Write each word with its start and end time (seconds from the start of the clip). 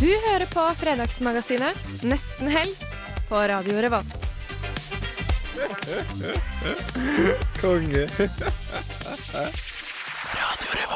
Du 0.00 0.08
hører 0.08 0.46
på 0.48 0.62
Fredagsmagasinet 0.80 1.76
Nesten 2.08 2.48
helg 2.48 2.76
på 3.28 3.36
Radio 3.50 3.82
Revolt. 3.84 4.14
Konge. 7.60 8.06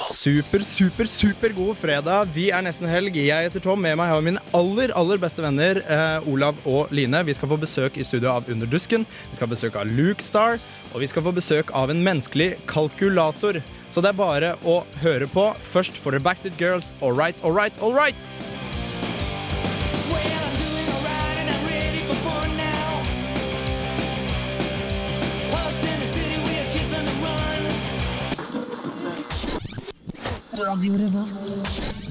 Super, 0.08 0.64
super, 0.64 1.04
super 1.04 1.52
god 1.52 1.76
fredag. 1.76 2.32
Vi 2.32 2.46
er 2.48 2.64
nesten 2.64 2.88
helg. 2.88 3.12
Jeg 3.20 3.50
heter 3.50 3.60
Tom. 3.66 3.84
Med 3.84 3.98
meg 4.00 4.08
har 4.08 4.22
jeg 4.22 4.28
mine 4.30 4.46
aller 4.56 4.96
aller 4.96 5.20
beste 5.20 5.44
venner 5.44 5.82
eh, 5.84 6.30
Olav 6.32 6.64
og 6.64 6.88
Line. 6.96 7.20
Vi 7.28 7.36
skal 7.36 7.52
få 7.52 7.60
besøk 7.60 8.00
i 8.00 8.08
studio 8.08 8.32
av 8.32 8.48
Underdusken. 8.48 9.04
Vi 9.04 9.36
skal 9.36 9.50
ha 9.50 9.52
besøk 9.52 9.76
av 9.82 9.92
Luke 9.92 10.24
Star. 10.24 10.56
Og 10.94 11.04
vi 11.04 11.12
skal 11.12 11.28
få 11.28 11.36
besøk 11.36 11.76
av 11.76 11.92
en 11.92 12.00
menneskelig 12.08 12.54
kalkulator. 12.72 13.60
Så 13.92 14.00
det 14.00 14.14
er 14.14 14.20
bare 14.24 14.56
å 14.64 14.80
høre 15.04 15.28
på. 15.28 15.50
Først 15.76 16.00
får 16.00 16.16
dere 16.16 16.28
Backstreet 16.30 16.56
Girls. 16.56 16.94
All 17.04 17.12
right, 17.12 17.36
all 17.44 17.52
right, 17.52 17.84
all 17.84 17.92
right. 17.92 18.53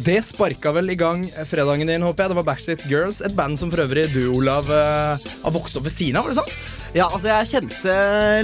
Det 0.04 0.20
sparka 0.26 0.74
vel 0.76 0.92
i 0.92 1.00
gang 1.00 1.24
fredagen 1.48 1.88
din, 1.88 2.04
håper 2.04 2.26
jeg. 2.26 2.34
Det 2.34 2.40
var 2.42 2.48
Backstreet 2.48 2.86
Girls, 2.92 3.22
et 3.24 3.36
band 3.38 3.60
som 3.60 3.72
for 3.72 3.86
øvrig 3.86 4.10
du, 4.14 4.26
Olav, 4.36 4.68
eh, 4.68 5.28
har 5.44 5.56
vokst 5.56 5.80
opp 5.80 5.88
ved 5.88 5.96
siden 5.96 6.20
av, 6.20 6.28
var 6.28 6.36
det 6.36 6.42
sant? 6.42 6.82
Ja, 6.94 7.08
altså 7.08 7.32
jeg 7.32 7.48
kjente 7.50 7.94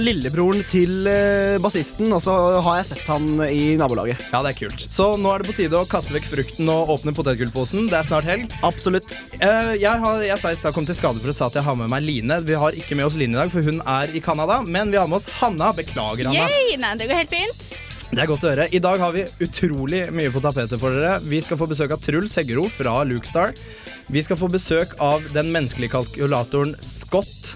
lillebroren 0.02 0.64
til 0.66 1.06
uh, 1.06 1.54
bassisten, 1.62 2.08
og 2.10 2.18
så 2.24 2.34
har 2.66 2.80
jeg 2.80 2.88
sett 2.88 3.04
han 3.06 3.28
i 3.46 3.76
nabolaget. 3.78 4.24
Ja, 4.32 4.40
det 4.42 4.50
er 4.50 4.58
kult. 4.64 4.86
Så 4.90 5.06
nå 5.22 5.30
er 5.30 5.44
det 5.44 5.52
på 5.52 5.54
tide 5.60 5.78
å 5.78 5.86
kaste 5.86 6.16
vekk 6.16 6.26
frukten 6.32 6.72
og 6.72 6.90
åpne 6.96 7.14
potetgullposen. 7.14 7.86
Det 7.92 8.00
er 8.00 8.08
snart 8.08 8.26
helg. 8.26 8.50
Absolutt. 8.66 9.06
Eh, 9.38 9.76
jeg 9.78 10.02
har 10.02 10.24
jeg 10.26 10.42
sa 10.42 10.50
i 10.50 10.58
stad 10.58 10.74
kom 10.74 10.88
til 10.88 10.98
skade 10.98 11.22
for 11.22 11.30
å 11.30 11.36
si 11.36 11.46
at 11.46 11.60
jeg 11.60 11.66
har 11.68 11.78
med 11.78 11.92
meg 11.94 12.02
Line. 12.02 12.40
Vi 12.42 12.58
har 12.58 12.74
ikke 12.74 12.98
med 12.98 13.06
oss 13.06 13.20
Line 13.20 13.38
i 13.38 13.42
dag, 13.44 13.54
for 13.54 13.62
hun 13.62 13.78
er 13.86 14.10
i 14.10 14.24
Canada. 14.24 14.58
Men 14.66 14.90
vi 14.90 14.98
har 14.98 15.06
med 15.06 15.20
oss 15.22 15.30
Hanna. 15.38 15.70
Beklager, 15.78 16.32
Hanna. 16.32 16.50
Yay! 16.50 16.74
Nei, 16.82 16.96
det 16.98 17.06
går 17.06 17.22
helt 17.22 17.38
fint. 17.38 17.69
Det 18.10 18.18
er 18.24 18.26
godt 18.26 18.42
å 18.42 18.50
høre. 18.50 18.64
I 18.74 18.80
dag 18.82 18.98
har 18.98 19.12
vi 19.14 19.22
utrolig 19.46 20.00
mye 20.14 20.32
på 20.34 20.40
tapetet 20.42 20.80
for 20.82 20.90
dere. 20.96 21.20
Vi 21.30 21.38
skal 21.46 21.58
få 21.60 21.68
besøk 21.70 21.92
av 21.94 22.00
Truls 22.02 22.34
Heggero 22.40 22.64
fra 22.74 22.96
Lukestar. 23.06 23.52
Vi 24.10 24.22
skal 24.26 24.38
få 24.40 24.48
besøk 24.50 24.96
av 25.02 25.22
den 25.36 25.52
menneskelige 25.54 25.92
kalkulatoren 25.94 26.74
Scott 26.82 27.52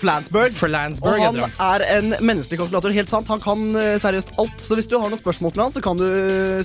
Flansburg. 0.00 0.52
Flansburg. 0.52 1.20
Og 1.20 1.38
han 1.38 1.52
er 1.64 1.84
en 1.94 2.10
menneskelig 2.24 2.58
kalkulator. 2.60 2.92
Helt 2.92 3.08
sant. 3.12 3.28
Han 3.30 3.40
kan 3.40 3.60
eh, 3.78 3.94
seriøst 4.02 4.34
alt. 4.42 4.56
Så 4.60 4.76
hvis 4.76 4.88
du 4.90 4.96
har 5.00 5.08
noen 5.12 5.20
spørsmål 5.20 5.54
til 5.54 5.62
han, 5.64 5.72
så 5.72 5.80
kan 5.84 5.96
du 6.00 6.04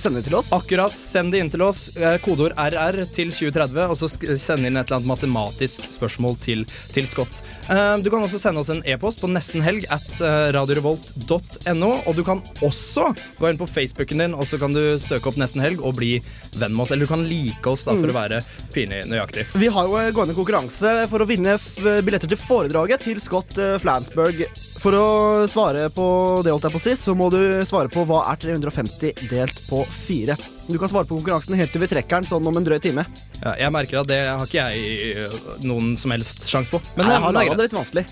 sende 0.02 0.20
det 0.20 0.26
til 0.26 0.36
oss. 0.40 0.50
Akkurat, 0.52 0.92
Send 0.96 1.32
det 1.32 1.40
inn 1.44 1.52
til 1.52 1.62
oss. 1.64 1.86
Eh, 1.96 2.18
Kodeord 2.24 2.56
RR 2.60 2.98
til 3.14 3.30
2030, 3.32 3.86
og 3.86 3.96
så 3.96 4.10
sk- 4.12 4.34
send 4.40 4.66
inn 4.68 4.76
et 4.76 4.88
eller 4.90 4.98
annet 4.98 5.12
matematisk 5.14 5.86
spørsmål 5.94 6.36
til, 6.42 6.66
til 6.92 7.08
Scott. 7.08 7.40
Eh, 7.70 7.96
Du 8.02 8.10
kan 8.10 8.22
også 8.24 8.38
sende 8.42 8.60
oss 8.64 8.70
en 8.72 8.82
e-post 8.88 9.20
på 9.22 9.28
nestenhelg 9.30 9.84
at 9.94 10.08
eh, 10.26 10.48
radiorevolt.no. 10.56 11.90
Og 12.10 12.16
du 12.18 12.22
kan 12.26 12.42
også 12.66 13.10
gå 13.38 13.50
inn 13.50 13.60
på 13.60 13.68
Facebooken 13.70 14.24
din 14.24 14.34
og 14.34 14.46
så 14.48 14.58
kan 14.60 14.74
du 14.74 14.82
søke 14.98 15.30
opp 15.30 15.38
Nesten 15.40 15.62
helg 15.62 15.82
og 15.84 15.94
bli 16.00 16.16
venn 16.58 16.74
med 16.74 16.82
oss. 16.84 16.90
Eller 16.94 17.06
du 17.06 17.12
kan 17.12 17.22
like 17.30 17.70
oss 17.70 17.86
da 17.86 17.94
for 17.94 18.10
å 18.10 18.16
være 18.16 18.40
pinlig 18.74 19.02
nøyaktig. 19.10 19.46
Vi 19.58 19.70
har 19.72 19.88
jo 19.88 20.00
gående 20.16 20.36
konkurranse 20.36 20.94
for 21.10 21.22
å 21.22 21.28
vinne 21.28 21.56
billetter 22.04 22.30
til 22.30 22.40
foredraget 22.40 23.06
til 23.06 23.20
Scott 23.22 23.58
eh, 23.60 23.76
Flansburg. 23.82 24.44
For 24.80 24.96
å 24.96 25.08
svare 25.50 25.88
på 25.92 26.06
det, 26.44 26.54
holdt 26.54 26.68
jeg 26.68 26.74
på 26.74 26.80
å 26.80 26.84
si, 26.84 26.94
så 26.96 27.14
må 27.18 27.28
du 27.32 27.40
svare 27.68 27.92
på 27.92 28.06
hva 28.08 28.22
er 28.30 28.40
350 28.46 29.26
delt 29.30 29.60
på 29.68 29.82
4. 30.06 30.38
Du 30.70 30.78
kan 30.78 30.92
svare 30.92 31.08
på 31.08 31.18
konkurransen 31.18 31.58
helt 31.58 31.74
til 31.74 31.82
vi 31.82 31.90
trekker 31.90 32.22
den 32.22 32.30
sånn 32.30 32.46
om 32.48 32.56
en 32.56 32.66
drøy 32.66 32.78
time. 32.82 33.04
Ja, 33.40 33.56
jeg 33.58 33.74
merker 33.74 34.02
at 34.02 34.10
det 34.10 34.22
har 34.28 34.46
ikke 34.46 34.70
jeg 34.70 35.12
eh, 35.26 35.38
noen 35.66 35.94
som 36.00 36.14
helst 36.14 36.48
sjanse 36.48 36.72
på. 36.72 36.82
Men 36.96 37.08
Nei, 37.08 37.16
jeg 37.16 37.26
har 37.26 37.38
laga 37.40 37.58
det 37.58 37.68
litt 37.68 37.78
vanskelig. 37.80 38.06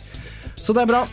Så 0.59 0.75
det 0.75 0.85
er 0.85 0.91
bra. 0.91 1.05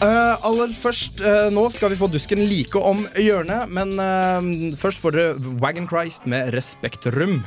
Uh, 0.00 0.32
aller 0.48 0.70
først, 0.72 1.18
uh, 1.20 1.50
Nå 1.52 1.66
skal 1.74 1.92
vi 1.92 1.98
få 2.00 2.08
dusken 2.08 2.40
like 2.48 2.78
om 2.78 3.02
hjørnet, 3.20 3.68
men 3.68 3.92
uh, 4.00 4.76
først 4.80 5.02
får 5.02 5.16
dere 5.16 5.56
Wagon 5.60 5.88
Christ 5.90 6.28
med 6.30 6.54
Respektrum. 6.54 7.40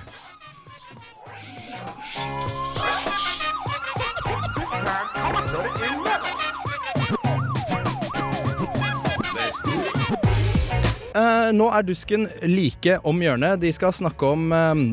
Nå 11.53 11.67
er 11.69 11.85
dusken 11.85 12.27
like 12.49 12.99
om 13.05 13.19
hjørnet. 13.21 13.61
De 13.61 13.71
skal 13.75 13.93
snakke 13.93 14.29
om 14.33 14.53
eh, 14.55 14.83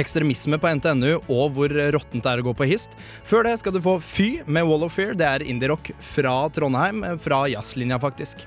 ekstremisme 0.00 0.58
på 0.60 0.70
NTNU 0.78 1.18
og 1.18 1.56
hvor 1.56 1.74
råttent 1.96 2.24
det 2.24 2.32
er 2.32 2.42
å 2.42 2.48
gå 2.50 2.54
på 2.56 2.68
hist. 2.70 2.94
Før 3.26 3.48
det 3.48 3.58
skal 3.60 3.74
du 3.74 3.82
få 3.84 3.98
Fy 4.04 4.30
med 4.46 4.68
Wall 4.68 4.86
of 4.86 4.96
Fear. 4.96 5.16
Det 5.18 5.26
er 5.26 5.46
indie-rock 5.46 5.92
fra 6.12 6.36
Trondheim, 6.54 7.04
eh, 7.04 7.18
fra 7.20 7.44
jazzlinja, 7.50 8.00
faktisk. 8.02 8.46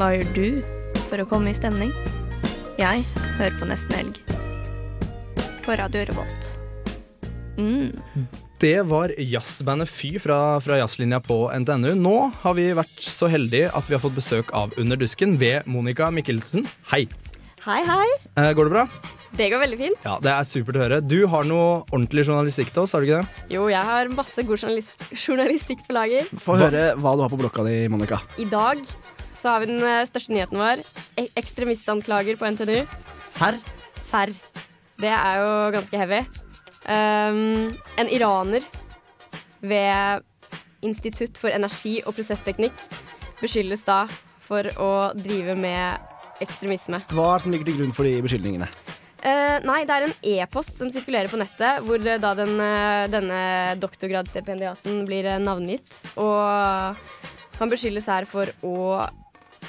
Hva 0.00 0.14
gjør 0.14 0.28
du 0.32 1.02
for 1.10 1.20
å 1.20 1.26
komme 1.28 1.50
i 1.52 1.56
stemning? 1.58 1.90
Jeg 2.80 3.02
hører 3.36 3.58
på 3.60 3.66
Nesten 3.68 3.92
helg. 3.98 4.20
På 5.60 5.74
Radio 5.76 6.06
Revolt. 6.08 6.46
Mm. 7.60 7.90
Det 8.64 8.78
var 8.88 9.12
jazzbandet 9.20 9.92
Fy 9.92 10.14
fra, 10.24 10.56
fra 10.64 10.78
jazzlinja 10.80 11.20
på 11.20 11.36
NTNU. 11.52 11.90
Nå 12.00 12.14
har 12.40 12.56
vi 12.56 12.70
vært 12.80 13.04
så 13.04 13.28
heldige 13.28 13.68
at 13.76 13.92
vi 13.92 13.98
har 13.98 14.00
fått 14.00 14.16
besøk 14.16 14.56
av 14.56 14.72
Under 14.80 14.96
dusken 14.96 15.36
ved 15.36 15.68
Monica 15.68 16.08
Mikkelsen. 16.08 16.64
Hei. 16.94 17.04
Hei, 17.66 17.82
hei. 17.84 18.06
Eh, 18.40 18.54
går 18.56 18.70
det 18.70 18.78
bra? 18.78 18.86
Det 19.36 19.50
går 19.52 19.60
veldig 19.66 19.78
fint. 19.78 20.00
Ja, 20.08 20.16
Det 20.24 20.32
er 20.32 20.48
supert 20.48 20.80
å 20.80 20.84
høre. 20.86 21.02
Du 21.04 21.18
har 21.28 21.44
noe 21.44 21.82
ordentlig 21.92 22.24
journalistikk 22.24 22.72
til 22.72 22.86
oss, 22.86 22.96
har 22.96 23.04
du 23.04 23.10
ikke 23.10 23.20
det? 23.20 23.44
Jo, 23.52 23.68
jeg 23.68 23.84
har 23.92 24.08
masse 24.16 24.48
god 24.48 24.64
journalist 24.64 25.04
journalistikk 25.12 25.84
på 25.84 25.94
lager. 25.94 26.32
Få 26.40 26.56
høre 26.56 26.94
hva 26.96 27.14
du 27.20 27.26
har 27.28 27.36
på 27.36 27.38
blokka 27.44 27.68
di, 27.68 27.76
Monica. 27.92 28.24
I 28.40 28.48
dag 28.48 28.80
så 29.40 29.54
har 29.54 29.62
vi 29.62 29.70
den 29.70 29.80
eh, 29.84 30.06
største 30.08 30.34
nyheten 30.34 30.60
vår. 30.60 30.82
Ek 31.20 31.38
ekstremistanklager 31.40 32.36
på 32.36 32.48
NTNU. 32.52 32.82
Serr? 33.32 33.56
Serr. 34.04 34.34
Det 35.00 35.12
er 35.16 35.40
jo 35.40 35.52
ganske 35.72 36.00
heavy. 36.00 36.20
Um, 36.84 37.70
en 38.00 38.10
iraner 38.12 38.64
ved 39.60 40.26
Institutt 40.84 41.36
for 41.40 41.52
energi 41.52 41.98
og 42.08 42.14
prosessteknikk 42.16 42.84
beskyldes 43.40 43.84
da 43.88 44.02
for 44.44 44.68
å 44.80 44.92
drive 45.16 45.56
med 45.56 46.40
ekstremisme. 46.44 47.02
Hva 47.12 47.26
er 47.30 47.40
det 47.40 47.44
som 47.44 47.54
ligger 47.54 47.68
til 47.68 47.78
grunn 47.80 47.96
for 47.96 48.08
de 48.08 48.14
beskyldningene? 48.24 48.68
Uh, 49.20 49.60
nei, 49.68 49.82
det 49.88 49.96
er 49.96 50.06
en 50.06 50.16
e-post 50.34 50.80
som 50.80 50.92
sirkulerer 50.92 51.28
på 51.32 51.40
nettet, 51.40 51.80
hvor 51.84 52.00
eh, 52.00 52.20
da 52.20 52.32
den, 52.36 52.54
denne 53.12 53.40
doktorgradsstipendiaten 53.80 55.04
blir 55.08 55.28
navngitt. 55.40 55.92
Og 56.20 57.60
han 57.60 57.72
beskyldes 57.72 58.08
her 58.08 58.28
for 58.28 58.48
å 58.64 58.76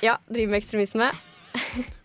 ja, 0.05 0.17
driver 0.29 0.53
med 0.53 0.61
ekstremisme. 0.61 1.11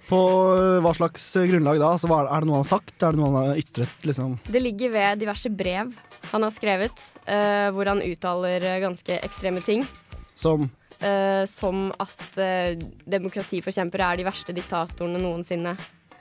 På 0.06 0.18
øh, 0.54 0.80
hva 0.84 0.92
slags 0.94 1.24
øh, 1.36 1.48
grunnlag 1.50 1.80
da? 1.82 1.92
Altså, 1.96 2.10
er, 2.14 2.28
det 2.30 2.46
noe 2.46 2.60
han 2.60 2.62
har 2.62 2.68
sagt? 2.68 2.94
Er 3.02 3.14
det 3.14 3.20
noe 3.20 3.32
han 3.32 3.50
har 3.50 3.62
ytret? 3.62 4.04
Liksom? 4.06 4.36
Det 4.46 4.62
ligger 4.62 4.92
ved 4.94 5.24
diverse 5.24 5.50
brev 5.50 5.90
han 6.30 6.42
har 6.42 6.50
skrevet, 6.54 7.02
uh, 7.28 7.68
hvor 7.74 7.86
han 7.86 8.02
uttaler 8.02 8.64
eh, 8.64 8.80
ganske 8.82 9.20
ekstreme 9.22 9.62
ting. 9.64 9.86
Som 10.34 10.70
Uh, 10.96 11.44
som 11.44 11.90
at 12.00 12.38
uh, 12.40 12.72
demokratiforkjempere 13.04 14.06
er 14.14 14.16
de 14.16 14.24
verste 14.24 14.54
diktatorene 14.56 15.18
noensinne. 15.20 15.74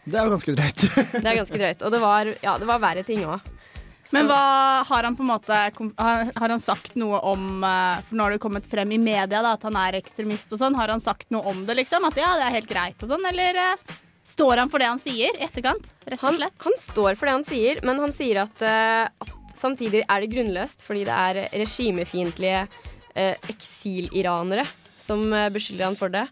Det 0.03 0.17
er 0.19 0.27
jo 0.27 0.33
ganske 0.33 0.51
drøyt. 0.51 0.83
Det 1.13 1.21
er 1.21 1.37
ganske 1.37 1.59
drøyt. 1.61 1.85
Og 1.87 1.93
det 1.93 2.01
var, 2.03 2.31
ja, 2.43 2.57
det 2.59 2.67
var 2.67 2.81
verre 2.83 3.05
ting 3.07 3.23
òg. 3.23 3.39
Men 4.13 4.27
hva 4.29 4.83
har 4.85 5.03
han 5.07 5.15
på 5.17 5.23
en 5.23 5.29
måte 5.31 5.55
Har, 5.97 6.49
han 6.49 6.61
sagt 6.61 6.93
noe 6.99 7.17
om 7.25 7.63
eh, 7.65 8.01
For 8.05 8.17
nå 8.17 8.25
har 8.27 8.35
det 8.35 8.41
kommet 8.43 8.67
frem 8.69 8.91
i 8.93 8.99
media 9.01 9.41
da, 9.41 9.55
at 9.55 9.63
han 9.65 9.77
er 9.81 9.97
ekstremist 9.97 10.53
og 10.53 10.61
sånn. 10.61 10.75
Har 10.77 10.91
han 10.93 11.01
sagt 11.01 11.31
noe 11.33 11.41
om 11.49 11.63
det, 11.65 11.77
liksom? 11.81 12.05
At 12.05 12.19
ja, 12.19 12.35
det 12.37 12.45
er 12.45 12.57
helt 12.59 12.69
greit 12.69 13.01
og 13.01 13.09
sånn? 13.09 13.25
Eller 13.31 13.57
eh, 13.61 13.95
står 14.25 14.61
han 14.61 14.69
for 14.73 14.83
det 14.83 14.91
han 14.91 15.01
sier 15.01 15.33
i 15.39 15.45
etterkant? 15.47 15.89
Rett 16.05 16.19
og 16.21 16.27
Han, 16.27 16.37
slett. 16.41 16.59
han 16.67 16.77
står 16.81 17.17
for 17.17 17.29
det 17.29 17.35
han 17.39 17.47
sier, 17.47 17.81
men 17.85 18.01
han 18.03 18.13
sier 18.15 18.43
at, 18.43 18.61
eh, 18.65 19.07
at 19.25 19.57
samtidig 19.57 20.03
er 20.05 20.21
det 20.21 20.31
grunnløst 20.33 20.85
fordi 20.85 21.05
det 21.07 21.15
er 21.15 21.41
regimefiendtlige 21.55 22.65
eksiliranere 23.47 24.65
som 24.99 25.21
beskylder 25.53 25.85
han 25.87 25.95
for 25.95 26.11
det. 26.11 26.25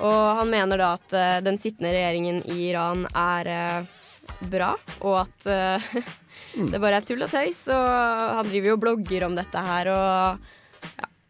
Og 0.00 0.38
han 0.38 0.48
mener 0.48 0.80
da 0.80 0.94
at 0.96 1.12
den 1.44 1.58
sittende 1.60 1.90
regjeringen 1.92 2.38
i 2.48 2.70
Iran 2.70 3.04
er 3.12 3.84
bra, 4.48 4.70
og 5.04 5.18
at 5.26 5.44
eh, 6.54 6.70
det 6.70 6.80
bare 6.82 7.00
er 7.00 7.06
tull 7.06 7.24
og 7.24 7.32
tøys. 7.32 7.64
Og 7.72 8.38
han 8.38 8.50
driver 8.50 8.70
jo 8.70 8.76
og 8.78 8.84
blogger 8.84 9.26
om 9.28 9.36
dette 9.38 9.66
her 9.68 9.90
og 9.94 10.46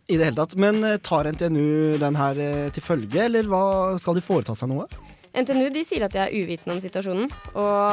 I 0.08 0.18
det 0.18 0.28
hele 0.28 0.38
tatt. 0.38 0.56
Men 0.60 0.82
eh, 0.84 1.00
tar 1.02 1.30
NTNU 1.32 1.98
den 2.02 2.20
her 2.20 2.40
eh, 2.44 2.70
til 2.74 2.84
følge, 2.84 3.26
eller 3.26 3.48
hva, 3.50 3.64
skal 4.02 4.18
de 4.18 4.24
foreta 4.24 4.56
seg 4.58 4.72
noe? 4.72 4.88
NTNU 5.34 5.66
de 5.74 5.80
sier 5.82 6.04
at 6.06 6.12
de 6.14 6.20
er 6.22 6.34
uvitende 6.36 6.76
om 6.76 6.80
situasjonen, 6.82 7.32
og 7.58 7.86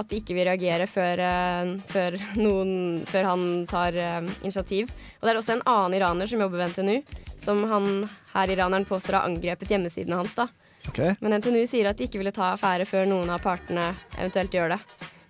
at 0.00 0.06
de 0.08 0.16
ikke 0.22 0.32
vil 0.32 0.46
reagere 0.48 0.86
før, 0.88 1.20
eh, 1.20 1.72
før, 1.90 2.16
noen, 2.38 2.70
før 3.08 3.32
han 3.34 3.42
tar 3.68 3.98
initiativ. 4.40 4.94
Og 5.18 5.26
det 5.26 5.34
er 5.34 5.40
også 5.42 5.58
en 5.58 5.66
annen 5.68 5.98
iraner 5.98 6.30
som 6.30 6.40
jobber 6.40 6.62
ved 6.62 6.72
NTNU, 6.72 7.18
som 7.36 7.66
han 7.68 8.06
her 8.32 8.54
iraneren 8.54 8.88
påstår 8.88 9.18
har 9.18 9.28
angrepet 9.28 9.74
hjemmesidene 9.74 10.22
hans. 10.22 10.38
da. 10.38 10.48
Okay. 10.88 11.16
Men 11.20 11.36
NTNU 11.40 11.66
sier 11.68 11.90
at 11.90 11.98
de 11.98 12.06
ikke 12.06 12.20
ville 12.20 12.34
ta 12.34 12.52
affære 12.52 12.86
før 12.88 13.08
noen 13.10 13.30
av 13.32 13.42
partene 13.44 13.90
eventuelt 14.16 14.54
gjør 14.54 14.76
det. 14.76 14.80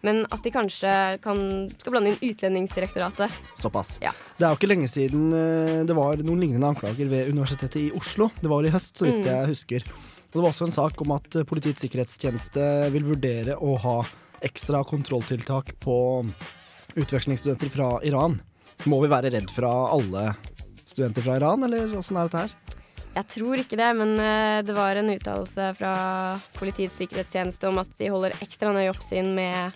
Men 0.04 0.25
at 0.31 0.43
de 0.44 0.50
kanskje 0.52 0.90
kan, 1.25 1.38
skal 1.78 1.94
blande 1.94 2.12
inn 2.12 2.31
Utlendingsdirektoratet. 2.31 3.32
Såpass. 3.58 3.96
Ja. 4.04 4.12
Det 4.37 4.44
er 4.44 4.52
jo 4.52 4.58
ikke 4.60 4.69
lenge 4.70 4.90
siden 4.93 5.31
eh, 5.32 5.81
det 5.88 5.96
var 5.96 6.20
noen 6.20 6.43
lignende 6.44 6.69
anklager 6.69 7.08
ved 7.10 7.31
Universitetet 7.32 7.81
i 7.81 7.87
Oslo. 7.96 8.28
Det 8.40 8.50
var 8.52 8.66
i 8.69 8.70
høst, 8.75 8.94
så 9.00 9.08
vidt 9.08 9.25
Mm. 9.25 9.31
jeg 9.32 9.48
husker. 9.54 9.87
Og 10.26 10.37
det 10.37 10.43
var 10.43 10.50
også 10.52 10.66
en 10.69 10.76
sak 10.76 11.00
om 11.00 11.14
at 11.16 11.37
eh, 11.40 11.44
Politiets 11.48 11.81
sikkerhetstjeneste 11.87 12.66
vil 12.93 13.08
vurdere 13.08 13.56
å 13.56 13.76
ha 13.81 13.96
ekstra 14.44 14.82
kontrolltiltak 14.84 15.72
på 15.81 15.96
utvekslingsstudenter 16.96 17.72
fra 17.72 17.88
Iran. 18.04 18.38
Må 18.87 19.00
vi 19.02 19.08
være 19.10 19.32
redd 19.32 19.50
fra 19.50 19.70
alle 19.94 20.34
studenter 20.87 21.25
fra 21.25 21.38
Iran, 21.40 21.64
eller 21.66 21.96
åssen 21.99 22.19
er 22.20 22.28
dette 22.28 22.44
her? 22.44 22.54
Jeg 23.16 23.28
tror 23.32 23.62
ikke 23.62 23.78
det, 23.80 23.88
men 23.96 24.18
eh, 24.20 24.62
det 24.66 24.74
var 24.76 24.98
en 24.98 25.08
uttalelse 25.14 25.70
fra 25.78 25.92
Politiets 26.58 26.98
sikkerhetstjeneste 27.00 27.70
om 27.70 27.80
at 27.80 27.94
de 27.96 28.10
holder 28.12 28.36
ekstra 28.44 28.74
nøye 28.76 28.92
oppsyn 28.92 29.30
med, 29.38 29.72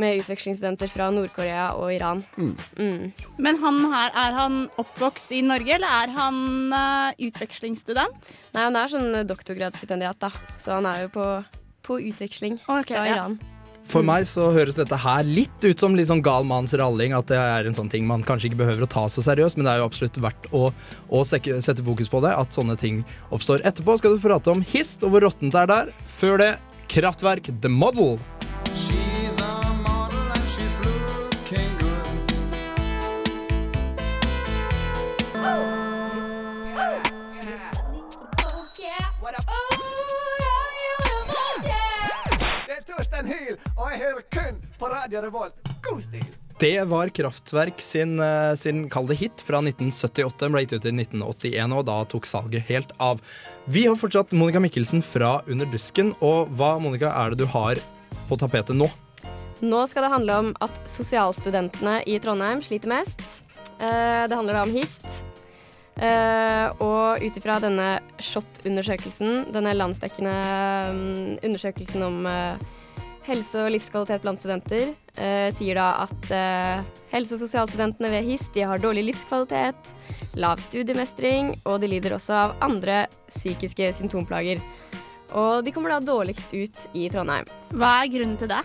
med 0.00 0.22
utvekslingsstudenter 0.22 0.88
fra 0.88 1.10
Nord-Korea 1.12 1.66
og 1.76 1.92
Iran. 1.92 2.24
Mm. 2.40 2.54
Mm. 2.80 3.26
Men 3.36 3.60
han 3.60 3.82
her, 3.92 4.14
er 4.24 4.38
han 4.38 4.60
oppvokst 4.80 5.34
i 5.36 5.42
Norge, 5.44 5.76
eller 5.76 5.92
er 6.04 6.14
han 6.16 6.38
uh, 6.72 7.26
utvekslingsstudent? 7.28 8.32
Nei, 8.56 8.64
han 8.64 8.80
er 8.80 8.94
sånn 8.94 9.20
doktorgradsstipendiat, 9.28 10.24
da, 10.24 10.32
så 10.56 10.78
han 10.78 10.88
er 10.88 11.04
jo 11.04 11.12
på, 11.18 11.28
på 11.84 12.00
utveksling 12.08 12.62
okay, 12.64 12.96
fra 12.96 13.10
ja. 13.12 13.26
For 13.84 14.02
meg 14.06 14.24
så 14.26 14.48
høres 14.54 14.78
dette 14.78 14.96
her 14.98 15.26
litt 15.28 15.64
ut 15.64 15.80
som 15.80 15.94
litt 15.94 16.08
sånn 16.08 16.22
gal 16.24 16.46
manns 16.48 16.74
ralling. 16.78 17.12
At 17.16 17.28
det 17.30 17.38
er 17.38 17.68
en 17.68 17.76
sånn 17.76 17.90
ting 17.92 18.06
man 18.08 18.24
kanskje 18.26 18.50
ikke 18.50 18.62
behøver 18.64 18.86
å 18.86 18.90
ta 18.90 19.04
så 19.12 19.24
seriøst, 19.24 19.58
men 19.58 19.68
det 19.68 19.74
er 19.74 19.82
jo 19.82 19.88
absolutt 19.90 20.20
verdt 20.24 20.48
å, 20.56 20.68
å 21.12 21.24
sette 21.28 21.84
fokus 21.84 22.10
på 22.10 22.22
det. 22.24 22.32
At 22.34 22.56
sånne 22.56 22.78
ting 22.80 23.02
oppstår. 23.34 23.64
Etterpå 23.68 23.98
skal 24.00 24.16
du 24.16 24.24
prate 24.24 24.54
om 24.54 24.64
hist 24.74 25.04
og 25.04 25.14
hvor 25.14 25.28
råttent 25.28 25.54
det 25.54 25.66
er 25.66 25.70
der. 25.74 25.92
Før 26.16 26.40
det 26.42 26.52
Kraftverk 26.94 27.52
The 27.60 27.70
Model. 27.72 28.18
Jeg 43.94 44.08
hører 44.08 44.24
kun 44.32 44.56
på 44.78 44.88
Radio 44.90 45.20
Revolt. 45.22 45.68
God 45.84 46.00
stil! 46.02 46.24
Det 46.58 46.78
var 46.90 47.10
Kraftverk 47.14 47.80
sin, 47.82 48.18
eh, 48.22 48.54
sin 48.58 48.88
kall 48.90 49.06
det 49.06 49.18
hit 49.20 49.42
fra 49.42 49.60
1978. 49.62 50.38
Den 50.40 50.54
ble 50.54 50.62
gitt 50.64 50.74
ut 50.74 50.86
i 50.86 50.92
1981, 50.94 51.74
og 51.74 51.86
da 51.86 52.00
tok 52.10 52.26
salget 52.26 52.66
helt 52.70 52.90
av. 52.98 53.22
Vi 53.66 53.84
har 53.86 53.98
fortsatt 53.98 54.34
Monica 54.34 54.62
Mikkelsen 54.62 55.02
fra 55.02 55.42
Under 55.46 55.66
dusken. 55.66 56.14
Og 56.22 56.50
hva 56.58 56.80
Monica, 56.82 57.12
er 57.14 57.30
det 57.30 57.42
du 57.42 57.46
har 57.46 57.78
på 58.28 58.38
tapetet 58.38 58.74
nå? 58.74 58.90
Nå 59.62 59.86
skal 59.86 60.06
det 60.06 60.12
handle 60.14 60.38
om 60.42 60.52
at 60.64 60.78
sosialstudentene 60.88 62.00
i 62.06 62.18
Trondheim 62.18 62.62
sliter 62.62 62.90
mest. 62.90 63.22
Eh, 63.78 64.26
det 64.26 64.34
handler 64.34 64.58
da 64.58 64.62
om 64.66 64.74
HIST. 64.74 65.06
Eh, 65.94 66.66
og 66.82 67.22
ut 67.22 67.36
ifra 67.38 67.60
denne 67.62 68.00
SHoT-undersøkelsen, 68.18 69.52
denne 69.54 69.74
landsdekkende 69.78 70.38
mm, 70.90 71.44
undersøkelsen 71.46 72.02
om 72.02 72.24
helse 73.28 73.60
og 73.62 73.72
livskvalitet 73.74 74.22
blant 74.24 74.40
studenter, 74.40 74.92
eh, 75.16 75.48
sier 75.54 75.78
da 75.78 75.86
at 76.04 76.30
eh, 76.34 76.84
helse- 77.12 77.36
og 77.36 77.42
sosialstudentene 77.44 78.10
ved 78.12 78.26
HIST 78.28 78.54
de 78.56 78.66
har 78.68 78.82
dårlig 78.82 79.06
livskvalitet, 79.10 79.92
lav 80.40 80.62
studiemestring, 80.62 81.54
og 81.64 81.80
de 81.82 81.90
lider 81.90 82.16
også 82.16 82.36
av 82.38 82.56
andre 82.64 83.04
psykiske 83.28 83.92
symptomplager. 84.00 84.62
Og 85.34 85.64
de 85.66 85.72
kommer 85.74 85.94
da 85.94 86.00
dårligst 86.04 86.52
ut 86.54 86.88
i 86.94 87.08
Trondheim. 87.10 87.48
Hva 87.74 87.94
er 88.02 88.12
grunnen 88.12 88.38
til 88.40 88.52
det? 88.52 88.62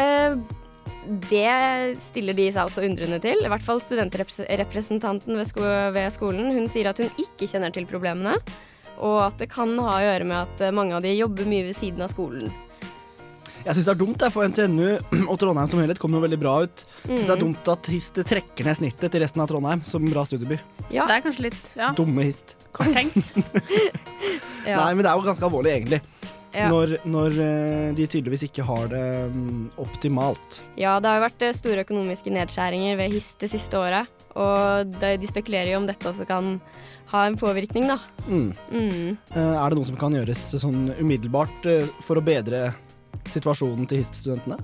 Eh, 0.00 0.36
det 1.04 1.98
stiller 2.00 2.36
de 2.36 2.46
seg 2.52 2.64
også 2.64 2.84
undrende 2.86 3.20
til. 3.20 3.42
I 3.44 3.50
hvert 3.52 3.64
fall 3.64 3.82
studentrepresentanten 3.84 5.36
ved, 5.36 5.48
sko 5.50 5.64
ved 5.92 6.12
skolen. 6.14 6.54
Hun 6.56 6.70
sier 6.70 6.88
at 6.88 7.02
hun 7.02 7.10
ikke 7.20 7.48
kjenner 7.50 7.74
til 7.74 7.88
problemene, 7.90 8.38
og 9.02 9.18
at 9.26 9.42
det 9.42 9.50
kan 9.52 9.74
ha 9.82 9.98
å 9.98 10.04
gjøre 10.04 10.28
med 10.30 10.38
at 10.44 10.64
eh, 10.64 10.74
mange 10.74 10.96
av 10.96 11.04
de 11.04 11.16
jobber 11.16 11.50
mye 11.50 11.68
ved 11.68 11.76
siden 11.76 12.06
av 12.06 12.14
skolen. 12.14 12.52
Jeg 13.64 13.78
syns 13.78 13.86
det 13.88 13.92
er 13.94 14.00
dumt, 14.02 14.20
jeg, 14.20 14.32
for 14.34 14.44
NTNU 14.44 14.88
og 15.30 15.38
Trondheim 15.40 15.68
som 15.70 15.80
helhet 15.80 16.00
kom 16.02 16.12
jo 16.12 16.20
veldig 16.20 16.38
bra 16.42 16.56
ut. 16.66 16.82
Jeg 17.06 17.14
synes 17.16 17.26
det 17.30 17.32
er 17.32 17.40
Mm. 17.40 17.44
dumt 17.46 17.68
at 17.72 17.88
HIST 17.88 18.20
trekker 18.28 18.66
ned 18.68 18.76
snittet 18.76 19.10
til 19.14 19.22
resten 19.24 19.40
av 19.40 19.48
Trondheim 19.48 19.80
som 19.88 20.04
bra 20.10 20.24
studieby. 20.28 20.58
Ja, 20.92 21.06
Det 21.08 21.16
er 21.16 21.24
kanskje 21.24 21.46
litt 21.48 21.70
ja, 21.78 21.88
Dumme 21.96 22.26
HIST. 22.26 22.54
korttenkt. 22.76 23.32
ja, 24.68 24.76
Nei, 24.76 24.92
men 24.94 25.02
det 25.04 25.10
er 25.10 25.16
jo 25.16 25.24
ganske 25.26 25.46
alvorlig, 25.48 25.72
egentlig. 25.78 26.00
ja. 26.54 26.68
Når, 26.70 26.92
når 27.08 27.38
eh, 27.42 27.88
de 27.96 28.06
tydeligvis 28.06 28.44
ikke 28.50 28.62
har 28.68 28.86
det 28.92 29.04
mm, 29.32 29.62
optimalt. 29.82 30.60
ja, 30.78 30.98
det 31.00 31.08
har 31.10 31.18
jo 31.22 31.24
vært 31.26 31.42
eh, 31.48 31.56
store 31.56 31.82
økonomiske 31.88 32.30
nedskjæringer 32.36 33.00
ved 33.00 33.16
HIST 33.16 33.40
det 33.46 33.50
siste 33.56 33.80
året. 33.80 34.12
Og 34.36 34.92
de, 35.00 35.16
spekulerer 35.30 35.72
jo 35.72 35.80
om 35.80 35.88
dette 35.88 36.04
også 36.12 36.26
kan 36.28 36.58
ha 37.14 37.24
en 37.28 37.36
påvirkning, 37.40 37.88
da. 37.88 37.96
Mm. 38.28 38.52
Mm. 38.70 39.16
Eh, 39.32 39.54
er 39.56 39.70
det 39.72 39.78
noe 39.80 39.88
som 39.88 39.96
kan 39.98 40.12
gjøres 40.14 40.44
sånn 40.60 40.90
umiddelbart 41.00 41.66
for 42.06 42.20
å 42.20 42.24
bedre 42.24 42.68
situasjonen 43.32 43.88
til 43.90 44.02
HIST-studentene? 44.02 44.58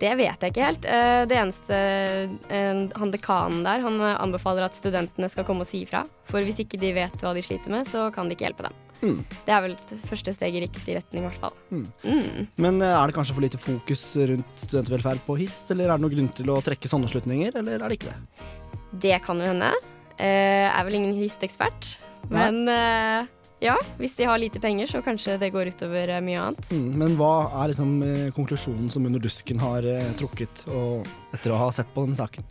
Det 0.00 0.12
vet 0.16 0.40
jeg 0.40 0.52
ikke 0.52 0.64
helt. 0.64 0.86
Eh, 0.88 1.22
Det 1.28 1.36
eneste 1.36 1.76
eh, 1.76 2.78
Han 2.96 3.12
dekanen 3.12 3.64
der, 3.66 3.82
han 3.84 4.00
eh, 4.00 4.16
anbefaler 4.16 4.64
at 4.64 4.76
studentene 4.76 5.28
skal 5.28 5.44
komme 5.44 5.66
og 5.66 5.68
si 5.68 5.82
ifra. 5.84 6.04
For 6.30 6.40
hvis 6.44 6.62
ikke 6.64 6.80
de 6.80 6.94
vet 6.96 7.20
hva 7.20 7.34
de 7.36 7.42
sliter 7.44 7.72
med, 7.72 7.88
så 7.88 8.08
kan 8.14 8.28
de 8.28 8.36
ikke 8.36 8.48
hjelpe 8.48 8.68
dem. 8.68 8.78
Mm. 9.00 9.20
Det 9.46 9.52
er 9.52 9.62
vel 9.64 9.76
første 10.08 10.32
steg 10.36 10.56
i 10.56 10.62
riktig 10.64 10.96
retning, 10.96 11.24
i 11.24 11.28
hvert 11.28 11.40
fall. 11.40 11.54
Mm. 11.72 11.84
Mm. 12.04 12.48
Men 12.60 12.82
er 12.84 13.08
det 13.08 13.16
kanskje 13.16 13.36
for 13.36 13.44
lite 13.44 13.60
fokus 13.60 14.04
rundt 14.28 14.60
studentvelferd 14.60 15.22
på 15.24 15.36
HIST, 15.40 15.72
eller 15.72 15.88
er 15.88 15.96
det 15.96 16.04
noen 16.04 16.14
grunn 16.16 16.32
til 16.36 16.52
å 16.52 16.60
trekke 16.64 16.90
sånne 16.92 17.08
slutninger, 17.08 17.56
eller 17.60 17.80
er 17.80 17.88
det 17.88 17.96
ikke 18.00 18.12
det? 18.12 18.46
Det 19.04 19.16
kan 19.24 19.40
jo 19.40 19.48
hende. 19.52 19.72
Jeg 20.20 20.68
er 20.68 20.84
vel 20.84 20.98
ingen 21.00 21.16
HIST-ekspert. 21.16 21.94
Men 22.28 22.68
eh, 22.68 23.28
ja, 23.60 23.74
hvis 24.00 24.14
de 24.16 24.24
har 24.24 24.40
lite 24.40 24.60
penger, 24.60 24.88
så 24.88 25.02
kanskje 25.04 25.34
det 25.40 25.50
går 25.52 25.68
utover 25.74 26.08
eh, 26.08 26.22
mye 26.24 26.40
annet. 26.40 26.68
Mm. 26.72 26.92
Men 27.02 27.16
hva 27.18 27.32
er 27.60 27.72
liksom 27.74 27.90
eh, 28.06 28.28
konklusjonen 28.32 28.88
som 28.88 29.04
Under 29.04 29.20
dusken 29.20 29.60
har 29.60 29.84
eh, 29.84 30.12
trukket 30.16 30.62
og, 30.72 31.08
etter 31.36 31.52
å 31.52 31.58
ha 31.60 31.66
sett 31.76 31.90
på 31.92 32.06
denne 32.06 32.16
saken? 32.16 32.46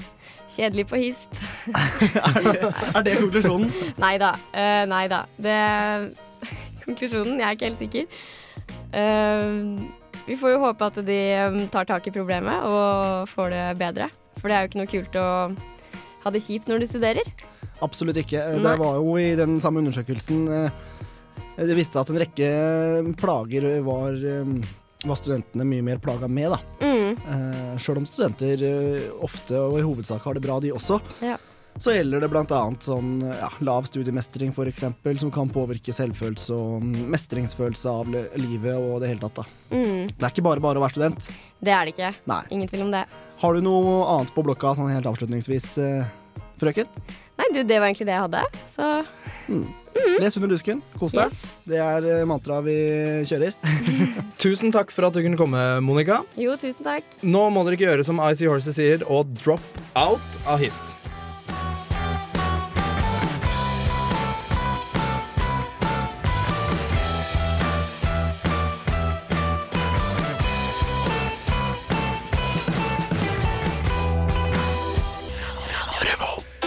Kjedelig 0.53 0.85
på 0.91 0.99
HIST. 1.01 1.39
er, 1.73 2.37
det, 2.53 2.69
er 2.93 3.07
det 3.07 3.15
konklusjonen? 3.23 3.73
Nei 4.05 4.13
da. 4.21 4.35
Uh, 4.53 4.83
nei 4.89 5.05
da. 5.09 5.23
Det 5.41 5.57
Konklusjonen, 6.85 7.41
jeg 7.41 7.47
er 7.47 7.57
ikke 7.57 7.69
helt 7.71 7.81
sikker. 7.81 8.21
Uh, 8.93 9.81
vi 10.29 10.37
får 10.37 10.53
jo 10.53 10.61
håpe 10.61 10.91
at 10.91 11.01
de 11.09 11.19
tar 11.73 11.89
tak 11.89 12.05
i 12.05 12.13
problemet 12.13 12.69
og 12.69 13.25
får 13.33 13.53
det 13.55 13.65
bedre. 13.81 14.11
For 14.37 14.45
det 14.45 14.55
er 14.55 14.61
jo 14.61 14.69
ikke 14.69 14.83
noe 14.83 14.93
kult 14.93 15.17
å 15.17 15.27
ha 16.21 16.33
det 16.33 16.45
kjipt 16.45 16.69
når 16.69 16.83
du 16.83 16.89
studerer. 16.91 17.33
Absolutt 17.81 18.21
ikke. 18.21 18.45
Nei. 18.59 18.61
Det 18.61 18.77
var 18.81 19.01
jo 19.01 19.17
i 19.17 19.29
den 19.39 19.57
samme 19.63 19.81
undersøkelsen 19.81 20.45
Det 21.59 21.75
viste 21.75 21.99
at 21.99 22.09
en 22.11 22.19
rekke 22.21 22.49
plager 23.19 23.67
var, 23.83 24.15
eh, 24.15 24.51
var 25.05 25.19
studentene 25.19 25.65
mye 25.67 25.83
mer 25.83 25.99
plaga 26.03 26.27
med, 26.31 26.53
da. 26.55 26.59
Mm. 26.79 27.17
Eh, 27.19 27.77
Sjøl 27.81 27.99
om 28.01 28.07
studenter 28.07 28.63
eh, 28.63 29.07
ofte 29.25 29.59
og 29.59 29.79
i 29.79 29.85
hovedsak 29.85 30.23
har 30.23 30.37
det 30.37 30.43
bra, 30.45 30.59
de 30.63 30.71
også. 30.75 30.99
Ja. 31.25 31.37
så 31.79 31.93
gjelder 31.95 32.19
det 32.25 32.29
annet 32.51 32.83
sånn 32.83 33.21
ja, 33.23 33.47
lav 33.63 33.85
studiemestring 33.87 34.51
for 34.55 34.67
eksempel, 34.67 35.19
som 35.19 35.31
kan 35.31 35.47
påvirke 35.51 35.93
selvfølelse 35.95 36.51
og 36.57 36.83
mm, 36.83 37.05
mestringsfølelse 37.13 37.87
av 37.93 38.09
livet 38.35 38.75
og 38.75 38.99
det 39.03 39.13
hele 39.13 39.21
tatt. 39.23 39.35
da. 39.43 39.45
Mm, 39.71 40.07
Det 40.11 40.25
er 40.25 40.33
ikke 40.33 40.43
bare 40.49 40.59
bare 40.63 40.81
å 40.81 40.83
være 40.83 40.97
student. 40.97 41.29
det 41.63 41.71
er 41.75 41.85
det 41.85 41.93
ikke. 41.95 42.13
Nei. 42.27 42.41
Ingen 42.51 42.67
tvil 42.67 42.87
om 42.87 42.91
det. 42.91 43.05
Har 43.39 43.53
du 43.55 43.61
noe 43.63 44.01
annet 44.17 44.33
på 44.35 44.43
blokka 44.43 44.75
sånn 44.75 44.91
helt 44.91 45.07
avslutningsvis, 45.07 45.77
eh, 45.79 46.09
frøken? 46.59 46.89
Nei, 47.39 47.47
du, 47.55 47.63
det 47.63 47.79
var 47.79 47.87
egentlig 47.87 48.09
det 48.09 48.17
jeg 48.17 48.25
hadde. 48.27 48.43
Så 48.67 48.89
Les 50.19 50.37
under 50.39 50.51
dusken. 50.53 50.81
Kos 50.99 51.15
deg. 51.15 51.31
yes. 51.31 51.43
Det 51.69 51.79
er 51.83 52.07
eh, 52.19 52.25
mantraet 52.29 52.65
vi 52.67 52.77
kjører. 53.29 53.55
Tusen 54.43 54.73
takk 54.75 54.93
for 54.95 55.09
at 55.09 55.15
du 55.17 55.23
kunne 55.25 55.39
komme, 55.39 55.63
Monica. 55.85 56.21
Jo, 56.39 56.55
tusen 56.59 56.85
takk. 56.87 57.07
Nå 57.23 57.45
må 57.53 57.65
dere 57.67 57.79
ikke 57.79 57.89
gjøre 57.89 58.07
som 58.07 58.21
Icy 58.29 58.49
Horses 58.49 58.79
sier, 58.79 59.05
og 59.09 59.31
drop 59.41 59.63
out 59.99 60.41
av 60.47 60.61
hist. 60.63 60.97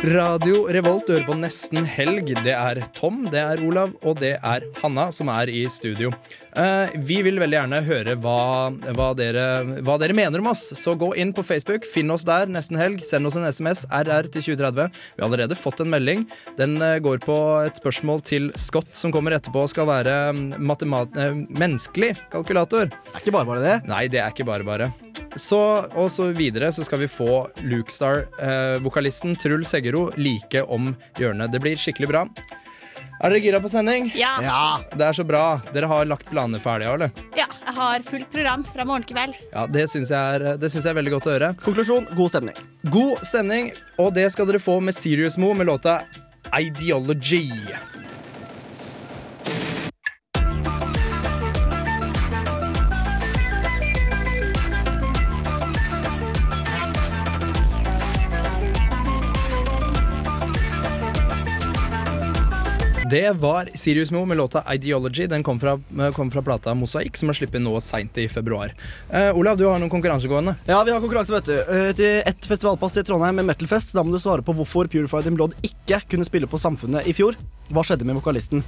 Radio 0.02 0.64
Revolt 0.66 1.06
hører 1.12 1.22
på 1.28 1.34
Nesten 1.38 1.84
helg. 1.86 2.32
Det 2.42 2.50
er 2.50 2.80
Tom, 2.96 3.20
det 3.30 3.38
er 3.38 3.60
Olav 3.62 3.92
og 4.02 4.16
det 4.18 4.32
er 4.34 4.64
Hanna 4.80 5.04
som 5.14 5.28
er 5.30 5.46
i 5.46 5.60
studio. 5.70 6.10
Eh, 6.58 6.90
vi 7.06 7.20
vil 7.22 7.38
veldig 7.38 7.54
gjerne 7.54 7.78
høre 7.86 8.16
hva, 8.18 8.72
hva, 8.98 9.12
dere, 9.14 9.44
hva 9.86 9.94
dere 10.02 10.16
mener 10.18 10.42
om 10.42 10.50
oss. 10.50 10.64
Så 10.74 10.96
gå 10.98 11.12
inn 11.22 11.30
på 11.30 11.44
Facebook, 11.46 11.86
finn 11.86 12.10
oss 12.10 12.26
der 12.26 12.50
nesten 12.50 12.80
helg. 12.80 13.06
Send 13.06 13.30
oss 13.30 13.38
en 13.38 13.46
SMS, 13.46 13.84
RR 13.94 14.26
til 14.26 14.42
2030. 14.48 14.90
Vi 14.90 15.22
har 15.22 15.28
allerede 15.28 15.60
fått 15.60 15.84
en 15.86 15.94
melding. 15.94 16.26
Den 16.58 16.74
eh, 16.82 16.98
går 17.04 17.22
på 17.22 17.38
et 17.62 17.78
spørsmål 17.78 18.26
til 18.26 18.50
Scott, 18.58 18.90
som 18.98 19.14
kommer 19.14 19.38
etterpå 19.38 19.68
skal 19.70 19.86
være 19.86 20.18
mm, 20.34 20.58
eh, 20.82 21.40
menneskelig 21.62 22.16
kalkulator. 22.34 22.90
Det 22.90 23.14
er 23.14 23.22
ikke 23.22 23.38
bare 23.38 23.52
bare 23.54 23.66
det. 23.68 23.80
Nei, 23.86 24.08
det 24.10 24.24
er 24.26 24.34
ikke 24.34 24.50
bare 24.50 24.66
bare. 24.66 24.90
Så, 25.36 25.58
og 25.96 26.10
så 26.12 26.26
videre 26.36 26.68
så 26.72 26.84
skal 26.84 26.98
vi 27.00 27.08
få 27.08 27.46
Lukestar-vokalisten 27.64 29.36
Truls 29.40 29.70
Seggero 29.72 30.10
like 30.20 30.60
om 30.68 30.92
hjørnet. 31.18 31.52
Det 31.54 31.60
blir 31.64 31.76
skikkelig 31.80 32.08
bra. 32.10 32.26
Er 33.22 33.30
dere 33.30 33.40
gira 33.44 33.60
på 33.62 33.70
sending? 33.70 34.10
Ja, 34.18 34.32
Ja. 34.42 34.80
Det 34.92 35.04
er 35.06 35.12
så 35.14 35.24
bra. 35.24 35.60
Dere 35.72 35.86
har 35.86 36.04
lagt 36.10 36.26
planene 36.28 36.58
ferdige, 36.60 36.90
eller? 36.92 37.10
ja, 37.38 37.46
jeg 37.66 37.74
har 37.76 38.02
fullt 38.02 38.30
program 38.32 38.64
fra 38.64 38.84
morgen 38.84 39.04
kveld. 39.06 39.34
Ja, 39.52 39.66
Det 39.66 39.86
syns 39.90 40.10
jeg, 40.10 40.18
er- 40.42 40.56
det 40.58 40.70
syns 40.72 40.84
jeg 40.84 40.90
er 40.90 40.98
veldig 41.00 41.12
godt 41.14 41.26
å 41.30 41.32
høre. 41.38 41.54
Konklusjon 41.62 42.08
god 42.16 42.30
stemning. 42.34 42.56
God 42.90 43.22
stemning, 43.24 43.70
og 43.98 44.12
det 44.14 44.30
skal 44.32 44.46
dere 44.46 44.58
få 44.58 44.80
med 44.82 44.94
Serious 44.94 45.38
Mo 45.38 45.54
med 45.54 45.66
låta 45.66 46.02
Ideology. 46.52 47.48
Det 63.12 63.32
var 63.32 63.68
Sirius 63.74 64.10
Mo 64.10 64.24
med 64.24 64.36
låta 64.36 64.74
Ideology. 64.74 65.26
Den 65.26 65.42
kom 65.42 65.60
fra, 65.60 65.80
kom 66.12 66.30
fra 66.30 66.42
plata 66.42 66.72
Mosaikk, 66.74 67.18
som 67.20 67.28
er 67.28 67.36
sluppet 67.36 67.60
nå 67.60 67.74
seint 67.84 68.16
i 68.16 68.24
februar. 68.32 68.72
Uh, 69.12 69.36
Olav, 69.36 69.58
du 69.60 69.66
har 69.68 69.76
noen 69.82 69.92
konkurransegående. 69.92 70.54
Ja, 70.64 70.78
vi 70.80 70.94
har 70.94 71.02
konkurranse, 71.04 71.34
vet 71.34 71.50
du. 71.50 71.58
Uh, 71.68 71.90
Til 71.98 72.22
ett 72.24 72.48
festivalpass 72.48 72.96
til 72.96 73.04
Trondheim 73.04 73.36
med 73.36 73.50
Metalfest. 73.50 73.92
Da 73.92 74.00
må 74.00 74.16
du 74.16 74.22
svare 74.22 74.40
på 74.40 74.54
hvorfor 74.56 74.88
Purified 74.88 75.28
in 75.28 75.36
Blood 75.36 75.58
ikke 75.60 76.00
kunne 76.08 76.24
spille 76.24 76.48
på 76.48 76.56
Samfunnet 76.62 77.04
i 77.04 77.12
fjor. 77.12 77.36
Hva 77.68 77.84
skjedde 77.84 78.08
med 78.08 78.16
vokalisten? 78.16 78.64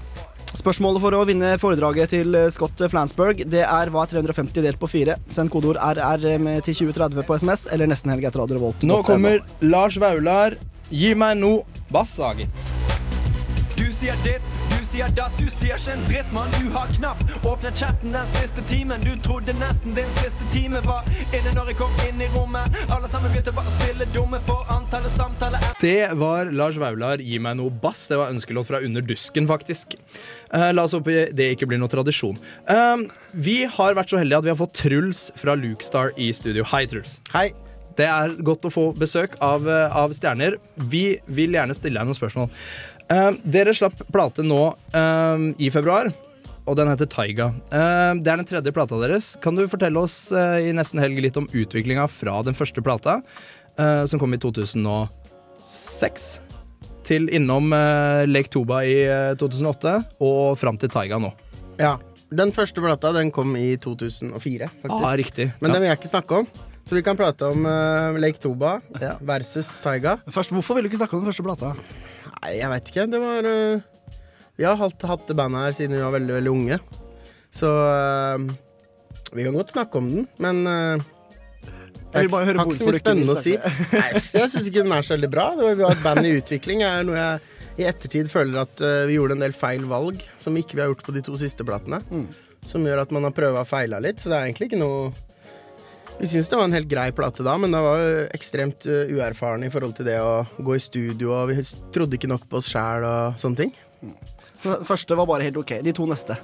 Spørsmålet 0.53 1.07
for 1.07 1.17
å 1.17 1.25
vinne 1.25 1.57
foredraget 1.63 2.13
til 2.13 2.37
eh, 2.37 2.51
Scott 2.55 2.79
Flansburg 2.93 3.41
Det 3.51 3.65
er 3.65 3.91
hva 3.91 4.05
er 4.05 4.13
350 4.13 4.61
delt 4.63 4.79
på 4.79 4.93
4. 4.93 5.17
Send 5.33 5.51
kodeord 5.57 5.81
RR 5.81 6.37
med 6.37 6.69
til 6.69 6.77
2030 6.85 7.25
på 7.25 7.41
SMS 7.41 7.65
eller 7.73 7.89
nesten 7.89 8.13
helg 8.13 8.29
etter 8.29 8.45
Radio 8.45 8.61
Revolt. 8.61 8.85
Nå 8.85 9.01
kommer 9.09 9.41
Lars 9.65 9.97
Vaular. 9.97 10.61
Gi 10.93 11.17
meg 11.17 11.41
no 11.41 11.63
bassa, 11.89 12.37
gitt. 12.37 12.94
Du 13.85 13.91
sier 13.93 14.17
ditt, 14.25 14.45
du 14.73 14.79
sier 14.89 15.11
datt, 15.13 15.35
du 15.37 15.45
sier 15.53 15.77
ikke 15.77 15.93
en 15.93 16.05
dritt, 16.09 16.31
mann. 16.33 16.49
Du 16.57 16.71
har 16.73 16.89
knapt 16.95 17.45
åpnet 17.45 17.77
kjeften 17.77 18.15
den 18.17 18.31
siste 18.39 18.63
timen. 18.71 19.03
Du 19.05 19.11
trodde 19.21 19.53
nesten 19.59 19.93
din 19.97 20.09
siste 20.23 20.47
time 20.55 20.81
var 20.87 21.05
inne 21.37 21.53
når 21.53 21.75
jeg 21.75 21.79
kom 21.83 21.93
inn 22.07 22.23
i 22.25 22.29
rommet. 22.33 22.79
Alle 22.89 23.11
sammen 23.13 23.29
begynte 23.35 23.53
bare 23.53 23.69
å 23.69 23.75
spille 23.77 24.07
dumme, 24.15 24.41
for 24.49 24.65
antallet 24.73 25.13
samtaler 25.19 25.61
er 25.61 25.77
Det 25.83 26.15
var 26.17 26.49
Lars 26.57 26.79
Vaular, 26.81 27.21
Gi 27.21 27.37
meg 27.45 27.59
noe 27.61 27.75
bass. 27.83 28.07
Det 28.09 28.17
var 28.23 28.33
ønskelåt 28.33 28.71
fra 28.71 28.81
Under 28.87 29.05
dusken, 29.05 29.51
faktisk. 29.51 29.99
Uh, 30.49 30.71
la 30.73 30.87
oss 30.89 30.97
håpe 30.97 31.27
det 31.37 31.51
ikke 31.53 31.69
blir 31.69 31.83
noe 31.83 31.93
tradisjon. 31.93 32.41
Uh, 32.71 33.05
vi 33.37 33.67
har 33.69 33.99
vært 34.01 34.17
så 34.17 34.23
heldige 34.23 34.41
at 34.41 34.49
vi 34.49 34.55
har 34.55 34.63
fått 34.63 34.81
Truls 34.81 35.27
fra 35.37 35.59
Lukestar 35.61 36.17
i 36.17 36.33
studio. 36.33 36.65
Hei, 36.73 36.87
Truls. 36.89 37.19
Hei. 37.37 37.51
Det 37.95 38.07
er 38.11 38.33
godt 38.43 38.67
å 38.67 38.73
få 38.75 38.89
besøk 38.99 39.37
av, 39.45 39.69
eh, 39.71 39.97
av 39.97 40.11
stjerner. 40.11 40.57
Vi 40.77 41.21
vil 41.27 41.55
gjerne 41.55 41.77
stille 41.77 42.01
deg 42.01 42.09
noen 42.09 42.19
spørsmål. 42.19 42.51
Eh, 43.13 43.31
dere 43.45 43.75
slapp 43.77 43.99
plate 44.13 44.45
nå 44.47 44.61
uh, 44.73 45.43
i 45.61 45.69
februar, 45.73 46.09
og 46.65 46.79
den 46.79 46.89
heter 46.89 47.09
Taiga. 47.11 47.51
Uh, 47.69 48.17
det 48.17 48.31
er 48.33 48.41
den 48.41 48.49
tredje 48.49 48.73
plata 48.73 48.97
deres. 49.03 49.35
Kan 49.45 49.59
du 49.59 49.67
fortelle 49.69 50.01
oss 50.01 50.17
i 50.33 50.73
nesten 50.77 51.03
helg 51.03 51.21
litt 51.21 51.37
om 51.41 51.49
utviklinga 51.53 52.07
fra 52.09 52.39
den 52.47 52.57
første 52.57 52.81
plata, 52.85 53.19
eh, 53.77 54.05
som 54.09 54.21
kom 54.23 54.33
i 54.35 54.41
2006, 54.41 56.25
til 57.05 57.29
innom 57.37 57.69
Lake 58.31 58.49
Toba 58.49 58.81
i 58.89 58.97
eh, 59.05 59.35
2008, 59.37 59.99
og 60.25 60.57
fram 60.57 60.81
til 60.81 60.93
Taiga 60.95 61.21
nå? 61.21 61.33
Ja. 61.81 61.99
Den 62.35 62.51
første 62.51 62.81
plata 62.83 63.13
den 63.15 63.29
kom 63.31 63.53
i 63.61 63.77
2004, 63.79 64.67
faktisk. 64.81 65.05
Ah, 65.05 65.13
riktig. 65.21 65.45
Men 65.61 65.69
ja. 65.69 65.75
den 65.77 65.85
vil 65.85 65.91
jeg 65.93 65.99
ikke 66.01 66.11
snakke 66.11 66.41
om. 66.41 66.49
Så 66.89 66.97
vi 66.97 67.03
kan 67.05 67.17
prate 67.17 67.47
om 67.53 67.69
Lake 68.19 68.41
Toba 68.43 68.79
Ja. 68.99 69.13
versus 69.23 69.69
Taiga. 69.85 70.17
Først, 70.27 70.51
Hvorfor 70.51 70.75
vil 70.75 70.85
du 70.85 70.91
ikke 70.91 70.99
snakke 71.05 71.15
om 71.15 71.23
den 71.23 71.31
første 71.31 71.45
plata? 71.47 71.71
Nei, 72.45 72.59
jeg 72.61 72.69
veit 72.69 72.93
ikke. 72.93 73.07
Det 73.09 73.23
var 73.23 73.49
uh, 73.49 74.11
Vi 74.61 74.69
har 74.69 74.77
hatt, 74.77 75.09
hatt 75.09 75.25
det 75.31 75.37
bandet 75.39 75.65
her 75.65 75.77
siden 75.79 75.97
vi 75.97 76.05
var 76.05 76.13
veldig, 76.13 76.37
veldig 76.37 76.53
unge. 76.53 76.79
Så 77.55 77.71
uh, 77.73 78.37
vi 79.33 79.47
kan 79.47 79.57
godt 79.57 79.73
snakke 79.73 79.99
om 79.99 80.11
den, 80.11 80.29
men 80.43 80.61
uh, 80.69 81.01
Jeg 82.13 82.27
vil 82.27 82.33
bare 82.35 82.51
høre 82.51 82.67
hvorfor 82.69 82.93
du 82.93 83.01
ikke 83.01 83.17
vil 83.17 83.33
å 83.33 83.41
si. 83.41 83.57
Nei, 83.97 84.07
jeg 84.13 84.53
syns 84.53 84.69
ikke 84.69 84.85
den 84.85 84.93
er 84.93 85.07
så 85.07 85.17
veldig 85.17 85.33
bra. 85.33 85.49
Det 85.57 85.65
var, 85.65 85.79
vi 85.81 85.89
har 85.89 85.97
et 85.97 86.05
band 86.05 86.29
i 86.29 86.37
utvikling. 86.37 86.85
er 86.85 87.09
noe 87.09 87.19
jeg 87.19 87.51
i 87.75 87.89
ettertid 87.91 88.29
føler 88.31 88.61
at 88.61 88.83
uh, 88.85 89.07
vi 89.09 89.17
gjorde 89.17 89.39
en 89.39 89.47
del 89.47 89.57
feil 89.57 89.89
valg 89.91 90.21
som 90.39 90.55
ikke 90.61 90.77
vi 90.77 90.85
har 90.85 90.93
gjort 90.93 91.09
på 91.09 91.17
de 91.17 91.25
to 91.25 91.41
siste 91.41 91.65
platene. 91.67 92.05
Mm. 92.13 92.29
Som 92.69 92.85
gjør 92.85 93.07
at 93.07 93.17
man 93.17 93.25
har 93.25 93.33
prøva 93.37 93.65
og 93.65 93.73
feila 93.73 94.05
litt. 94.05 94.21
Så 94.21 94.29
det 94.29 94.37
er 94.37 94.51
egentlig 94.51 94.69
ikke 94.69 94.85
noe 94.85 95.09
Vi 96.19 96.29
syns 96.31 96.49
det 96.49 96.57
var 96.57 96.69
en 96.69 96.77
helt 96.77 96.89
grei 96.89 97.09
plate 97.13 97.45
da, 97.45 97.57
men 97.59 97.75
da 97.75 97.81
var 97.83 98.01
jo 98.01 98.13
ekstremt 98.37 98.87
uerfaren 98.87 99.17
uerfarne 99.19 99.67
i 99.67 99.73
forhold 99.73 99.97
til 99.99 100.07
det 100.09 100.21
å 100.23 100.45
gå 100.63 100.77
i 100.77 100.83
studio, 100.83 101.33
og 101.35 101.51
vi 101.51 101.65
trodde 101.95 102.19
ikke 102.19 102.31
nok 102.31 102.47
på 102.49 102.61
oss 102.61 102.71
sjæl 102.71 103.07
og 103.09 103.41
sånne 103.41 103.65
ting. 103.65 103.75
Den 104.65 104.87
første 104.87 105.19
var 105.19 105.29
bare 105.29 105.49
helt 105.49 105.59
ok. 105.61 105.77
De 105.85 105.93
to 105.97 106.07
neste. 106.09 106.39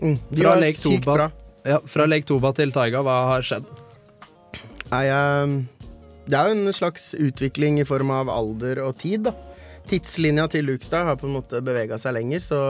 Mm. 0.00 0.18
De 0.28 0.42
Fra 0.42 0.56
Lake 0.58 0.82
Toba. 0.82 1.30
Ja, 1.62 1.78
fra 1.86 2.08
Lake 2.10 2.26
Toba 2.26 2.50
til 2.58 2.74
Taiga, 2.74 3.04
hva 3.06 3.20
har 3.30 3.46
skjedd? 3.46 3.68
Nei, 4.90 5.06
eh, 5.06 5.54
det 6.26 6.38
er 6.38 6.50
jo 6.50 6.58
en 6.58 6.74
slags 6.74 7.12
utvikling 7.14 7.80
i 7.80 7.86
form 7.86 8.10
av 8.14 8.30
alder 8.32 8.82
og 8.84 8.98
tid, 9.00 9.28
da. 9.28 9.36
Tidslinja 9.90 10.48
til 10.50 10.66
Lukestad 10.68 11.06
har 11.08 11.18
på 11.18 11.28
en 11.28 11.36
måte 11.38 11.62
bevega 11.64 11.98
seg 11.98 12.16
lenger, 12.18 12.42
så 12.42 12.60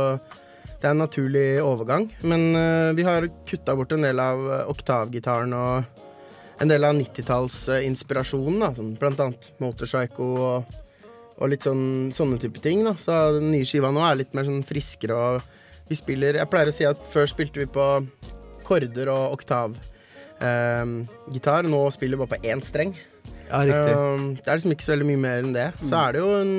det 0.82 0.86
er 0.86 0.92
en 0.94 1.02
naturlig 1.02 1.46
overgang. 1.64 2.08
Men 2.22 2.52
eh, 2.58 2.92
vi 2.98 3.04
har 3.06 3.28
kutta 3.48 3.76
bort 3.78 3.92
en 3.96 4.04
del 4.06 4.20
av 4.22 4.44
eh, 4.48 4.64
oktavgitaren 4.72 5.56
og 5.56 6.00
en 6.62 6.70
del 6.70 6.84
av 6.86 6.94
90-tallsinspirasjonen, 6.98 8.60
da. 8.62 8.70
Sånn, 8.76 8.92
blant 9.00 9.20
annet 9.24 9.48
Motorpsycho 9.62 10.28
og, 10.38 10.76
og 11.38 11.50
litt 11.50 11.64
sånn, 11.66 12.12
sånne 12.14 12.38
type 12.42 12.62
ting, 12.62 12.84
da. 12.86 12.94
Så 13.02 13.16
den 13.38 13.50
nye 13.54 13.66
skiva 13.68 13.90
nå 13.94 14.02
er 14.06 14.20
litt 14.22 14.34
mer 14.36 14.46
sånn 14.48 14.62
friskere 14.66 15.16
og 15.18 15.58
vi 15.90 15.96
spiller 15.98 16.38
Jeg 16.38 16.48
pleier 16.48 16.70
å 16.70 16.72
si 16.74 16.84
at 16.88 17.00
før 17.12 17.26
spilte 17.28 17.58
vi 17.60 17.66
på 17.68 17.84
korder 18.64 19.10
og 19.12 19.34
oktavgitar. 19.36 19.82
eh. 20.40 21.68
Nå 21.68 21.80
spiller 21.92 22.16
vi 22.16 22.22
bare 22.22 22.32
på 22.38 22.48
én 22.54 22.62
streng. 22.64 22.94
Ja, 23.50 23.60
riktig. 23.66 23.92
Eh, 23.92 24.24
det 24.38 24.48
er 24.48 24.56
liksom 24.56 24.72
ikke 24.76 24.86
så 24.86 24.94
veldig 24.94 25.08
mye 25.10 25.22
mer 25.26 25.42
enn 25.42 25.52
det. 25.56 25.66
Så 25.82 25.98
er 25.98 26.14
det 26.16 26.22
jo 26.22 26.30
en 26.38 26.54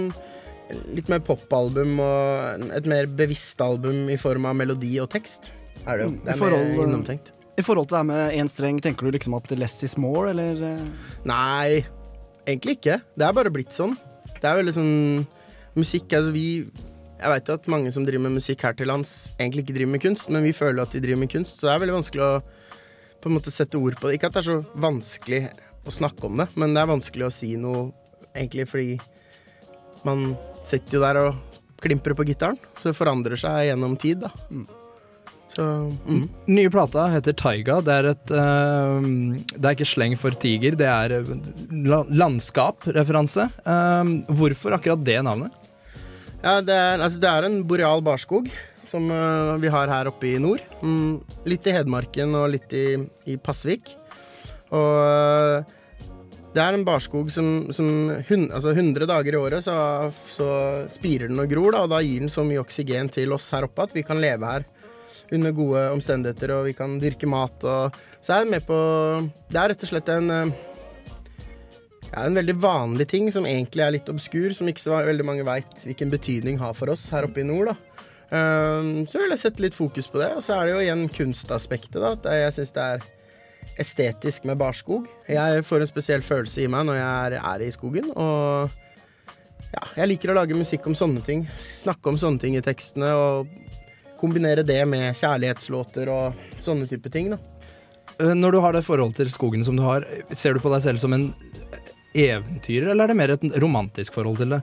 litt 0.94 1.10
mer 1.12 1.24
popalbum 1.26 1.98
og 2.04 2.68
et 2.78 2.86
mer 2.90 3.08
bevisst 3.08 3.62
album 3.64 4.10
i 4.14 4.18
form 4.22 4.46
av 4.50 4.56
melodi 4.60 4.94
og 5.02 5.10
tekst. 5.16 5.52
Er 5.88 5.98
det 5.98 6.06
jo. 6.06 6.12
Mm, 6.14 6.20
Det 6.24 6.34
er 6.36 6.44
mer 6.44 6.86
innomtenkt. 6.86 7.32
I 7.54 7.62
forhold 7.62 7.88
til 7.88 7.96
det 7.96 8.02
her 8.02 8.08
med 8.10 8.38
én 8.40 8.50
streng, 8.50 8.80
tenker 8.82 9.06
du 9.06 9.14
liksom 9.14 9.36
at 9.38 9.52
less 9.58 9.76
is 9.86 9.94
more, 10.02 10.32
eller? 10.32 10.58
eh? 10.72 11.12
Nei, 11.30 11.84
egentlig 12.48 12.80
ikke. 12.80 12.98
Det 13.14 13.28
er 13.28 13.36
bare 13.38 13.52
blitt 13.54 13.76
sånn. 13.76 13.94
Det 14.40 14.50
er 14.50 14.60
veldig 14.60 14.74
sånn 14.76 14.96
Musikk 15.74 16.12
altså 16.14 16.34
vi 16.36 16.48
Jeg 17.24 17.30
veit 17.32 17.48
jo 17.50 17.56
at 17.58 17.68
mange 17.72 17.90
som 17.94 18.04
driver 18.06 18.26
med 18.28 18.36
musikk 18.36 18.62
her 18.66 18.76
til 18.78 18.90
lands, 18.92 19.32
egentlig 19.40 19.64
ikke 19.64 19.76
driver 19.78 19.92
med 19.96 20.02
kunst, 20.04 20.28
men 20.34 20.44
vi 20.46 20.52
føler 20.54 20.84
at 20.84 20.92
de 20.94 21.00
driver 21.02 21.22
med 21.22 21.32
kunst, 21.32 21.62
så 21.62 21.70
det 21.70 21.74
er 21.74 21.82
veldig 21.86 21.96
vanskelig 21.96 22.24
å 22.26 22.32
på 23.24 23.30
en 23.32 23.38
måte 23.38 23.54
sette 23.56 23.80
ord 23.80 23.96
på 23.96 24.10
det. 24.10 24.18
Ikke 24.18 24.28
at 24.28 24.36
det 24.36 24.42
er 24.42 24.50
så 24.50 24.58
vanskelig 24.84 25.40
å 25.88 25.94
snakke 25.96 26.28
om 26.28 26.42
det, 26.42 26.50
men 26.60 26.76
det 26.76 26.82
er 26.84 26.90
vanskelig 26.92 27.30
å 27.30 27.32
si 27.32 27.54
noe 27.56 27.86
egentlig 28.36 28.68
fordi 28.68 28.98
Man 30.04 30.34
sitter 30.68 30.98
jo 30.98 31.04
der 31.06 31.20
og 31.22 31.60
klimprer 31.80 32.16
på 32.18 32.26
gitaren, 32.28 32.58
så 32.76 32.90
det 32.90 32.98
forandrer 32.98 33.40
seg 33.40 33.70
gjennom 33.70 33.96
tid, 33.96 34.26
da. 34.26 34.34
Så 35.54 35.64
mm. 36.08 36.24
Nye 36.50 36.70
plata 36.74 37.06
heter 37.14 37.36
Taiga. 37.38 37.78
Det 37.86 37.94
er 37.94 38.10
et 38.14 38.34
uh, 38.34 39.00
Det 39.54 39.64
er 39.64 39.76
ikke 39.76 39.90
sleng 39.90 40.16
for 40.18 40.34
tiger, 40.40 40.78
det 40.80 40.90
er 40.90 41.18
eh, 41.20 41.34
landskap-referanse. 42.10 43.48
Uh, 43.68 44.14
hvorfor 44.34 44.78
akkurat 44.80 45.04
det 45.06 45.20
navnet? 45.26 45.54
Ja, 46.44 46.60
det 46.60 46.76
er, 46.76 46.98
altså, 47.00 47.22
det 47.24 47.30
er 47.30 47.48
en 47.48 47.62
boreal 47.68 48.02
barskog 48.04 48.50
som 48.90 49.08
uh, 49.10 49.56
vi 49.62 49.72
har 49.74 49.90
her 49.90 50.10
oppe 50.10 50.34
i 50.34 50.40
nord. 50.42 50.64
Mm, 50.82 51.22
litt 51.50 51.70
i 51.70 51.76
Hedmarken 51.78 52.34
og 52.38 52.50
litt 52.58 52.74
i, 52.78 52.88
i 53.30 53.38
Pasvik. 53.42 53.94
Og 54.74 55.00
øh, 55.06 55.74
det 56.54 56.62
er 56.62 56.76
en 56.76 56.86
barskog 56.86 57.32
som, 57.34 57.72
som 57.74 57.88
hun, 58.30 58.48
altså 58.54 58.74
100 58.74 59.06
dager 59.10 59.36
i 59.36 59.40
året 59.40 59.66
så, 59.66 59.76
så 60.30 60.48
spirer 60.92 61.30
den 61.30 61.42
og 61.42 61.50
gror, 61.52 61.76
da, 61.76 61.84
og 61.86 61.94
da 61.94 62.02
gir 62.06 62.24
den 62.24 62.34
så 62.34 62.46
mye 62.46 62.62
oksygen 62.62 63.10
til 63.14 63.34
oss 63.36 63.52
her 63.54 63.68
oppe 63.68 63.86
at 63.86 63.94
vi 63.94 64.06
kan 64.06 64.22
leve 64.22 64.50
her 64.50 64.66
under 65.32 65.56
gode 65.56 65.88
omstendigheter, 65.94 66.52
og 66.58 66.68
vi 66.68 66.76
kan 66.78 67.00
dyrke 67.02 67.30
mat. 67.30 67.64
Og, 67.64 68.04
så 68.22 68.36
er 68.36 68.44
jeg 68.44 68.54
med 68.54 68.68
på 68.68 68.78
Det 69.50 69.60
er 69.60 69.72
rett 69.72 69.86
og 69.86 69.92
slett 69.94 70.12
en 70.14 70.30
øh, 70.34 70.54
ja, 72.14 72.26
en 72.28 72.38
veldig 72.38 72.56
vanlig 72.62 73.08
ting 73.10 73.32
som 73.34 73.48
egentlig 73.50 73.84
er 73.86 73.96
litt 73.96 74.10
obskur, 74.12 74.54
som 74.54 74.70
ikke 74.70 74.84
så 74.84 75.00
veldig 75.02 75.26
mange 75.26 75.46
veit 75.48 75.86
hvilken 75.86 76.14
betydning 76.14 76.60
har 76.62 76.76
for 76.78 76.94
oss 76.94 77.08
her 77.14 77.26
oppe 77.28 77.42
i 77.42 77.48
nord. 77.48 77.74
da. 77.74 78.10
Um, 78.34 79.04
så 79.06 79.20
vil 79.22 79.30
jeg 79.30 79.44
sette 79.44 79.62
litt 79.62 79.76
fokus 79.78 80.08
på 80.10 80.22
det. 80.22 80.32
Og 80.38 80.46
så 80.46 80.58
er 80.58 80.68
det 80.68 80.76
jo 80.76 80.86
igjen 80.86 81.04
kunstaspektet. 81.14 82.00
da, 82.02 82.14
at 82.14 82.26
Jeg 82.26 82.54
syns 82.58 82.74
det 82.76 82.86
er 82.86 83.10
estetisk 83.80 84.46
med 84.46 84.58
barskog. 84.58 85.08
Jeg 85.30 85.66
får 85.66 85.84
en 85.84 85.90
spesiell 85.90 86.22
følelse 86.26 86.64
i 86.64 86.70
meg 86.72 86.88
når 86.88 87.00
jeg 87.00 87.12
er, 87.26 87.38
er 87.42 87.66
i 87.66 87.74
skogen. 87.74 88.10
Og 88.14 88.70
ja, 89.74 89.84
jeg 90.02 90.10
liker 90.12 90.34
å 90.34 90.38
lage 90.38 90.58
musikk 90.58 90.88
om 90.90 90.98
sånne 90.98 91.22
ting. 91.26 91.46
Snakke 91.58 92.10
om 92.10 92.18
sånne 92.22 92.42
ting 92.42 92.58
i 92.58 92.66
tekstene. 92.66 93.14
Og 93.14 93.54
kombinere 94.24 94.64
det 94.64 94.80
med 94.88 95.12
kjærlighetslåter 95.20 96.12
og 96.14 96.46
sånne 96.64 96.88
type 96.88 97.12
ting. 97.12 97.34
da. 97.34 97.40
Eh, 98.20 98.34
Når 98.38 98.56
du 98.56 98.60
har 98.64 98.74
det 98.78 98.86
forholdet 98.88 99.20
til 99.20 99.34
skogen 99.34 99.66
som 99.68 99.76
du 99.76 99.84
har, 99.84 100.06
ser 100.32 100.56
du 100.56 100.64
på 100.64 100.72
deg 100.74 100.86
selv 100.86 101.04
som 101.04 101.14
en 101.16 101.34
eventyrer, 102.14 102.92
eller 102.94 103.06
er 103.06 103.14
det 103.14 103.20
mer 103.20 103.36
et 103.36 103.46
romantisk 103.62 104.16
forhold 104.16 104.40
til 104.40 104.56
det? 104.56 104.62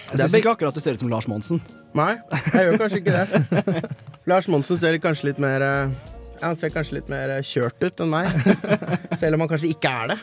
Jeg 0.00 0.20
syns 0.20 0.36
ikke 0.38 0.54
akkurat 0.54 0.76
du 0.76 0.80
ser 0.80 0.94
ut 0.94 1.02
som 1.02 1.10
Lars 1.10 1.26
Monsen. 1.28 1.58
Nei, 1.98 2.12
jeg 2.54 2.68
gjør 2.68 2.78
kanskje 2.84 3.00
ikke 3.00 3.16
det. 3.18 3.82
Lars 4.30 4.46
Monsen 4.52 4.78
ser 4.78 4.98
kanskje 5.02 5.32
litt 5.32 5.40
mer 5.42 5.64
eh, 5.66 5.94
ja, 6.40 6.46
Han 6.46 6.56
ser 6.56 6.70
kanskje 6.72 7.00
litt 7.00 7.08
mer 7.10 7.32
eh, 7.34 7.42
kjørt 7.44 7.82
ut 7.82 8.04
enn 8.04 8.12
meg. 8.12 8.28
Selv 9.20 9.34
om 9.34 9.42
han 9.44 9.50
kanskje 9.50 9.72
ikke 9.74 9.90
er 9.90 10.12
det. 10.12 10.18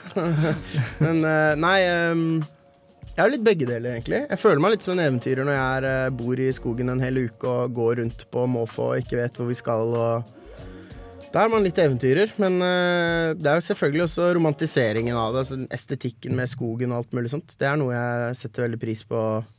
Men 1.04 1.20
nei 1.60 1.78
ehm, 1.84 2.24
Jeg 3.18 3.26
er 3.26 3.32
litt 3.34 3.46
begge 3.48 3.66
deler, 3.66 3.96
egentlig. 3.96 4.20
Jeg 4.30 4.38
føler 4.38 4.62
meg 4.62 4.76
litt 4.76 4.84
som 4.86 4.94
en 4.94 5.02
eventyrer 5.02 5.42
når 5.42 5.56
jeg 5.56 5.78
er, 5.78 5.86
eh, 5.90 6.10
bor 6.20 6.38
i 6.38 6.52
skogen 6.54 6.94
en 6.94 7.00
hel 7.02 7.16
uke 7.24 7.50
og 7.50 7.72
går 7.74 7.96
rundt 7.98 8.26
på 8.30 8.44
måfå 8.46 8.92
og 8.92 9.00
ikke 9.02 9.18
vet 9.18 9.40
hvor 9.40 9.50
vi 9.50 9.58
skal. 9.58 9.96
da 11.34 11.42
er 11.42 11.50
man 11.50 11.66
litt 11.66 11.82
eventyrer, 11.82 12.30
men 12.38 12.62
eh, 12.62 13.34
det 13.34 13.50
er 13.50 13.58
jo 13.58 13.66
selvfølgelig 13.72 14.04
også 14.06 14.30
romantiseringen 14.38 15.18
av 15.18 15.34
det. 15.34 15.42
Altså 15.48 15.58
estetikken 15.74 16.38
med 16.38 16.46
skogen 16.46 16.94
og 16.94 17.02
alt 17.02 17.18
mulig 17.18 17.34
sånt. 17.34 17.58
Det 17.58 17.66
er 17.66 17.82
noe 17.82 17.98
jeg 17.98 18.38
setter 18.44 18.68
veldig 18.68 18.82
pris 18.86 19.02
på 19.02 19.18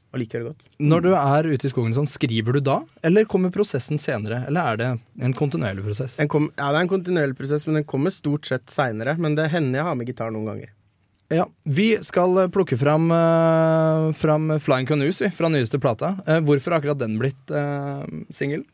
og 0.09 0.23
liker 0.23 0.39
det 0.41 0.53
godt. 0.53 0.65
Når 0.79 1.05
du 1.05 1.11
er 1.19 1.51
ute 1.51 1.67
i 1.67 1.75
skogen 1.75 1.99
sånn, 1.99 2.09
skriver 2.09 2.57
du 2.57 2.63
da, 2.65 2.79
eller 3.05 3.27
kommer 3.29 3.51
prosessen 3.53 3.99
senere? 3.99 4.45
Eller 4.47 4.71
er 4.71 4.81
det 4.81 4.89
en 5.27 5.35
kontinuerlig 5.37 5.85
prosess? 5.85 6.15
En 6.23 6.31
kom, 6.31 6.47
ja, 6.55 6.71
det 6.71 6.79
er 6.79 6.87
en 6.87 6.95
kontinuerlig 6.95 7.37
prosess, 7.37 7.67
men 7.67 7.83
den 7.83 7.91
kommer 7.91 8.15
stort 8.15 8.47
sett 8.49 8.71
seinere. 8.73 9.19
Men 9.19 9.35
det 9.37 9.51
hender 9.53 9.83
jeg 9.83 9.91
har 9.91 9.99
med 9.99 10.09
gitar 10.09 10.33
noen 10.33 10.49
ganger. 10.49 10.73
Ja, 11.29 11.45
Vi 11.63 11.99
skal 12.05 12.39
eh, 12.41 12.49
plukke 12.49 12.77
fram, 12.81 13.11
uh, 13.13 14.13
fram 14.17 14.55
Flying 14.61 14.87
Canoes 14.89 15.21
vi, 15.21 15.29
fra 15.31 15.51
nyeste 15.53 15.81
plata. 15.81 16.15
Uh, 16.25 16.39
hvorfor 16.41 16.73
har 16.73 16.81
akkurat 16.81 17.01
den 17.03 17.19
blitt 17.21 17.53
uh, 17.53 18.01
singel? 18.33 18.65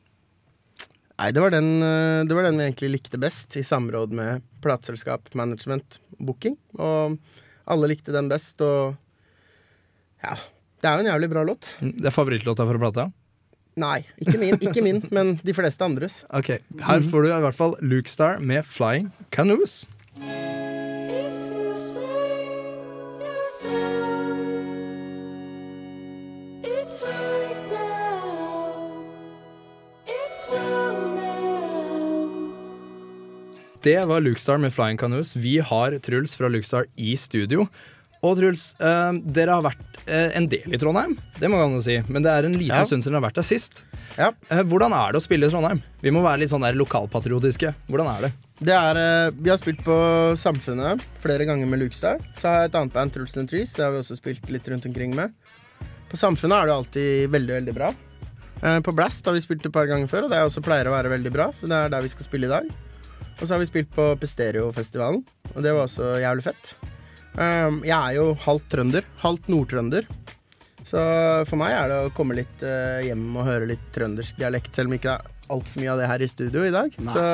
Nei, 1.19 1.31
det 1.35 1.43
var, 1.43 1.55
den, 1.55 1.79
det 2.27 2.35
var 2.35 2.43
den 2.43 2.57
vi 2.59 2.65
egentlig 2.67 2.89
likte 2.91 3.19
best, 3.23 3.55
i 3.55 3.63
samråd 3.63 4.15
med 4.19 4.43
plateselskap, 4.63 5.29
management, 5.39 6.01
booking. 6.19 6.57
Og 6.75 7.15
alle 7.71 7.91
likte 7.93 8.11
den 8.15 8.27
best, 8.31 8.59
og 8.67 8.97
ja. 10.25 10.35
Det 10.83 10.91
er 10.91 10.99
jo 10.99 11.05
en 11.05 11.11
jævlig 11.13 11.29
bra 11.31 11.45
låt. 11.47 11.71
Det 11.79 12.11
er 12.11 12.15
favorittlåta 12.15 12.67
fra 12.67 12.83
plata? 12.83 13.07
Nei, 13.79 14.01
ikke 14.23 14.41
min, 14.43 14.59
ikke 14.59 14.83
min 14.83 15.01
men 15.15 15.37
de 15.39 15.55
fleste 15.55 15.87
andres. 15.87 16.23
Ok, 16.35 16.57
Her 16.83 17.07
får 17.07 17.23
du 17.23 17.31
i 17.31 17.43
hvert 17.47 17.63
fall 17.63 17.79
Luke 17.83 18.11
Star 18.11 18.43
med 18.43 18.67
Flying 18.67 19.13
Canoes. 19.35 19.85
Det 33.85 33.99
var 34.09 34.21
Luke 34.25 34.41
Star 34.41 34.59
med 34.59 34.73
Flying 34.73 34.97
Canoes. 34.99 35.35
Vi 35.37 35.59
har 35.61 35.99
Truls 35.99 36.37
fra 36.37 36.49
Luke 36.49 36.67
Star 36.67 36.87
i 36.97 37.17
studio. 37.21 37.67
Og 38.25 38.39
Truls, 38.39 38.71
eh, 38.81 39.13
dere 39.37 39.53
har 39.59 39.65
vært 39.67 39.99
eh, 40.09 40.31
en 40.39 40.47
del 40.49 40.73
i 40.73 40.79
Trondheim, 40.81 41.19
det 41.41 41.49
må 41.53 41.59
man 41.61 41.75
jo 41.77 41.83
si. 41.85 41.99
Men 42.09 42.25
det 42.25 42.31
er 42.33 42.47
en 42.49 42.55
liten 42.57 42.73
Ja. 42.79 42.85
stund 42.89 43.05
siden 43.05 43.13
dere 43.13 43.21
har 43.21 43.27
vært 43.31 43.41
der 43.41 43.45
sist. 43.45 43.85
Ja. 44.17 44.31
Eh, 44.49 44.63
hvordan 44.65 44.93
er 44.97 45.13
det 45.13 45.21
å 45.21 45.25
spille 45.27 45.45
i 45.47 45.51
Trondheim? 45.53 45.83
Vi 46.01 46.11
må 46.11 46.23
være 46.25 46.41
litt 46.41 46.51
sånn 46.51 46.65
der 46.65 46.73
lokalpatriotiske. 46.73 47.75
Hvordan 47.91 48.09
er 48.17 48.21
det? 48.23 48.33
Det 48.65 48.73
er, 48.73 48.97
eh, 48.97 49.31
vi 49.37 49.51
har 49.51 49.59
spilt 49.59 49.85
på 49.85 49.99
Samfunnet 50.41 51.03
flere 51.21 51.45
ganger 51.45 51.67
med 51.69 51.81
Lukestar. 51.81 52.19
Så 52.41 52.49
har 52.49 52.63
jeg 52.63 52.71
et 52.73 52.81
annet 52.81 52.93
band, 52.95 53.13
Truls 53.13 53.37
and 53.37 53.49
Trees. 53.51 53.75
Det 53.75 53.85
har 53.85 53.93
vi 53.93 53.99
også 53.99 54.17
spilt 54.17 54.49
litt 54.51 54.65
rundt 54.69 54.87
omkring 54.87 55.15
med. 55.15 55.33
På 56.09 56.17
Samfunnet 56.17 56.63
er 56.63 56.67
det 56.67 56.73
alltid 56.79 57.31
veldig, 57.31 57.55
veldig 57.61 57.75
bra. 57.75 57.95
Eh, 58.63 58.81
På 58.81 58.95
Blast 58.95 59.25
har 59.27 59.35
vi 59.35 59.41
spilt 59.41 59.67
et 59.67 59.73
par 59.73 59.85
ganger 59.87 60.09
før, 60.09 60.25
og 60.25 60.31
det 60.31 60.39
er 60.39 60.47
også 60.49 60.63
pleier 60.65 60.87
å 60.89 60.97
være 60.97 61.11
veldig 61.13 61.33
bra. 61.33 61.53
Så 61.53 61.69
det 61.69 61.73
er 61.77 61.89
der 61.91 62.01
vi 62.01 62.09
skal 62.09 62.25
spille 62.25 62.45
i 62.47 62.49
dag. 62.49 62.65
Og 63.41 63.47
så 63.47 63.55
har 63.55 63.63
vi 63.63 63.69
spilt 63.69 63.91
på 63.95 64.13
Pestereofestivalen, 64.21 65.25
og 65.53 65.63
det 65.65 65.75
var 65.75 65.89
også 65.89 66.15
jævlig 66.23 66.47
fett. 66.47 66.75
Um, 67.35 67.81
jeg 67.83 67.97
er 67.97 68.17
jo 68.19 68.31
halvt 68.45 68.69
trønder, 68.71 69.07
halvt 69.25 69.51
nordtrønder. 69.51 70.09
Så 70.85 71.01
for 71.49 71.59
meg 71.59 71.75
er 71.75 71.91
det 71.91 72.01
å 72.05 72.13
komme 72.15 72.37
litt 72.39 72.63
uh, 72.63 73.01
hjem 73.03 73.25
og 73.35 73.49
høre 73.49 73.71
litt 73.73 73.87
trøndersk 73.95 74.39
dialekt, 74.39 74.75
selv 74.77 74.93
om 74.93 74.99
ikke 74.99 75.15
det 75.15 75.17
er 75.17 75.31
altfor 75.55 75.83
mye 75.83 75.93
av 75.93 76.01
det 76.01 76.09
her 76.09 76.25
i 76.25 76.29
studio 76.31 76.65
i 76.65 76.73
dag. 76.73 76.95
Nei, 77.05 77.15
så, 77.15 77.25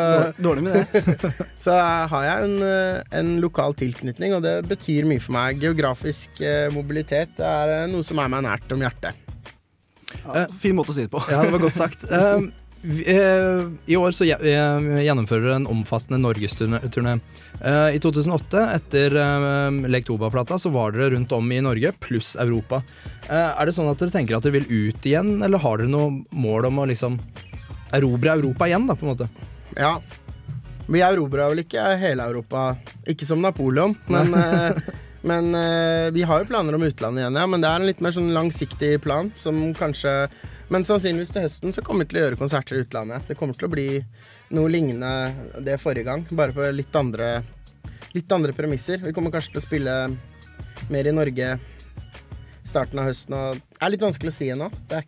dårlig, 0.42 0.64
med 0.66 0.78
det. 0.78 1.32
så 1.64 1.76
har 2.10 2.26
jeg 2.26 2.46
en, 2.48 2.56
eh, 2.66 3.02
en 3.20 3.32
lokal 3.42 3.76
tilknytning, 3.78 4.34
og 4.34 4.42
det 4.46 4.56
betyr 4.70 5.06
mye 5.06 5.22
for 5.22 5.36
meg. 5.36 5.60
Geografisk 5.62 6.42
uh, 6.42 6.68
mobilitet 6.74 7.42
er 7.44 7.86
noe 7.92 8.06
som 8.06 8.18
er 8.22 8.32
meg 8.32 8.46
nært 8.48 8.74
om 8.74 8.82
hjertet. 8.82 9.26
Ja, 10.24 10.46
fin 10.60 10.74
måte 10.76 10.94
å 10.94 10.96
si 10.96 11.06
det 11.06 11.12
på. 11.12 11.22
Ja, 11.30 11.44
det 11.44 11.54
var 11.54 11.66
godt 11.68 11.78
sagt. 11.78 12.06
Eh, 12.10 12.48
I 12.82 13.96
år 13.96 14.14
så 14.16 14.24
eh, 14.24 14.86
gjennomfører 15.04 15.52
en 15.52 15.66
omfattende 15.68 16.16
norgesturné. 16.22 17.18
Eh, 17.60 17.96
I 17.96 18.00
2008, 18.00 18.62
etter 18.78 19.16
Lek 19.92 20.06
Toba-plata, 20.08 20.56
så 20.58 20.72
var 20.72 20.94
dere 20.96 21.10
rundt 21.14 21.32
om 21.36 21.52
i 21.52 21.60
Norge, 21.60 21.92
pluss 22.00 22.32
Europa. 22.40 22.80
Eh, 23.28 23.50
er 23.52 23.68
det 23.68 23.76
sånn 23.76 23.90
at 23.90 24.00
dere 24.00 24.14
tenker 24.14 24.38
at 24.38 24.48
dere 24.48 24.60
vil 24.60 24.88
ut 24.88 25.06
igjen, 25.06 25.36
eller 25.44 25.60
har 25.60 25.82
dere 25.82 25.92
noe 25.92 26.22
mål 26.32 26.70
om 26.70 26.80
å 26.80 26.88
liksom 26.88 27.20
erobre 27.92 28.32
Europa 28.38 28.70
igjen, 28.70 28.88
da, 28.88 28.96
på 28.96 29.06
en 29.06 29.12
måte? 29.12 29.28
Ja. 29.76 29.98
Vi 30.90 31.04
erobra 31.04 31.50
vel 31.52 31.62
ikke 31.62 31.84
hele 32.00 32.24
Europa, 32.32 32.72
ikke 33.06 33.28
som 33.28 33.44
Napoleon, 33.44 33.92
men, 34.10 34.32
eh, 34.40 34.80
men 35.22 35.54
eh, 35.54 36.10
vi 36.10 36.22
har 36.22 36.40
jo 36.40 36.48
planer 36.48 36.74
om 36.74 36.82
utlandet 36.82 37.22
igjen, 37.22 37.36
ja. 37.36 37.46
Men 37.46 37.60
det 37.60 37.68
er 37.68 37.82
en 37.82 37.88
litt 37.90 38.00
mer 38.04 38.14
sånn 38.16 38.32
langsiktig 38.32 38.94
plan 39.04 39.28
som 39.36 39.58
kanskje 39.76 40.14
Men 40.72 40.86
sannsynligvis 40.86 41.34
til 41.34 41.44
høsten 41.44 41.74
så 41.74 41.84
kommer 41.84 42.06
vi 42.06 42.12
til 42.12 42.20
å 42.20 42.24
gjøre 42.24 42.38
konserter 42.40 42.78
i 42.78 42.84
utlandet. 42.84 43.26
Det 43.28 43.36
kommer 43.38 43.58
til 43.58 43.66
å 43.66 43.72
bli 43.72 43.88
noe 44.54 44.70
lignende 44.70 45.58
det 45.66 45.80
forrige 45.82 46.06
gang, 46.06 46.24
bare 46.30 46.54
på 46.54 46.68
litt 46.74 46.94
andre, 46.96 47.42
litt 48.14 48.32
andre 48.32 48.54
premisser. 48.54 49.02
Vi 49.02 49.14
kommer 49.16 49.34
kanskje 49.34 49.56
til 49.56 49.62
å 49.62 49.66
spille 49.66 49.96
mer 50.94 51.10
i 51.10 51.14
Norge 51.14 51.52
starten 52.70 53.02
av 53.02 53.10
høsten. 53.10 53.34
Og 53.34 53.58
det 53.58 53.82
er 53.82 53.94
litt 53.96 54.06
vanskelig 54.06 54.30
å 54.30 54.38
si 54.38 54.50
ennå. 54.54 54.70
Det 54.90 55.04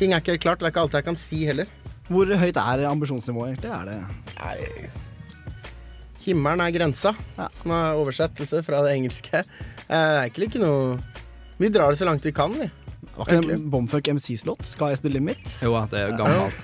ting 0.00 0.12
er 0.16 0.24
ikke 0.24 0.38
helt 0.38 0.46
klart. 0.48 0.64
Det 0.64 0.70
er 0.70 0.74
ikke 0.74 0.86
alt 0.86 0.96
jeg 0.96 1.10
kan 1.12 1.20
si 1.20 1.44
heller. 1.48 1.72
Hvor 2.08 2.36
høyt 2.40 2.62
er 2.62 2.86
ambisjonsnivået, 2.88 3.58
egentlig? 3.58 3.76
Er 3.76 3.92
det 3.92 4.00
Nei 4.40 5.05
Himmelen 6.26 6.60
er 6.64 6.72
grensa, 6.74 7.14
Ja. 7.38 7.48
som 7.62 7.70
er 7.76 7.94
oversettelse 8.00 8.62
fra 8.66 8.82
det 8.86 8.96
engelske. 8.98 9.38
Eh, 9.38 9.44
Det 9.86 9.94
er 9.96 10.22
egentlig 10.26 10.48
ikke 10.50 10.64
noe 10.64 10.98
Vi 11.58 11.68
drar 11.72 11.90
det 11.94 11.98
så 12.00 12.04
langt 12.04 12.24
vi 12.26 12.32
kan, 12.36 12.52
vi. 12.52 12.66
Var 13.16 13.24
ikke 13.30 13.46
det 13.48 13.54
en 13.56 13.70
Bomfuck 13.70 14.08
MCs 14.12 14.42
låt? 14.44 14.60
'Sky's 14.60 15.00
the 15.00 15.08
limit'? 15.08 15.54
Jo, 15.62 15.72
det 15.88 16.00
er 16.02 16.10
gammelt. 16.18 16.58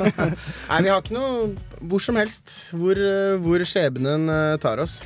Nei, 0.70 0.82
vi 0.82 0.88
har 0.88 1.02
ikke 1.02 1.12
noe 1.12 1.56
hvor 1.82 2.00
som 2.00 2.16
helst 2.16 2.70
hvor, 2.72 2.96
eh, 2.96 3.36
hvor 3.42 3.60
skjebnen 3.68 4.28
eh, 4.32 4.56
tar 4.62 4.80
oss. 4.80 5.00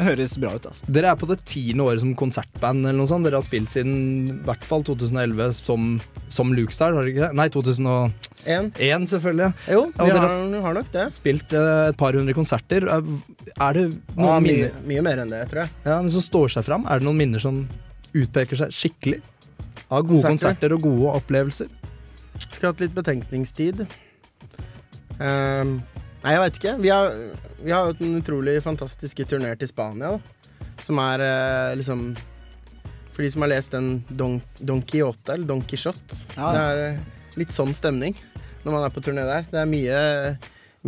Høres 0.00 0.32
bra 0.40 0.54
ut, 0.56 0.64
altså. 0.70 0.86
Dere 0.88 1.10
er 1.12 1.18
på 1.20 1.26
det 1.28 1.36
tiende 1.44 1.84
året 1.84 2.00
som 2.00 2.14
konsertband, 2.16 2.86
eller 2.86 2.96
noe 3.02 3.10
sånt. 3.10 3.26
Dere 3.26 3.36
har 3.36 3.44
spilt 3.44 3.68
siden 3.74 3.96
i 4.32 4.36
hvert 4.46 4.64
fall 4.64 4.84
2011 4.88 5.58
som, 5.60 5.88
som 6.32 6.54
Luke 6.56 6.72
Star, 6.72 6.94
har 6.96 7.04
dere 7.04 7.12
ikke 7.12 7.26
det? 7.26 7.36
Nei, 7.36 7.46
2001, 7.52 8.14
En. 8.88 9.06
selvfølgelig. 9.12 9.50
Jo, 9.68 9.82
Og 9.90 10.00
vi 10.00 10.06
dere 10.08 10.22
har, 10.24 10.32
har 10.38 10.48
vi 10.54 10.62
har 10.64 10.78
nok 10.78 10.90
det. 10.94 11.04
Spilt 11.18 11.52
eh, 11.52 11.72
et 11.90 11.98
par 12.00 12.16
hundre 12.16 12.32
konserter. 12.38 12.86
Er 12.88 13.76
det 13.76 13.84
noen 14.16 14.30
ah, 14.30 14.38
mye, 14.40 14.54
minner 14.56 14.78
mye 14.88 15.04
mer 15.04 15.20
enn 15.26 15.34
det, 15.36 15.42
tror 15.52 15.66
jeg. 15.66 15.74
ja, 15.84 15.98
men 16.00 16.08
som 16.16 16.24
står 16.24 16.54
seg 16.56 16.64
fram? 16.70 16.88
Er 16.88 17.02
det 17.02 17.08
noen 17.10 17.20
minner 17.20 17.42
som 17.44 17.60
utpeker 18.16 18.56
seg 18.64 18.72
skikkelig? 18.72 19.20
Av 19.90 20.04
gode 20.06 20.22
Konserter. 20.22 20.70
konserter 20.70 20.74
og 20.76 20.84
gode 20.86 21.12
opplevelser. 21.18 21.68
Skulle 22.40 22.70
hatt 22.72 22.80
litt 22.84 22.92
betenkningstid. 22.96 23.84
Ehm, 25.20 25.80
nei, 26.24 26.34
jeg 26.34 26.42
veit 26.44 26.60
ikke. 26.60 26.74
Vi 26.82 26.92
har, 26.92 27.14
vi 27.60 27.72
har 27.74 27.88
hatt 27.90 28.02
en 28.04 28.18
utrolig 28.20 28.58
fantastisk 28.64 29.22
turné 29.30 29.52
til 29.60 29.70
Spania, 29.70 30.16
da. 30.16 30.66
Som 30.80 31.00
er 31.02 31.20
eh, 31.24 31.76
liksom 31.76 32.14
For 33.12 33.24
de 33.24 33.30
som 33.32 33.44
har 33.44 33.50
lest 33.52 33.74
den 33.74 33.90
Don, 34.08 34.38
Don 34.58 34.80
Quijote, 34.82 35.34
eller 35.34 35.48
Don 35.48 35.62
Quijote. 35.64 36.22
Ja. 36.36 36.52
Det 36.54 36.62
er 36.62 36.82
eh, 36.86 37.02
litt 37.40 37.52
sånn 37.54 37.74
stemning 37.76 38.16
når 38.64 38.74
man 38.74 38.84
er 38.84 38.92
på 38.92 39.02
turné 39.04 39.24
der. 39.24 39.46
Det 39.48 39.60
er 39.60 39.68
mye, 39.68 40.00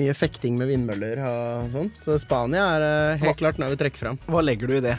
mye 0.00 0.14
fekting 0.16 0.58
med 0.60 0.68
vindmøller 0.72 1.22
og 1.24 1.72
sånn. 1.76 1.90
Så 2.04 2.18
Spania 2.20 2.68
er 2.76 2.86
eh, 2.86 3.24
helt 3.26 3.40
klart 3.40 3.60
noe 3.60 3.72
vi 3.72 3.80
trekker 3.80 4.06
fram. 4.06 4.20
Hva 4.28 4.44
legger 4.44 4.68
du 4.68 4.78
i 4.78 4.84
det? 4.84 4.98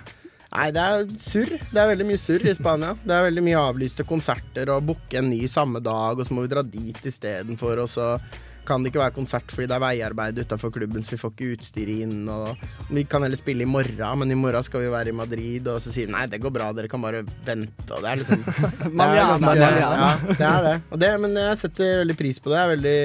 Nei, 0.54 0.68
det 0.74 0.82
er 0.86 1.06
surr. 1.18 1.56
Det 1.72 1.82
er 1.82 1.90
veldig 1.90 2.06
mye 2.06 2.22
surr 2.22 2.44
i 2.46 2.54
Spania. 2.54 2.94
Det 3.02 3.14
er 3.16 3.28
veldig 3.28 3.44
mye 3.46 3.62
avlyste 3.62 4.06
konserter 4.06 4.70
og 4.70 4.90
booke 4.92 5.18
en 5.18 5.32
ny 5.32 5.48
samme 5.50 5.82
dag, 5.82 6.20
og 6.20 6.28
så 6.28 6.36
må 6.38 6.46
vi 6.46 6.52
dra 6.52 6.62
dit 6.66 7.08
istedenfor, 7.10 7.82
og 7.82 7.90
så 7.90 8.10
kan 8.68 8.84
det 8.84 8.92
ikke 8.92 9.02
være 9.02 9.16
konsert 9.16 9.52
fordi 9.54 9.68
det 9.70 9.76
er 9.76 9.84
veiarbeid 9.84 10.40
utafor 10.44 10.72
klubben, 10.74 11.04
så 11.06 11.16
vi 11.16 11.20
får 11.22 11.34
ikke 11.36 11.52
utstyret 11.58 12.04
inn. 12.06 12.24
Og 12.32 12.64
vi 12.94 13.04
kan 13.10 13.26
heller 13.26 13.40
spille 13.40 13.66
i 13.66 13.70
morgen, 13.70 14.02
men 14.22 14.34
i 14.34 14.40
morgen 14.40 14.66
skal 14.66 14.86
vi 14.86 14.92
være 14.94 15.14
i 15.14 15.18
Madrid, 15.18 15.68
og 15.72 15.80
så 15.84 15.94
sier 15.94 16.10
de 16.10 16.16
nei, 16.16 16.26
det 16.32 16.42
går 16.44 16.54
bra, 16.56 16.72
dere 16.76 16.92
kan 16.92 17.04
bare 17.04 17.24
vente. 17.48 17.88
Og 17.92 18.04
det 18.04 18.12
er 18.12 18.22
liksom 18.24 18.44
det 18.48 19.08
er 19.08 19.22
ganske-. 19.22 19.70
Ja, 19.84 20.12
det 20.28 20.50
er 20.50 20.68
det. 20.70 20.76
Og 20.90 21.04
det. 21.06 21.14
Men 21.24 21.40
jeg 21.44 21.62
setter 21.64 22.04
veldig 22.04 22.20
pris 22.20 22.42
på 22.44 22.52
det. 22.54 22.60
Jeg 22.60 22.68
er 22.70 22.76
veldig 22.78 23.00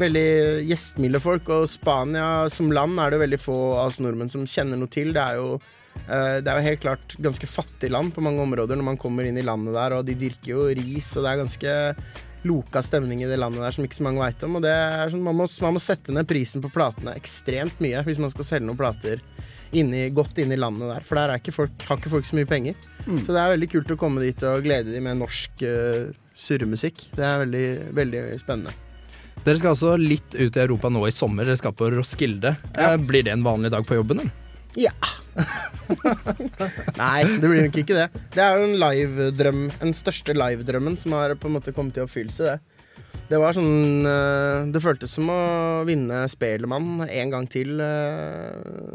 Veldig 0.00 0.28
gjestmilde 0.70 1.18
folk, 1.20 1.50
og 1.52 1.66
Spania 1.68 2.48
som 2.50 2.70
land 2.72 2.96
er 2.98 3.12
det 3.12 3.18
veldig 3.20 3.38
få 3.38 3.56
av 3.76 3.90
oss 3.90 3.98
nordmenn 4.00 4.30
som 4.32 4.46
kjenner 4.48 4.80
noe 4.80 4.90
til. 4.90 5.12
Det 5.12 5.20
er 5.20 5.36
jo 5.36 5.60
Eh, 6.08 6.40
Det 6.40 6.48
er 6.48 6.58
jo 6.58 6.68
helt 6.68 6.82
klart 6.82 7.16
ganske 7.22 7.46
fattig 7.46 7.90
land 7.92 8.14
på 8.14 8.24
mange 8.24 8.42
områder 8.42 8.78
når 8.78 8.86
man 8.92 9.00
kommer 9.00 9.28
inn 9.28 9.38
i 9.38 9.44
landet 9.46 9.74
der, 9.76 9.98
og 9.98 10.06
de 10.08 10.16
dyrker 10.18 10.54
jo 10.54 10.66
ris, 10.78 11.10
og 11.16 11.24
det 11.24 11.32
er 11.32 11.42
ganske 11.42 11.74
loka 12.48 12.82
stemning 12.82 13.22
i 13.22 13.28
det 13.30 13.38
landet 13.38 13.62
der 13.62 13.74
som 13.76 13.86
ikke 13.86 13.98
så 13.98 14.06
mange 14.06 14.22
veit 14.22 14.44
om. 14.46 14.58
Og 14.58 14.64
det 14.64 14.72
er 14.72 15.12
sånn, 15.12 15.24
man, 15.24 15.38
må, 15.38 15.48
man 15.64 15.76
må 15.76 15.82
sette 15.82 16.14
ned 16.14 16.28
prisen 16.30 16.64
på 16.64 16.72
platene 16.74 17.16
ekstremt 17.18 17.82
mye 17.82 18.02
hvis 18.06 18.20
man 18.22 18.32
skal 18.34 18.48
selge 18.48 18.68
noen 18.68 18.80
plater 18.80 19.22
inni, 19.72 20.04
godt 20.12 20.36
inn 20.42 20.52
i 20.52 20.58
landet 20.60 20.90
der, 20.90 21.04
for 21.06 21.16
der 21.16 21.32
er 21.32 21.40
ikke 21.40 21.54
folk, 21.56 21.84
har 21.88 22.00
ikke 22.00 22.12
folk 22.12 22.26
så 22.28 22.36
mye 22.36 22.48
penger. 22.48 22.76
Så 23.06 23.32
det 23.32 23.40
er 23.40 23.54
veldig 23.54 23.68
kult 23.72 23.94
å 23.94 23.98
komme 24.00 24.20
dit 24.20 24.44
og 24.44 24.66
glede 24.66 24.92
dem 24.92 25.06
med 25.08 25.22
norsk 25.22 25.64
uh, 25.64 26.12
surremusikk. 26.36 27.06
Det 27.16 27.24
er 27.24 27.40
veldig, 27.46 27.66
veldig 27.96 28.22
spennende. 28.42 28.76
Dere 29.42 29.58
skal 29.58 29.72
altså 29.72 29.96
litt 29.98 30.36
ut 30.36 30.54
i 30.54 30.62
Europa 30.62 30.92
nå 30.92 31.06
i 31.08 31.14
sommer. 31.14 31.48
Dere 31.48 31.58
skal 31.58 31.74
på 31.74 31.88
Roskilde. 31.94 32.54
Ja. 32.76 32.94
blir 33.00 33.24
det 33.26 33.32
en 33.32 33.46
vanlig 33.46 33.72
dag 33.74 33.88
på 33.88 33.96
jobben? 33.96 34.22
Eller? 34.22 34.41
Ja. 34.78 34.92
Nei, 37.00 37.24
det 37.40 37.48
blir 37.48 37.66
nok 37.66 37.78
ikke 37.82 37.96
det. 37.96 38.06
Det 38.34 38.42
er 38.44 38.58
jo 38.58 38.68
en 38.68 38.78
live-drøm, 38.80 39.64
den 39.80 39.96
største 39.96 40.36
live-drømmen 40.36 40.96
som 41.00 41.16
har 41.16 41.34
på 41.40 41.50
en 41.50 41.56
måte 41.58 41.74
kommet 41.76 41.98
i 41.98 42.04
oppfyllelse, 42.04 42.54
det. 42.54 42.82
Det 43.28 43.38
var 43.40 43.54
sånn 43.56 44.04
eh, 44.08 44.66
Det 44.72 44.80
føltes 44.82 45.12
som 45.16 45.28
å 45.32 45.38
vinne 45.88 46.24
Spellemann 46.28 47.04
en 47.06 47.32
gang 47.32 47.46
til 47.48 47.80
eh, 47.80 48.50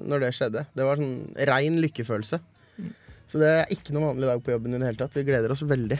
når 0.05 0.25
det 0.25 0.31
skjedde. 0.37 0.63
Det 0.77 0.85
var 0.85 1.01
sånn 1.01 1.15
rein 1.49 1.79
lykkefølelse. 1.81 2.39
Så 3.27 3.41
det 3.41 3.49
er 3.49 3.73
ikke 3.73 3.95
noen 3.95 4.13
vanlig 4.13 4.29
dag 4.29 4.43
på 4.43 4.53
jobben 4.53 4.75
i 4.75 4.79
det 4.79 4.91
hele 4.91 4.99
tatt. 5.01 5.17
Vi 5.17 5.25
gleder 5.27 5.53
oss 5.53 5.65
veldig. 5.67 5.97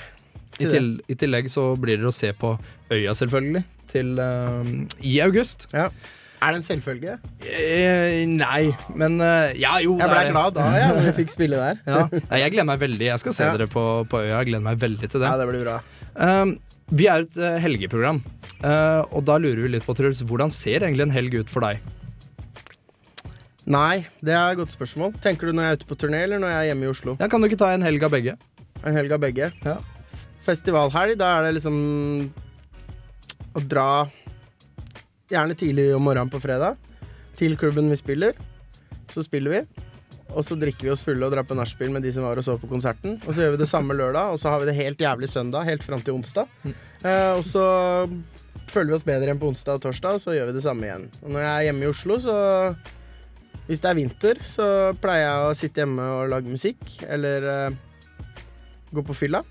I, 0.58 0.70
til, 0.70 0.94
I 1.12 1.18
tillegg 1.20 1.50
så 1.52 1.72
blir 1.80 2.00
dere 2.00 2.12
å 2.12 2.16
se 2.16 2.30
på 2.38 2.54
Øya, 2.94 3.14
selvfølgelig, 3.18 3.64
til, 3.92 4.14
eh, 4.22 4.72
i 5.06 5.18
august. 5.26 5.68
Ja. 5.74 5.90
Er 6.38 6.54
det 6.54 6.60
en 6.60 6.66
selvfølge? 6.68 7.16
Eh, 7.50 8.24
nei, 8.30 8.70
men 8.94 9.16
eh, 9.26 9.56
Ja, 9.58 9.78
jo. 9.82 9.96
Jeg 9.98 10.06
det 10.06 10.14
ble 10.14 10.22
er 10.28 10.32
glad 10.36 10.54
da, 10.54 10.66
ja, 10.78 10.88
når 10.94 11.08
vi 11.10 11.14
fikk 11.24 11.34
spille 11.34 11.58
der. 11.58 11.80
Ja. 11.90 12.04
Nei, 12.14 12.40
jeg 12.44 12.54
gleder 12.54 12.68
meg 12.70 12.80
veldig. 12.84 13.08
Jeg 13.10 13.22
skal 13.24 13.34
se 13.34 13.48
Ja. 13.48 13.56
dere 13.58 13.68
på, 13.74 13.84
på 14.12 14.22
Øya. 14.22 14.36
Jeg 14.44 14.52
gleder 14.52 14.66
meg 14.70 14.78
veldig 14.84 15.10
til 15.10 15.24
det. 15.24 15.28
Ja, 15.32 15.38
det 15.42 15.48
blir 15.50 15.66
bra. 15.66 15.78
Um, 16.18 16.56
vi 16.94 17.08
er 17.12 17.26
et 17.26 17.36
eh, 17.42 17.58
helgeprogram, 17.66 18.22
eh, 18.64 19.02
og 19.12 19.26
da 19.28 19.36
lurer 19.42 19.60
vi 19.66 19.74
litt 19.74 19.84
på, 19.84 19.96
Truls, 19.98 20.22
hvordan 20.24 20.54
ser 20.56 20.86
egentlig 20.86 21.04
en 21.10 21.16
helg 21.18 21.34
ut 21.42 21.50
for 21.52 21.66
deg? 21.66 21.82
Nei, 23.68 24.06
det 24.24 24.32
er 24.32 24.54
et 24.54 24.60
godt 24.62 24.72
spørsmål. 24.72 25.12
Tenker 25.20 25.50
du 25.50 25.58
når 25.58 25.66
jeg 25.66 25.74
er 25.74 25.80
ute 25.82 25.90
på 25.90 25.98
turné, 26.00 26.22
eller 26.24 26.40
når 26.40 26.54
jeg 26.54 26.62
er 26.62 26.70
hjemme 26.70 26.88
i 26.88 26.92
Oslo? 26.94 27.18
Ja, 27.20 27.28
kan 27.28 27.44
du 27.44 27.50
ikke 27.50 27.60
ta 27.60 27.74
en 27.76 27.84
helg 27.84 28.06
av 28.08 28.14
begge? 28.16 28.38
En 28.88 28.96
helg 28.96 29.12
av 29.12 29.20
begge. 29.26 29.50
Ja. 29.66 29.76
Festivalhelg, 30.48 31.18
da 31.20 31.34
er 31.42 31.50
det 31.50 31.58
liksom 31.58 31.76
å 33.58 33.64
dra 33.68 33.90
gjerne 35.32 35.58
tidlig 35.58 35.90
om 35.96 36.06
morgenen 36.08 36.32
på 36.32 36.42
fredag 36.44 36.78
til 37.38 37.58
klubben 37.60 37.92
vi 37.92 38.00
spiller. 38.00 38.38
Så 39.12 39.24
spiller 39.26 39.54
vi. 39.54 39.84
Og 40.36 40.44
så 40.44 40.58
drikker 40.60 40.90
vi 40.90 40.92
oss 40.92 41.06
fulle 41.06 41.24
og 41.24 41.32
drar 41.32 41.46
på 41.48 41.56
nachspiel 41.56 41.92
med 41.94 42.04
de 42.04 42.12
som 42.12 42.26
var 42.28 42.40
og 42.40 42.44
så 42.44 42.58
på 42.60 42.68
konserten. 42.70 43.16
Og 43.24 43.32
så 43.32 43.46
gjør 43.46 43.56
vi 43.56 43.62
det 43.62 43.70
samme 43.72 43.96
lørdag, 43.96 44.34
og 44.34 44.42
så 44.42 44.52
har 44.52 44.60
vi 44.62 44.68
det 44.70 44.76
helt 44.76 45.00
jævlig 45.00 45.30
søndag, 45.32 45.68
helt 45.70 45.86
fram 45.86 46.04
til 46.04 46.18
onsdag. 46.18 46.52
Eh, 46.68 47.32
og 47.38 47.46
så 47.48 47.64
føler 48.68 48.92
vi 48.92 48.98
oss 48.98 49.08
bedre 49.08 49.32
enn 49.32 49.40
på 49.40 49.48
onsdag 49.48 49.80
og 49.80 49.86
torsdag, 49.86 50.18
og 50.18 50.24
så 50.24 50.36
gjør 50.36 50.52
vi 50.52 50.58
det 50.58 50.66
samme 50.66 50.88
igjen. 50.88 51.08
Og 51.24 51.32
når 51.32 51.46
jeg 51.46 51.54
er 51.54 51.68
hjemme 51.70 51.86
i 51.86 51.92
Oslo, 51.94 52.20
så 52.24 52.38
Hvis 53.68 53.82
det 53.84 53.90
er 53.90 53.96
vinter, 53.98 54.38
så 54.48 54.66
pleier 54.96 55.26
jeg 55.26 55.40
å 55.44 55.56
sitte 55.60 55.82
hjemme 55.82 56.04
og 56.16 56.30
lage 56.32 56.48
musikk, 56.48 56.80
eller 57.04 57.48
eh, 57.52 57.74
gå 58.96 59.04
på 59.04 59.16
fylla. 59.26 59.42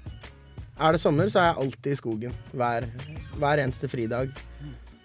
Er 0.80 0.96
det 0.96 1.02
sommer, 1.02 1.28
så 1.28 1.42
er 1.42 1.50
jeg 1.50 1.58
alltid 1.60 1.92
i 1.92 1.98
skogen. 2.00 2.38
Hver, 2.56 2.86
hver 3.36 3.60
eneste 3.60 3.90
fridag. 3.92 4.32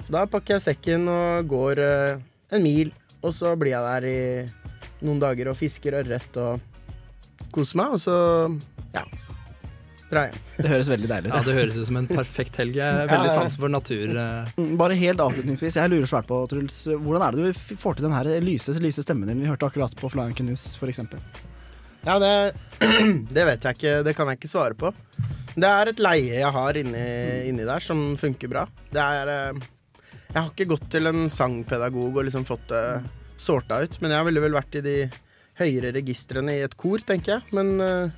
Så 0.06 0.14
da 0.16 0.26
pakker 0.30 0.58
jeg 0.58 0.66
sekken 0.70 1.08
og 1.12 1.48
går 1.52 1.82
eh, 1.86 2.22
en 2.58 2.64
mil, 2.66 2.92
og 3.22 3.34
så 3.38 3.54
blir 3.60 3.76
jeg 3.76 3.88
der 3.88 4.08
i 4.10 5.06
noen 5.06 5.22
dager 5.22 5.52
og 5.52 5.58
fisker 5.58 6.00
ørret 6.02 6.38
og 6.42 6.62
koser 7.54 7.80
meg, 7.82 7.96
og 7.96 8.02
så 8.02 8.16
ja, 8.96 9.04
drar 10.12 10.28
jeg 10.28 10.34
hjem. 10.34 10.42
Det 10.62 10.70
høres 10.72 10.90
veldig 10.92 11.10
deilig 11.10 11.30
ut. 11.32 11.36
Ja, 11.36 11.42
Det 11.48 11.56
høres 11.58 11.78
ut 11.80 11.88
som 11.90 11.98
en 12.02 12.10
perfekt 12.12 12.58
helg. 12.62 12.76
Jeg 12.78 13.08
veldig 13.10 13.32
sans 13.34 13.56
for 13.58 13.72
natur. 13.74 14.12
eh. 14.14 14.52
Mm, 14.60 14.76
Bare 14.82 14.98
helt 15.00 15.24
avslutningsvis, 15.24 15.78
jeg 15.80 15.94
lurer 15.94 16.10
svært 16.12 16.30
på, 16.30 16.42
Truls. 16.52 16.82
Hvordan 16.92 17.26
er 17.28 17.38
det 17.38 17.48
du 17.56 17.78
får 17.82 17.98
til 17.98 18.08
den 18.10 18.14
her 18.18 18.30
lyse, 18.46 18.76
lyse 18.84 19.06
stemmen 19.06 19.30
din 19.32 19.42
vi 19.42 19.50
hørte 19.50 19.66
akkurat 19.70 19.96
på 19.98 20.12
Flying 20.14 20.36
Canoes, 20.38 20.66
eksempel? 20.92 21.22
Ja, 22.06 22.18
det, 22.22 22.34
det 23.36 23.46
vet 23.46 23.66
jeg 23.68 23.78
ikke. 23.78 23.96
Det 24.06 24.16
kan 24.18 24.30
jeg 24.32 24.40
ikke 24.42 24.50
svare 24.54 24.78
på. 24.78 24.90
Det 25.52 25.68
er 25.68 25.90
et 25.92 26.00
leie 26.02 26.40
jeg 26.40 26.54
har 26.56 26.78
inni, 26.80 27.06
inni 27.50 27.66
der 27.68 27.84
som 27.84 28.16
funker 28.18 28.50
bra. 28.50 28.64
Det 28.94 29.02
er 29.02 29.32
eh, 29.34 29.66
Jeg 30.32 30.40
har 30.40 30.50
ikke 30.54 30.70
gått 30.72 30.88
til 30.94 31.10
en 31.10 31.26
sangpedagog 31.32 32.16
og 32.22 32.24
liksom 32.28 32.46
fått 32.48 32.70
det 32.72 32.86
sorta 33.42 33.82
ut, 33.84 33.98
men 34.04 34.14
jeg 34.16 34.28
ville 34.30 34.44
vel 34.46 34.56
vært 34.56 34.78
i 34.80 34.84
de 34.86 34.96
høyere 35.60 35.92
registrene 35.98 36.54
i 36.56 36.62
et 36.64 36.76
kor, 36.80 37.02
tenker 37.04 37.34
jeg. 37.36 37.56
Men 37.58 37.74
uh, 37.82 38.14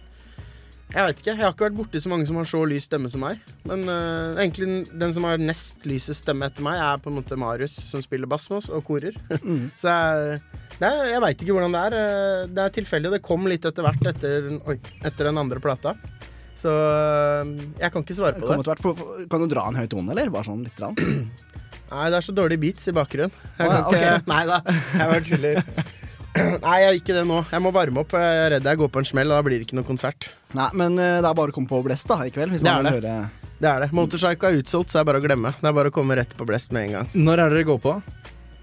jeg 0.93 1.07
vet 1.07 1.21
ikke. 1.23 1.31
Jeg 1.31 1.41
har 1.41 1.55
ikke 1.55 1.65
vært 1.65 1.77
borti 1.79 2.01
så 2.03 2.11
mange 2.11 2.27
som 2.29 2.37
har 2.37 2.45
så 2.45 2.61
lys 2.69 2.85
stemme 2.85 3.09
som 3.09 3.23
meg. 3.25 3.39
Men 3.65 3.87
uh, 3.89 4.37
egentlig 4.37 4.83
den 4.91 5.15
som 5.15 5.25
har 5.25 5.41
nest 5.41 5.87
lysest 5.89 6.21
stemme 6.21 6.51
etter 6.51 6.65
meg, 6.65 6.77
er 6.77 7.01
på 7.01 7.09
en 7.09 7.17
måte 7.17 7.39
Marius, 7.39 7.79
som 7.89 8.03
spiller 8.05 8.29
bass 8.29 8.45
med 8.51 8.61
oss 8.61 8.69
og 8.69 8.85
korer. 8.85 9.17
så 9.81 9.89
jeg, 9.89 10.43
er, 10.85 11.01
jeg 11.15 11.23
veit 11.25 11.41
ikke 11.41 11.57
hvordan 11.57 11.73
det 11.73 11.81
er. 11.87 11.97
Eh, 12.03 12.43
Det 12.53 12.67
er 12.67 12.77
tilfeldig. 12.77 13.15
Det 13.15 13.23
kom 13.25 13.49
litt 13.49 13.65
etter 13.65 13.87
hvert 13.87 14.11
etter, 14.13 14.51
oi, 14.69 14.77
etter 15.01 15.31
den 15.31 15.41
andre 15.41 15.63
plata. 15.63 15.95
Så 16.53 16.69
jeg 17.81 17.89
kan 17.89 18.05
ikke 18.05 18.15
svare 18.19 18.37
på 18.37 18.45
det. 18.45 18.77
Kan 19.31 19.41
du 19.41 19.49
dra 19.49 19.65
en 19.65 19.81
høy 19.81 19.87
tone, 19.89 20.13
eller? 20.13 20.29
Bare 20.29 20.45
sånn 20.45 20.61
litt? 20.67 20.77
Rann. 20.83 20.93
Nei, 21.93 22.07
det 22.09 22.17
er 22.19 22.25
så 22.25 22.33
dårlige 22.35 22.61
beats 22.63 22.87
i 22.89 22.93
bakgrunnen. 22.95 23.33
Jeg 23.59 23.69
Å, 23.69 23.73
kan 23.73 23.93
ikke. 23.93 24.13
Nei 24.33 24.43
da, 24.49 24.57
jeg 24.97 25.11
bare 25.11 25.25
tuller. 25.27 25.59
Nei, 26.65 26.77
jeg 26.81 26.89
vil 26.89 26.99
ikke 27.03 27.15
det 27.19 27.23
nå. 27.29 27.39
Jeg 27.53 27.61
må 27.61 27.71
varme 27.75 28.01
opp. 28.01 28.15
Jeg 28.17 28.39
er 28.47 28.51
redd 28.55 28.69
jeg 28.71 28.79
går 28.81 28.89
på 28.95 29.03
en 29.03 29.07
smell, 29.11 29.29
og 29.29 29.37
da 29.37 29.45
blir 29.45 29.59
det 29.61 29.67
ikke 29.67 29.77
noe 29.77 29.85
konsert. 29.85 30.31
Nei, 30.57 30.69
men 30.79 30.97
eh, 30.97 31.19
det 31.21 31.29
er 31.29 31.37
bare 31.37 31.53
å 31.53 31.55
komme 31.55 31.69
på 31.69 31.81
Blest 31.85 32.09
da, 32.09 32.17
i 32.25 32.33
kveld. 32.33 32.55
Hvis 32.55 32.65
Det 32.65 32.71
man 32.73 32.89
er 32.89 32.89
det. 32.89 32.93
høre 32.97 33.51
Det 33.61 33.69
er 33.69 33.83
det. 33.85 33.89
Motorpsycho 33.93 34.49
er 34.49 34.57
utsolgt, 34.63 34.89
så 34.89 34.97
det 34.99 35.03
er 35.03 35.09
bare 35.11 35.21
å 35.21 35.25
glemme. 35.27 35.53
Det 35.59 35.69
er 35.69 35.75
bare 35.77 35.93
å 35.93 35.95
komme 35.95 36.17
rett 36.17 36.33
på 36.39 36.47
Blest 36.49 36.73
med 36.73 36.87
en 36.89 36.95
gang. 36.97 37.11
Når 37.13 37.43
er 37.45 37.53
det 37.53 37.59
dere 37.59 37.69
går 37.69 37.83
på? 37.85 37.93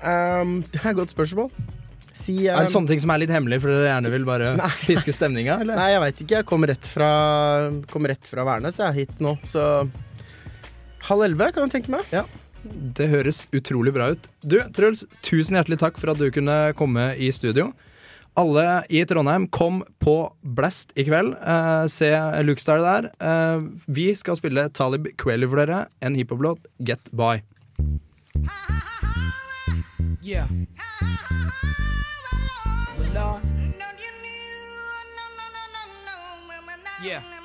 Um, 0.03 0.57
det 0.73 0.83
er 0.83 0.91
et 0.91 0.99
godt 0.99 1.15
spørsmål. 1.15 1.53
Si 2.21 2.35
um, 2.49 2.57
Er 2.57 2.67
det 2.67 2.73
sånne 2.75 2.91
ting 2.91 3.01
som 3.01 3.13
er 3.15 3.23
litt 3.23 3.31
hemmelig, 3.33 3.61
for 3.63 3.71
dere 3.71 3.93
gjerne 3.93 4.11
vil 4.13 4.27
bare 4.29 4.51
piske 4.89 5.15
stemninga? 5.15 5.61
Eller? 5.63 5.79
Nei, 5.79 5.89
jeg 5.95 6.03
veit 6.09 6.23
ikke. 6.27 6.41
Jeg 6.43 6.49
kom 6.51 6.67
rett 6.69 6.91
fra, 6.91 7.11
kom 7.93 8.11
rett 8.11 8.27
fra 8.29 8.45
Værnes, 8.51 8.81
jeg 8.83 8.89
er 8.91 8.99
hit 9.05 9.23
nå, 9.23 9.37
så 9.49 9.65
Halv 11.07 11.25
elleve, 11.25 11.47
kan 11.57 11.65
jeg 11.65 11.79
tenke 11.79 11.95
meg. 11.95 12.11
Ja. 12.13 12.27
Det 12.65 13.09
høres 13.09 13.47
utrolig 13.57 13.93
bra 13.97 14.11
ut. 14.15 14.27
Du, 14.45 14.59
Truls, 14.77 15.07
tusen 15.25 15.57
hjertelig 15.57 15.81
takk 15.81 16.01
for 16.01 16.13
at 16.13 16.21
du 16.21 16.29
kunne 16.35 16.59
komme 16.79 17.13
i 17.17 17.31
studio. 17.33 17.71
Alle 18.39 18.83
i 18.93 19.03
Trondheim, 19.09 19.49
kom 19.51 19.81
på 19.99 20.17
Blast 20.43 20.93
i 20.95 21.05
kveld. 21.09 21.35
Eh, 21.41 21.87
se 21.91 22.13
Lukestar 22.47 22.83
der. 22.85 23.11
Eh, 23.19 23.65
vi 23.91 24.11
skal 24.15 24.39
spille 24.39 24.69
Talib 24.77 25.11
Kweli 25.19 25.49
for 25.51 25.63
dere, 25.65 25.87
en 26.01 26.15
hiphop-låt, 26.15 26.69
Get 26.79 27.11
By. 27.11 27.41
Yeah. 30.23 30.47
Well, 32.99 33.15
Lord. 33.15 33.43
Yeah. 37.03 37.40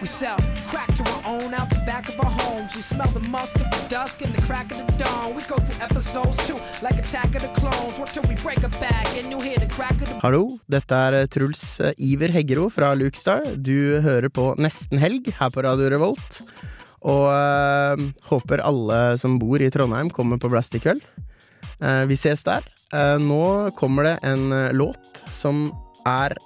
We 0.00 0.06
sell 0.06 0.36
crack 0.68 0.92
to 0.96 1.02
our 1.12 1.22
own 1.24 1.54
out 1.54 1.70
the 1.70 1.80
back 1.86 2.10
of 2.10 2.20
our 2.20 2.30
homes. 2.30 2.76
We 2.76 2.82
smell 2.82 3.08
the 3.16 3.26
musk 3.32 3.56
of 3.56 3.70
the 3.70 3.82
dusk 3.88 4.20
and 4.20 4.34
the 4.34 4.42
crack 4.42 4.70
of 4.70 4.84
the 4.84 4.92
dawn. 5.02 5.34
We 5.34 5.40
go 5.48 5.56
through 5.56 5.80
episodes 5.80 6.36
too, 6.46 6.58
like 6.84 6.98
Attack 7.00 7.34
of 7.36 7.40
the 7.40 7.52
Clones. 7.56 7.96
What 7.98 8.12
till 8.12 8.22
we 8.28 8.36
break 8.44 8.60
a 8.62 8.68
bag 8.76 9.06
and 9.16 9.32
you 9.32 9.40
hear 9.40 9.56
the 9.56 9.72
crack 9.72 9.96
of 10.02 10.08
the 10.08 10.20
Hallo, 10.20 10.58
dette 10.68 10.92
er 10.92 11.16
eh, 11.22 11.26
Truls 11.32 11.80
eh, 11.80 11.94
Iver 11.96 12.28
Heggero 12.28 12.68
fra 12.68 12.92
Lukestar. 12.92 13.40
Du 13.56 13.96
hører 14.04 14.28
på 14.28 14.50
Nesten 14.60 15.00
Helg 15.00 15.32
her 15.38 15.48
på 15.48 15.64
Radio 15.64 15.88
Revolt. 15.88 16.42
Og 17.00 17.32
øh, 17.32 18.04
håper 18.28 18.66
alle 18.68 19.00
som 19.16 19.38
bor 19.40 19.64
i 19.64 19.70
Trondheim, 19.72 20.12
kommer 20.12 20.36
på 20.36 20.52
Blast 20.52 20.76
i 20.76 20.82
kveld. 20.82 21.00
Uh, 21.80 22.04
vi 22.08 22.16
ses 22.20 22.44
der. 22.44 22.68
Uh, 22.92 23.16
nå 23.20 23.70
kommer 23.80 24.10
det 24.10 24.14
en 24.28 24.52
uh, 24.52 24.72
låt 24.76 25.24
som 25.32 25.70
er 26.08 26.36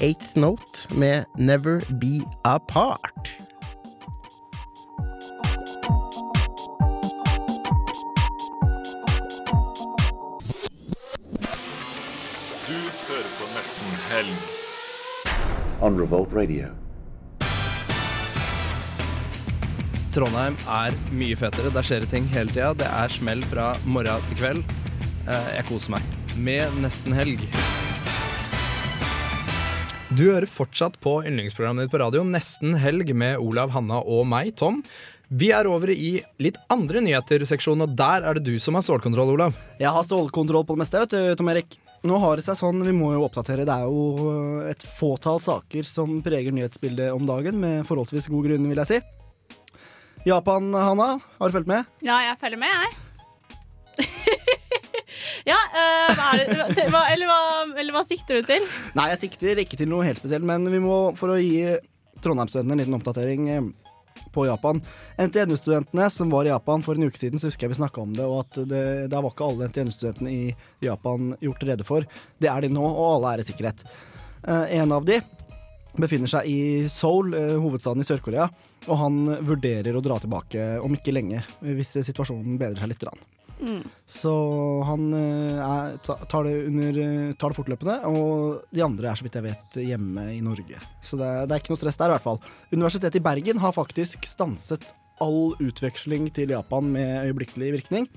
Eighth 0.00 0.36
Note 0.36 0.86
med 0.94 1.24
Never 1.36 1.80
Be 2.00 2.24
Apart. 2.44 3.36
Du 12.66 12.74
hører 13.06 13.28
på 13.38 13.48
Nesten 13.54 13.92
Helg. 14.10 14.36
on 15.84 15.98
Revolt 16.00 16.32
Radio. 16.34 16.70
Trondheim 20.14 20.56
er 20.72 20.94
mye 21.12 21.36
fetere. 21.36 21.70
Der 21.74 21.84
skjer 21.84 22.00
det 22.06 22.10
ting 22.14 22.24
hele 22.32 22.48
tida. 22.48 22.70
Det 22.80 22.88
er 22.88 23.12
smell 23.12 23.44
fra 23.50 23.74
morgen 23.84 24.24
til 24.30 24.40
kveld. 24.40 24.62
Eh, 25.28 25.50
Jeg 25.58 25.66
koser 25.68 25.90
meg 25.98 26.02
med 26.36 26.80
nesten 26.80 27.12
helg. 27.12 27.42
Du 30.14 30.28
hører 30.28 30.46
fortsatt 30.46 31.00
på 31.02 31.16
yndlingsprogrammet 31.26 31.86
ditt 31.86 31.90
på 31.90 31.98
radio, 31.98 32.22
Nesten 32.22 32.76
helg 32.78 33.08
med 33.18 33.40
Olav, 33.42 33.72
Hanna 33.74 33.98
og 34.06 34.22
meg, 34.30 34.52
Tom. 34.54 34.84
Vi 35.26 35.48
er 35.50 35.66
over 35.66 35.90
i 35.90 36.20
litt 36.38 36.60
andre 36.70 37.00
nyheter-seksjonen, 37.02 37.82
og 37.88 37.96
der 37.98 38.22
er 38.22 38.38
det 38.38 38.44
du 38.46 38.60
som 38.62 38.78
har 38.78 38.84
stålkontroll, 38.86 39.32
Olav. 39.34 39.56
Jeg 39.82 39.90
har 39.90 40.06
stålkontroll 40.06 40.62
på 40.68 40.76
det 40.76 40.82
meste, 40.84 41.00
vet 41.02 41.16
du, 41.16 41.34
Tom 41.40 41.50
Erik. 41.50 41.74
Nå 42.06 42.20
har 42.22 42.38
det 42.38 42.46
seg 42.46 42.54
sånn, 42.60 42.84
vi 42.86 42.94
må 42.94 43.10
jo 43.16 43.24
oppdatere. 43.26 43.66
Det 43.66 43.74
er 43.74 43.88
jo 43.90 44.30
øh, 44.30 44.68
et 44.70 44.86
fåtall 44.94 45.42
saker 45.42 45.88
som 45.90 46.20
preger 46.22 46.54
nyhetsbildet 46.54 47.10
om 47.10 47.26
dagen, 47.26 47.58
med 47.58 47.82
forholdsvis 47.88 48.30
god 48.30 48.46
grunn, 48.46 48.70
vil 48.70 48.82
jeg 48.84 48.92
si. 48.92 49.00
Japan, 50.30 50.70
Hanna, 50.70 51.16
har 51.40 51.50
du 51.50 51.58
fulgt 51.58 51.72
med? 51.72 51.90
Ja, 52.06 52.20
jeg 52.28 52.38
følger 52.44 52.62
med, 52.62 52.78
jeg. 52.78 52.94
ja, 55.48 55.56
eh, 55.70 56.12
hva 56.16 56.28
er 56.34 56.42
det 56.42 56.86
hva, 56.92 57.02
eller, 57.12 57.26
hva, 57.30 57.40
eller 57.74 57.94
hva 57.96 58.04
sikter 58.06 58.40
du 58.40 58.48
til? 58.48 58.66
Nei, 58.98 59.10
jeg 59.14 59.22
sikter 59.26 59.62
ikke 59.62 59.78
til 59.80 59.90
noe 59.90 60.06
helt 60.06 60.20
spesielt, 60.20 60.46
men 60.46 60.66
vi 60.72 60.80
må, 60.82 61.00
for 61.18 61.34
å 61.34 61.40
gi 61.40 61.76
Trondheim-studentene 62.24 62.76
en 62.76 62.82
liten 62.82 62.96
oppdatering 62.96 63.48
eh, 63.52 63.68
på 64.32 64.46
Japan 64.48 64.80
NTNU-studentene 65.20 66.08
som 66.12 66.32
var 66.32 66.48
i 66.48 66.52
Japan 66.52 66.84
for 66.84 66.96
en 66.96 67.08
uke 67.08 67.20
siden, 67.20 67.40
så 67.40 67.50
husker 67.50 67.66
jeg 67.66 67.74
vi 67.74 67.80
snakka 67.80 68.02
om 68.02 68.12
det, 68.16 68.26
og 68.26 68.44
at 68.44 68.60
det, 68.68 68.84
der 69.12 69.24
var 69.24 69.32
ikke 69.32 69.48
alle 69.48 69.70
NTNU-studentene 69.70 70.32
i 70.32 70.54
Japan 70.84 71.34
gjort 71.44 71.66
rede 71.68 71.88
for. 71.88 72.06
Det 72.40 72.50
er 72.52 72.64
de 72.64 72.72
nå, 72.72 72.84
og 72.84 73.16
alle 73.16 73.34
er 73.34 73.44
i 73.44 73.48
sikkerhet. 73.48 73.86
Eh, 74.46 74.78
en 74.80 74.96
av 74.96 75.06
de 75.08 75.20
befinner 75.96 76.28
seg 76.28 76.48
i 76.50 76.58
Seoul, 76.92 77.32
hovedstaden 77.56 78.04
i 78.04 78.08
Sør-Korea, 78.08 78.50
og 78.86 78.98
han 79.00 79.22
vurderer 79.48 79.96
å 79.96 80.02
dra 80.04 80.18
tilbake 80.20 80.74
om 80.84 80.92
ikke 80.92 81.14
lenge, 81.16 81.40
hvis 81.64 81.94
situasjonen 82.04 82.58
bedrer 82.60 82.82
seg 82.82 82.92
litt. 82.92 83.00
Grann. 83.00 83.24
Mm. 83.60 83.82
Så 84.06 84.32
han 84.84 85.06
eh, 85.16 85.60
er, 85.62 85.96
tar, 86.04 86.44
det 86.44 86.54
under, 86.68 86.98
eh, 87.02 87.32
tar 87.40 87.52
det 87.52 87.58
fortløpende, 87.58 87.96
og 88.10 88.68
de 88.74 88.84
andre 88.84 89.10
er 89.10 89.18
så 89.18 89.26
vidt 89.26 89.38
jeg 89.38 89.46
vet 89.46 89.80
hjemme 89.80 90.28
i 90.34 90.42
Norge. 90.44 90.80
Så 91.04 91.18
det 91.20 91.26
er, 91.26 91.46
det 91.46 91.56
er 91.56 91.64
ikke 91.64 91.74
noe 91.74 91.80
stress 91.80 92.00
der, 92.00 92.12
i 92.12 92.16
hvert 92.16 92.26
fall. 92.26 92.40
Universitetet 92.74 93.20
i 93.20 93.24
Bergen 93.24 93.62
har 93.62 93.76
faktisk 93.76 94.28
stanset 94.28 94.92
all 95.24 95.54
utveksling 95.64 96.28
til 96.36 96.52
Japan 96.52 96.90
med 96.92 97.30
øyeblikkelig 97.30 97.72
virkning. 97.78 98.08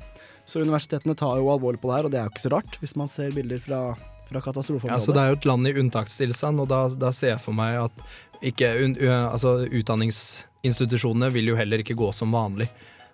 Så 0.49 0.63
universitetene 0.63 1.15
tar 1.15 1.39
jo 1.39 1.51
alvorlig 1.53 1.79
på 1.81 1.91
det 1.91 1.99
her, 1.99 2.07
og 2.07 2.13
det 2.13 2.19
er 2.19 2.27
jo 2.27 2.33
ikke 2.33 2.47
så 2.47 2.53
rart, 2.55 2.79
hvis 2.81 2.95
man 2.99 3.11
ser 3.11 3.35
bilder 3.35 3.61
fra, 3.63 3.81
fra 4.27 4.41
katastrofeområdet. 4.43 4.97
Ja, 4.97 5.05
så 5.05 5.15
Det 5.15 5.21
er 5.21 5.31
jo 5.31 5.39
et 5.39 5.47
land 5.47 5.69
i 5.69 5.75
unntakstilstand, 5.79 6.63
og 6.63 6.71
da, 6.71 6.81
da 6.89 7.11
ser 7.15 7.35
jeg 7.35 7.43
for 7.43 7.55
meg 7.55 7.77
at 7.85 8.05
ikke, 8.49 8.71
un, 8.83 8.95
u, 8.97 9.07
altså, 9.11 9.59
utdanningsinstitusjonene 9.67 11.29
vil 11.35 11.51
jo 11.51 11.59
heller 11.59 11.83
ikke 11.83 11.97
gå 11.99 12.11
som 12.15 12.33
vanlig. 12.33 12.69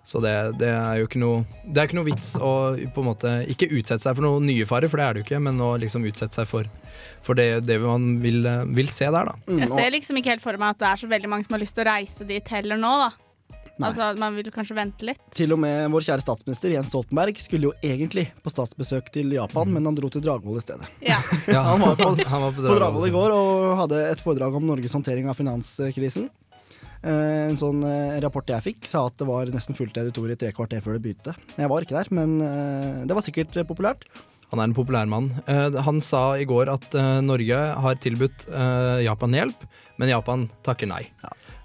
Så 0.06 0.20
det, 0.22 0.32
det 0.60 0.68
er 0.70 1.00
jo 1.00 1.08
ikke 1.08 1.18
noe 1.18 1.40
Det 1.66 1.80
er 1.82 1.88
ikke 1.88 1.96
noe 1.98 2.06
vits 2.06 2.28
å 2.38 2.50
på 2.94 3.02
en 3.02 3.08
måte 3.08 3.32
ikke 3.50 3.66
utsette 3.74 4.04
seg 4.04 4.14
for 4.14 4.22
noe 4.22 4.38
nye 4.44 4.66
farer, 4.68 4.86
for 4.92 5.02
det 5.02 5.06
er 5.08 5.16
det 5.16 5.24
jo 5.24 5.26
ikke, 5.26 5.40
men 5.42 5.58
å 5.66 5.72
liksom 5.82 6.06
utsette 6.06 6.38
seg 6.38 6.46
for, 6.46 6.70
for 7.26 7.34
det, 7.38 7.48
det 7.66 7.80
man 7.82 8.12
vil, 8.22 8.46
vil 8.78 8.90
se 8.94 9.10
der, 9.10 9.32
da. 9.32 9.34
Mm, 9.50 9.64
Jeg 9.64 9.72
ser 9.74 9.90
liksom 9.96 10.20
ikke 10.22 10.36
helt 10.36 10.44
for 10.46 10.62
meg 10.62 10.76
at 10.76 10.82
det 10.84 10.90
er 10.92 11.02
så 11.02 11.10
veldig 11.10 11.32
mange 11.34 11.48
som 11.48 11.58
har 11.58 11.64
lyst 11.64 11.74
til 11.74 11.82
å 11.82 11.90
reise 11.90 12.26
dit 12.28 12.52
heller 12.54 12.78
nå, 12.78 12.92
da. 13.02 13.10
Nei. 13.76 13.90
Altså, 13.90 14.06
Man 14.16 14.38
vil 14.38 14.46
kanskje 14.54 14.72
vente 14.78 15.04
litt. 15.04 15.18
Til 15.36 15.52
og 15.52 15.58
med 15.60 15.90
vår 15.92 16.06
kjære 16.06 16.22
statsminister 16.24 16.72
Jens 16.72 16.88
Stoltenberg 16.88 17.36
skulle 17.42 17.68
jo 17.68 17.74
egentlig 17.84 18.28
på 18.40 18.52
statsbesøk 18.54 19.10
til 19.12 19.34
Japan, 19.36 19.68
men 19.74 19.84
han 19.84 19.98
dro 19.98 20.08
til 20.08 20.22
Dragvoll 20.24 20.62
i 20.62 20.64
stedet. 20.64 20.86
Ja. 21.04 21.18
Ja, 21.52 21.60
Han 21.66 21.82
var 21.82 21.98
på, 21.98 22.08
han 22.24 22.46
var 22.46 22.54
på 22.56 22.64
Dragvoll 22.64 23.10
i 23.10 23.12
går 23.12 23.34
og 23.36 23.76
hadde 23.82 24.00
et 24.14 24.22
foredrag 24.24 24.56
om 24.56 24.64
Norges 24.70 24.94
håndtering 24.96 25.28
av 25.28 25.36
finanskrisen. 25.36 26.30
Eh, 27.06 27.46
En 27.46 27.58
sånn 27.58 27.84
eh, 27.86 28.18
rapport 28.24 28.48
jeg 28.50 28.64
fikk, 28.64 28.88
sa 28.90 29.06
at 29.06 29.18
det 29.20 29.28
var 29.28 29.50
nesten 29.54 29.76
fullt 29.78 29.96
auditorium 30.00 30.34
i 30.34 30.40
tre 30.40 30.50
kvarter 30.54 30.82
før 30.82 30.96
det 30.96 31.04
begynte. 31.04 31.36
Jeg 31.54 31.70
var 31.70 31.86
ikke 31.86 31.98
der, 31.98 32.10
men 32.14 32.40
eh, 32.42 33.04
det 33.06 33.16
var 33.16 33.24
sikkert 33.26 33.54
populært. 33.68 34.08
Han 34.50 34.62
er 34.62 34.68
en 34.68 34.76
populær 34.76 35.08
mann. 35.10 35.32
Han 35.82 35.96
sa 36.06 36.36
i 36.38 36.44
går 36.46 36.68
at 36.70 36.92
Norge 37.26 37.56
har 37.82 37.96
tilbudt 37.98 38.44
Japan 39.02 39.34
hjelp, 39.34 39.64
men 39.98 40.12
Japan 40.12 40.44
takker 40.62 40.86
nei. 40.86 41.00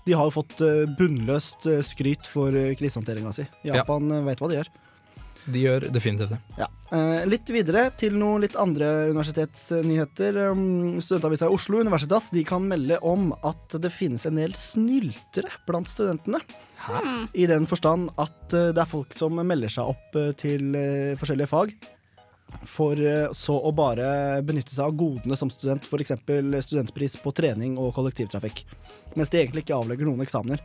De 0.08 0.16
har 0.18 0.26
jo 0.26 0.34
fått 0.34 0.64
bunnløst 0.98 1.68
skryt 1.86 2.26
for 2.30 2.56
eh, 2.58 2.74
krisehåndteringa 2.80 3.34
si. 3.38 3.46
Japan 3.70 4.10
ja. 4.10 4.24
vet 4.26 4.42
hva 4.42 4.50
de 4.50 4.58
gjør. 4.58 4.72
De 5.46 5.64
gjør 5.64 5.88
definitivt 5.94 6.36
det. 6.36 6.40
Ja. 6.60 6.68
Eh, 6.92 7.24
litt 7.30 7.50
videre 7.50 7.86
til 7.98 8.18
noen 8.20 8.44
litt 8.44 8.58
andre 8.60 8.90
universitetsnyheter. 9.10 10.38
Um, 10.52 11.00
Studentavisa 11.02 11.48
i 11.48 11.56
Oslo 11.56 11.80
Universitas 11.82 12.30
de 12.36 12.44
kan 12.48 12.66
melde 12.68 13.00
om 13.08 13.32
at 13.48 13.78
det 13.82 13.94
finnes 13.96 14.26
en 14.28 14.38
del 14.38 14.54
snyltere 14.58 15.50
blant 15.68 15.90
studentene. 15.90 16.42
I 17.38 17.48
den 17.50 17.68
forstand 17.70 18.12
at 18.22 18.54
eh, 18.58 18.70
det 18.76 18.84
er 18.84 18.92
folk 18.92 19.16
som 19.18 19.40
melder 19.40 19.72
seg 19.72 19.94
opp 19.96 20.20
eh, 20.20 20.32
til 20.38 20.78
forskjellige 21.22 21.52
fag. 21.52 21.74
For 22.68 23.00
så 23.32 23.54
å 23.56 23.70
bare 23.72 24.42
benytte 24.44 24.74
seg 24.76 24.90
av 24.90 24.96
godene 25.00 25.38
som 25.40 25.48
student, 25.48 25.86
f.eks. 25.88 26.18
studentpris 26.68 27.16
på 27.24 27.32
trening 27.32 27.78
og 27.80 27.94
kollektivtrafikk. 27.96 28.66
Mens 29.16 29.32
de 29.32 29.40
egentlig 29.40 29.64
ikke 29.64 29.78
avlegger 29.78 30.10
noen 30.10 30.26
eksamener. 30.26 30.60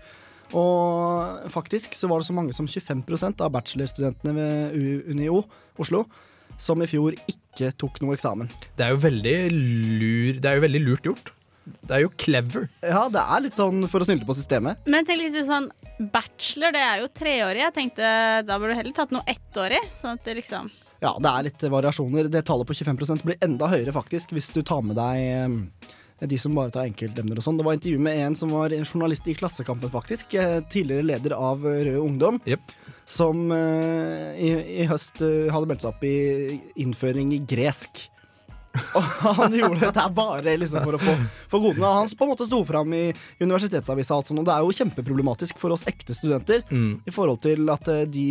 Og 0.54 1.50
faktisk 1.50 1.96
så 1.98 2.10
var 2.10 2.22
det 2.22 2.28
så 2.28 2.36
mange 2.36 2.54
som 2.54 2.68
25% 2.70 3.42
av 3.42 3.52
bachelorstudentene 3.56 4.36
ved 4.36 5.08
UNIO 5.10 5.42
Oslo 5.82 6.04
som 6.60 6.80
i 6.82 6.88
fjor 6.88 7.16
ikke 7.28 7.72
tok 7.80 7.98
noe 8.02 8.16
eksamen. 8.16 8.50
Det 8.76 8.86
er 8.86 8.94
jo 8.94 9.00
veldig, 9.02 9.34
lur, 9.52 10.38
det 10.40 10.50
er 10.50 10.58
jo 10.58 10.64
veldig 10.64 10.82
lurt 10.84 11.10
gjort. 11.10 11.32
Det 11.66 11.96
er 11.96 12.04
jo 12.04 12.12
clever. 12.14 12.68
Ja, 12.84 13.06
det 13.10 13.22
er 13.22 13.42
litt 13.42 13.56
sånn 13.56 13.88
for 13.90 14.02
å 14.02 14.06
snylte 14.06 14.28
på 14.28 14.36
systemet. 14.38 14.86
Men 14.86 15.06
tenk 15.06 15.24
liksom 15.24 15.48
sånn 15.48 15.68
bachelor, 16.14 16.74
det 16.76 16.82
er 16.84 17.02
jo 17.02 17.10
treårig. 17.10 17.62
Jeg 17.64 17.74
tenkte 17.74 18.10
da 18.46 18.58
burde 18.60 18.76
du 18.76 18.80
heller 18.80 18.96
tatt 18.96 19.14
noe 19.14 19.26
ettårig. 19.30 19.82
Sånn 19.96 20.14
at 20.14 20.26
det 20.26 20.38
liksom 20.40 20.70
Ja, 21.02 21.12
det 21.20 21.32
er 21.32 21.46
litt 21.48 21.66
variasjoner. 21.74 22.30
Det 22.32 22.44
tallet 22.46 22.68
på 22.68 22.76
25% 22.78 23.26
blir 23.26 23.40
enda 23.44 23.68
høyere 23.72 23.94
faktisk 23.96 24.32
hvis 24.36 24.52
du 24.54 24.62
tar 24.62 24.84
med 24.86 24.98
deg 25.00 25.90
de 26.20 26.38
som 26.40 26.54
bare 26.56 26.70
tar 26.72 26.86
enkeltemner 26.88 27.36
og 27.36 27.44
sånn. 27.44 27.58
Det 27.60 27.64
var 27.66 27.76
intervju 27.76 27.98
med 28.00 28.16
en 28.24 28.34
som 28.38 28.48
var 28.56 28.72
journalist 28.72 29.26
i 29.28 29.34
Klassekampen, 29.36 29.90
faktisk. 29.92 30.32
eh, 30.34 30.60
Tidligere 30.72 31.04
leder 31.04 31.34
av 31.36 31.60
Rød 31.66 31.98
Ungdom. 32.00 32.40
Som 33.04 33.50
eh, 33.52 34.32
i, 34.40 34.52
i 34.82 34.86
høst 34.90 35.20
eh, 35.22 35.50
hadde 35.52 35.68
meldt 35.70 35.84
seg 35.84 35.92
opp 35.92 36.04
i 36.08 36.60
innføring 36.82 37.34
i 37.36 37.42
gresk. 37.46 38.06
Og 38.96 39.02
han 39.38 39.54
gjorde 39.60 39.80
dette 39.86 40.02
bare 40.16 40.56
liksom 40.60 40.82
for 40.84 40.96
å 40.98 41.00
få, 41.00 41.14
for 41.52 41.62
godene. 41.64 41.92
Han 42.00 42.08
på 42.12 42.26
en 42.26 42.32
måte 42.32 42.48
sto 42.48 42.58
fram 42.68 42.92
i 42.96 43.04
universitetsavisa, 43.40 44.18
og 44.20 44.42
det 44.44 44.52
er 44.56 44.64
jo 44.66 44.74
kjempeproblematisk 44.80 45.60
for 45.62 45.72
oss 45.76 45.86
ekte 45.88 46.16
studenter 46.16 46.64
Mm. 46.70 46.98
i 47.08 47.12
forhold 47.14 47.40
til 47.44 47.68
at 47.72 47.88
de 48.12 48.26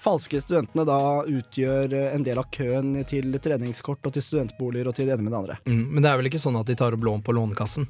falske 0.00 0.40
studentene 0.42 0.84
da 0.88 0.98
utgjør 1.24 1.92
eh, 1.94 2.14
en 2.14 2.24
del 2.26 2.38
av 2.38 2.48
køen 2.52 2.96
til 3.08 3.32
treningskort 3.40 4.04
og 4.06 4.12
til 4.16 4.22
studentboliger 4.26 4.88
og 4.90 4.94
til 4.98 5.06
det 5.08 5.14
ene 5.16 5.24
med 5.26 5.32
det 5.32 5.38
andre. 5.42 5.58
Mm, 5.68 5.84
men 5.94 6.02
det 6.04 6.10
er 6.10 6.18
vel 6.20 6.28
ikke 6.32 6.42
sånn 6.42 6.58
at 6.60 6.66
de 6.68 6.76
tar 6.76 6.96
opp 6.96 7.06
lån 7.06 7.22
på 7.24 7.34
Lånekassen? 7.36 7.86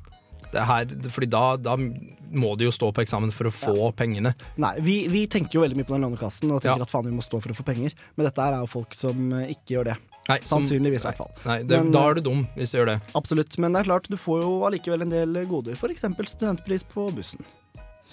Det 0.54 0.60
er 0.62 0.68
her, 0.68 0.90
fordi 1.10 1.26
da, 1.32 1.56
da 1.58 1.72
må 1.74 2.52
de 2.56 2.68
jo 2.68 2.70
stå 2.74 2.92
på 2.94 3.02
eksamen 3.02 3.32
for 3.34 3.48
å 3.48 3.50
få 3.50 3.88
pengene. 3.98 4.30
Nei, 4.62 4.74
vi, 4.86 4.96
vi 5.10 5.24
tenker 5.26 5.58
jo 5.58 5.64
veldig 5.64 5.80
mye 5.80 5.88
på 5.88 5.96
den 5.96 6.04
lånekassen 6.06 6.52
og 6.54 6.60
tenker 6.62 6.78
Ja. 6.84 6.86
at 6.86 6.92
faen 6.92 7.08
vi 7.08 7.14
må 7.16 7.24
stå 7.26 7.40
for 7.42 7.50
å 7.50 7.56
få 7.58 7.64
penger, 7.66 7.96
men 8.14 8.28
dette 8.28 8.44
er 8.44 8.60
jo 8.60 8.68
folk 8.70 8.94
som 8.94 9.32
eh, 9.40 9.48
ikke 9.56 9.74
gjør 9.74 9.88
det. 9.90 9.96
Nei, 10.28 10.38
som- 10.46 10.62
Sannsynligvis, 10.62 11.02
i 11.02 11.08
hvert 11.10 11.18
fall. 11.24 11.32
Nei, 11.44 11.58
det, 11.66 11.80
Men, 11.82 11.90
da 11.92 12.04
er 12.08 12.14
du 12.14 12.22
dum 12.30 12.46
hvis 12.54 12.70
du 12.70 12.78
gjør 12.78 12.92
det. 12.92 13.00
Absolutt, 13.18 13.58
men 13.58 13.74
det 13.74 13.82
er 13.82 13.90
klart, 13.90 14.06
du 14.08 14.16
får 14.20 14.44
jo 14.46 14.52
allikevel 14.68 15.02
en 15.02 15.10
del 15.16 15.42
goder, 15.50 15.74
f.eks. 15.74 16.06
studentpris 16.36 16.86
på 16.86 17.08
bussen. 17.16 17.42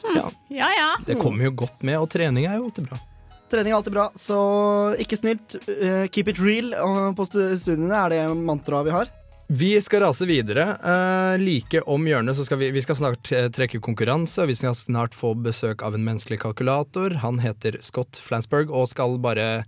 Ja 0.01 0.25
ja. 0.49 0.95
Det 1.05 1.19
kommer 1.21 1.45
jo 1.45 1.51
godt 1.61 1.83
med, 1.85 1.99
og 2.01 2.09
trening 2.09 2.47
er 2.49 2.57
jo 2.57 2.65
alltid 2.71 2.89
bra. 2.89 2.97
Trening 3.51 3.73
er 3.73 3.81
alltid 3.81 3.95
bra, 3.97 4.07
så 4.15 4.41
ikke 5.01 5.19
snilt. 5.19 5.57
Uh, 5.67 6.05
keep 6.07 6.31
it 6.31 6.39
real. 6.39 6.71
Og 6.79 7.17
på 7.17 7.27
studiene 7.27 7.97
er 8.05 8.13
det 8.13 8.21
mantraet 8.39 8.87
vi 8.87 8.95
har. 8.95 9.11
Vi 9.51 9.73
skal 9.83 10.05
rase 10.05 10.23
videre. 10.29 10.63
Uh, 10.79 11.35
like 11.41 11.81
om 11.83 12.05
hjørnet 12.07 12.37
så 12.37 12.45
skal 12.47 12.61
vi, 12.61 12.69
vi 12.71 12.83
skal 12.85 12.95
snart 12.95 13.31
eh, 13.35 13.49
trekke 13.51 13.81
konkurranse. 13.83 14.39
og 14.45 14.47
Vi 14.47 14.55
skal 14.55 14.77
snart 14.79 15.17
få 15.17 15.33
besøk 15.35 15.83
av 15.83 15.97
en 15.97 16.05
menneskelig 16.07 16.39
kalkulator. 16.45 17.17
Han 17.19 17.41
heter 17.43 17.75
Scott 17.83 18.15
Flansburg 18.15 18.71
og 18.71 18.87
skal 18.93 19.19
bare 19.19 19.65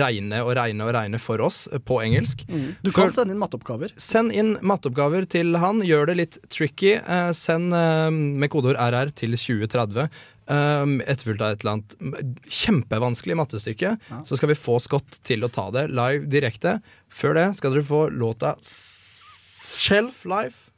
regne 0.00 0.42
og 0.44 0.54
regne 0.58 0.86
og 0.86 0.92
regne 0.96 1.20
for 1.22 1.42
oss 1.44 1.64
eh, 1.70 1.80
på 1.82 2.00
engelsk. 2.04 2.44
Du 2.84 2.90
kan 2.94 3.12
sende 3.14 3.34
inn 3.34 3.40
matteoppgaver. 3.42 3.94
Send 4.00 4.34
inn 4.36 4.56
matteoppgaver 4.62 5.26
til 5.30 5.56
han. 5.62 5.82
Gjør 5.86 6.10
det 6.10 6.18
litt 6.20 6.38
tricky. 6.52 6.96
Eh, 7.00 7.30
send 7.36 7.74
eh, 7.76 8.10
med 8.10 8.52
kodeord 8.52 8.80
RR 8.80 9.14
til 9.16 9.38
2030. 9.38 10.10
Um, 10.50 10.96
etterfulgt 11.06 11.44
av 11.46 11.52
et 11.54 11.60
eller 11.62 11.76
annet 11.76 12.48
kjempevanskelig 12.50 13.36
mattestykke. 13.38 13.92
Så 14.26 14.38
skal 14.38 14.50
vi 14.50 14.58
få 14.58 14.80
Scott 14.82 15.20
til 15.26 15.46
å 15.46 15.50
ta 15.52 15.68
det 15.74 15.86
live 15.94 16.26
direkte. 16.32 16.80
Før 17.06 17.38
det 17.38 17.44
skal 17.60 17.76
dere 17.76 17.86
få 17.86 18.08
låta 18.10 18.56
Shelf 18.66 20.24
Life 20.26 20.72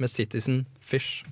med 0.00 0.08
Citizen 0.08 0.64
Fish. 0.80 1.26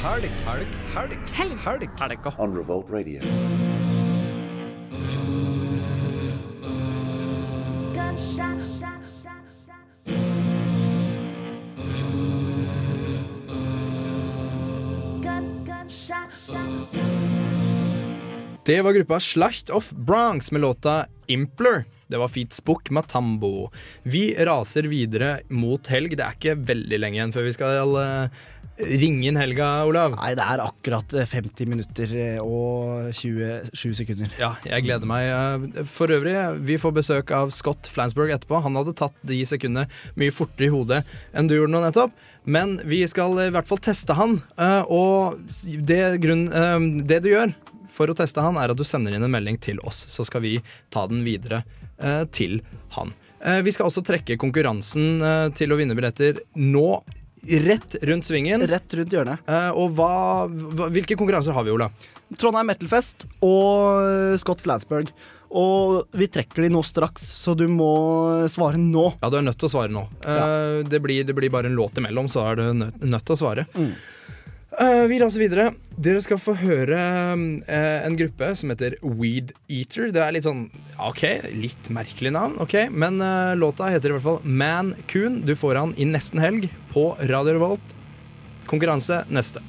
Helg, 0.00 0.30
helg, 0.46 0.68
helg, 0.94 1.16
helg, 1.36 1.56
helg, 1.66 1.88
helg, 1.98 2.18
helg. 2.24 2.28
On 2.40 2.54
Revolt 2.56 2.88
Radio. 2.88 3.20
Det 18.64 18.82
var 18.82 18.92
gruppa 18.92 19.20
Slacht 19.20 19.70
of 19.70 19.90
Bronx 19.90 20.52
med 20.52 20.60
låta 20.60 21.06
Impler. 21.26 21.84
Det 22.06 22.16
var 22.16 22.28
Feet 22.28 22.52
Spook 22.52 22.90
Matambo. 22.90 23.70
Vi 24.02 24.34
raser 24.38 24.82
videre 24.82 25.40
mot 25.48 25.86
helg. 25.86 26.16
Det 26.16 26.24
er 26.24 26.38
ikke 26.38 26.56
veldig 26.72 26.98
lenge 26.98 27.20
igjen 27.20 27.34
før 27.34 27.46
vi 27.46 27.52
skal 27.54 27.92
eh, 28.80 28.94
ringe 29.00 29.28
inn 29.30 29.38
helga, 29.40 29.68
Olav. 29.88 30.16
Nei, 30.18 30.32
det 30.38 30.44
er 30.46 30.62
akkurat 30.64 31.14
eh, 31.20 31.28
50 31.28 31.68
minutter 31.70 32.14
eh, 32.16 32.40
og 32.42 33.10
27 33.16 33.94
sekunder. 34.00 34.32
Ja, 34.40 34.52
jeg 34.66 34.86
gleder 34.88 35.08
meg. 35.10 35.28
Eh, 35.30 35.84
For 35.90 36.10
øvrig, 36.16 36.34
vi 36.66 36.78
får 36.80 36.96
besøk 37.00 37.30
av 37.36 37.52
Scott 37.54 37.90
Flansburg 37.92 38.32
etterpå. 38.34 38.60
Han 38.64 38.78
hadde 38.80 38.96
tatt 38.98 39.16
de 39.26 39.40
sekundene 39.48 39.86
mye 40.20 40.34
fortere 40.34 40.68
i 40.68 40.74
hodet 40.74 41.02
enn 41.36 41.50
du 41.50 41.56
gjorde 41.58 41.74
nå 41.76 41.84
nettopp. 41.86 42.16
Men 42.50 42.78
vi 42.88 43.02
skal 43.10 43.36
i 43.44 43.50
hvert 43.52 43.68
fall 43.68 43.82
teste 43.84 44.14
han, 44.16 44.38
eh, 44.56 44.82
og 44.88 45.36
det, 45.86 46.00
grunn, 46.22 46.46
eh, 46.48 46.78
det 47.06 47.20
du 47.26 47.34
gjør 47.34 47.52
for 47.90 48.08
å 48.08 48.14
teste 48.16 48.40
han, 48.40 48.56
er 48.56 48.70
at 48.72 48.78
du 48.78 48.84
sender 48.86 49.12
inn 49.16 49.26
en 49.26 49.32
melding 49.34 49.58
til 49.60 49.80
oss, 49.84 50.04
så 50.08 50.24
skal 50.24 50.40
vi 50.46 50.54
ta 50.94 51.02
den 51.10 51.20
videre 51.26 51.60
eh, 52.00 52.22
til 52.32 52.60
han. 52.96 53.10
Eh, 53.44 53.60
Vi 53.66 53.72
skal 53.76 53.90
også 53.90 54.02
trekke 54.06 54.38
konkurransen 54.40 55.20
eh, 55.20 55.48
til 55.58 55.72
å 55.74 55.76
vinne 55.80 55.96
billetter 55.98 56.38
nå, 56.56 57.02
rett 57.48 57.96
rundt 58.02 58.24
svingen. 58.28 58.64
Rett 58.68 58.94
rundt 58.94 59.12
hjørnet. 59.16 59.42
Eh, 59.48 59.70
Og 59.76 59.92
hva, 59.98 60.46
hva, 60.48 60.88
hvilke 60.92 61.16
konkurranser 61.18 61.56
har 61.56 61.64
vi, 61.66 61.72
Ola? 61.74 61.90
Trondheim 62.38 62.68
Metalfest 62.70 63.26
og 63.42 64.36
Scott 64.38 64.60
Flansburg. 64.62 65.10
Og 65.50 66.04
vi 66.14 66.28
trekker 66.30 66.62
de 66.62 66.68
nå 66.70 66.78
straks, 66.86 67.24
så 67.40 67.56
du 67.58 67.64
må 67.66 67.88
svare 68.52 68.78
nå. 68.78 69.08
Ja, 69.18 69.30
du 69.32 69.40
er 69.40 69.42
nødt 69.48 69.58
til 69.58 69.66
å 69.66 69.72
svare 69.72 69.90
nå. 69.90 70.04
Eh, 70.22 70.84
det, 70.86 71.00
blir, 71.02 71.24
det 71.26 71.34
blir 71.34 71.50
bare 71.50 71.66
en 71.66 71.74
låt 71.74 71.98
imellom, 71.98 72.28
så 72.30 72.44
er 72.52 72.60
du 72.60 72.64
nødt, 72.84 73.00
nødt 73.02 73.26
til 73.26 73.34
å 73.34 73.40
svare. 73.40 73.66
Eh, 74.80 75.06
vi 75.06 75.18
raser 75.20 75.42
videre. 75.42 75.66
Dere 76.00 76.22
skal 76.24 76.38
få 76.40 76.54
høre 76.56 76.96
uh, 76.96 77.98
en 78.06 78.14
gruppe 78.16 78.46
som 78.56 78.70
heter 78.72 78.94
Weed 79.04 79.50
Eater. 79.68 80.08
Det 80.14 80.22
er 80.24 80.32
litt 80.32 80.46
sånn 80.46 80.62
OK, 81.04 81.20
litt 81.52 81.90
merkelig 81.92 82.32
navn, 82.32 82.56
ok, 82.64 82.76
men 82.88 83.20
uh, 83.20 83.52
låta 83.60 83.90
heter 83.92 84.14
i 84.14 84.16
hvert 84.16 84.24
fall 84.24 84.40
Man 84.46 84.94
Coon. 85.12 85.42
Du 85.44 85.52
får 85.58 85.82
han 85.82 85.92
i 86.00 86.08
nesten 86.08 86.40
helg 86.40 86.70
på 86.94 87.10
Radio 87.28 87.58
Revolt. 87.58 87.92
Konkurranse 88.70 89.26
neste. 89.28 89.60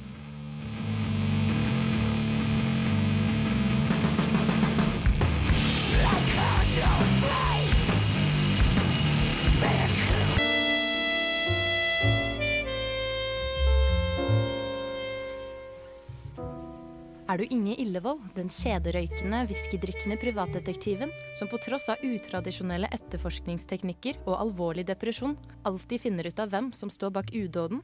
Er 17.32 17.38
du 17.40 17.46
Inge 17.48 17.72
Illevold, 17.80 18.20
den 18.36 18.50
kjederøykende, 18.52 19.38
whiskydrikkende 19.48 20.18
privatdetektiven 20.20 21.08
som 21.38 21.48
på 21.48 21.56
tross 21.64 21.86
av 21.88 22.02
utradisjonelle 22.04 22.90
etterforskningsteknikker 22.92 24.18
og 24.26 24.34
alvorlig 24.36 24.84
depresjon 24.90 25.38
alltid 25.64 26.02
finner 26.02 26.28
ut 26.28 26.42
av 26.44 26.50
hvem 26.52 26.68
som 26.76 26.92
står 26.92 27.14
bak 27.16 27.30
udåden? 27.32 27.80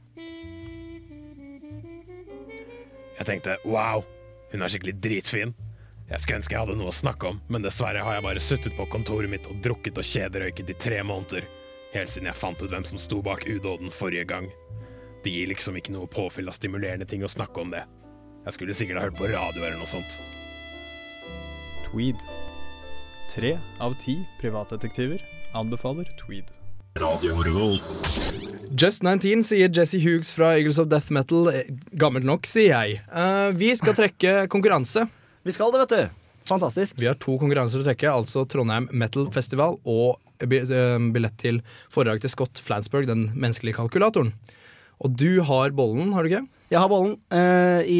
Jeg 3.17 3.25
tenkte 3.25 3.57
wow, 3.65 4.05
hun 4.53 4.61
er 4.61 4.69
skikkelig 4.69 4.99
dritfin. 5.01 5.57
Jeg 6.11 6.21
skulle 6.21 6.43
ønske 6.43 6.53
jeg 6.53 6.67
hadde 6.67 6.77
noe 6.77 6.93
å 6.93 6.99
snakke 6.99 7.33
om, 7.33 7.41
men 7.49 7.65
dessverre 7.65 8.05
har 8.05 8.19
jeg 8.19 8.27
bare 8.27 8.47
sittet 8.51 8.77
på 8.77 8.85
kontoret 8.93 9.33
mitt 9.33 9.49
og 9.49 9.63
drukket 9.65 9.97
og 9.97 10.05
kjederøyket 10.11 10.75
i 10.75 10.77
tre 10.85 11.01
måneder. 11.01 11.49
Helt 11.95 12.13
siden 12.13 12.29
jeg 12.29 12.37
fant 12.37 12.61
ut 12.61 12.69
hvem 12.69 12.85
som 12.85 13.01
sto 13.01 13.23
bak 13.25 13.49
udåden 13.49 13.89
forrige 13.89 14.29
gang. 14.29 14.53
Det 15.25 15.33
gir 15.33 15.49
liksom 15.49 15.81
ikke 15.81 15.97
noe 15.97 16.05
påfyll 16.05 16.53
av 16.53 16.59
stimulerende 16.59 17.09
ting 17.09 17.25
å 17.25 17.33
snakke 17.33 17.65
om 17.65 17.73
det. 17.73 17.87
Jeg 18.49 18.55
skulle 18.55 18.73
sikkert 18.73 18.97
ha 18.97 19.05
hørt 19.05 19.17
på 19.19 19.27
radio 19.29 19.61
eller 19.61 19.77
noe 19.77 19.85
sånt. 19.85 20.15
Tweed. 21.85 22.17
Tre 23.29 23.51
av 23.85 23.93
ti 24.01 24.15
privatdetektiver 24.39 25.21
anbefaler 25.59 26.09
Tweed. 26.17 26.49
Radio 26.97 27.37
Revolt. 27.45 27.85
Just 28.73 29.05
19, 29.05 29.45
sier 29.45 29.69
Jesse 29.69 30.01
Hughes 30.01 30.33
fra 30.33 30.55
Eagles 30.57 30.81
of 30.81 30.89
Death 30.89 31.13
Metal. 31.13 31.51
Eh, 31.53 31.69
Gammelt 32.01 32.25
nok, 32.25 32.49
sier 32.49 32.73
jeg. 32.73 33.03
Uh, 33.13 33.53
vi 33.53 33.69
skal 33.77 33.93
trekke 33.99 34.33
konkurranse. 34.49 35.05
Vi 35.45 35.53
skal 35.53 35.69
det, 35.75 35.83
vet 35.85 35.93
du. 35.93 36.33
Fantastisk. 36.49 36.97
Vi 36.97 37.05
har 37.05 37.21
to 37.21 37.37
konkurranser 37.37 37.83
å 37.83 37.85
trekke, 37.85 38.09
altså 38.09 38.47
Trondheim 38.49 38.89
Metal 38.89 39.29
Festival 39.29 39.77
og 39.85 40.17
eh, 40.41 40.97
billett 41.13 41.37
til 41.37 41.61
foredrag 41.93 42.25
til 42.25 42.33
Scott 42.33 42.65
Flansburg, 42.65 43.05
den 43.13 43.27
menneskelige 43.35 43.77
kalkulatoren. 43.77 44.33
Og 44.99 45.13
du 45.15 45.41
har 45.47 45.71
bollen, 45.75 46.11
har 46.13 46.23
du 46.25 46.29
ikke? 46.33 46.45
Jeg 46.69 46.77
har 46.83 46.89
bollen 46.91 47.15
eh, 47.33 47.81
i 47.89 47.99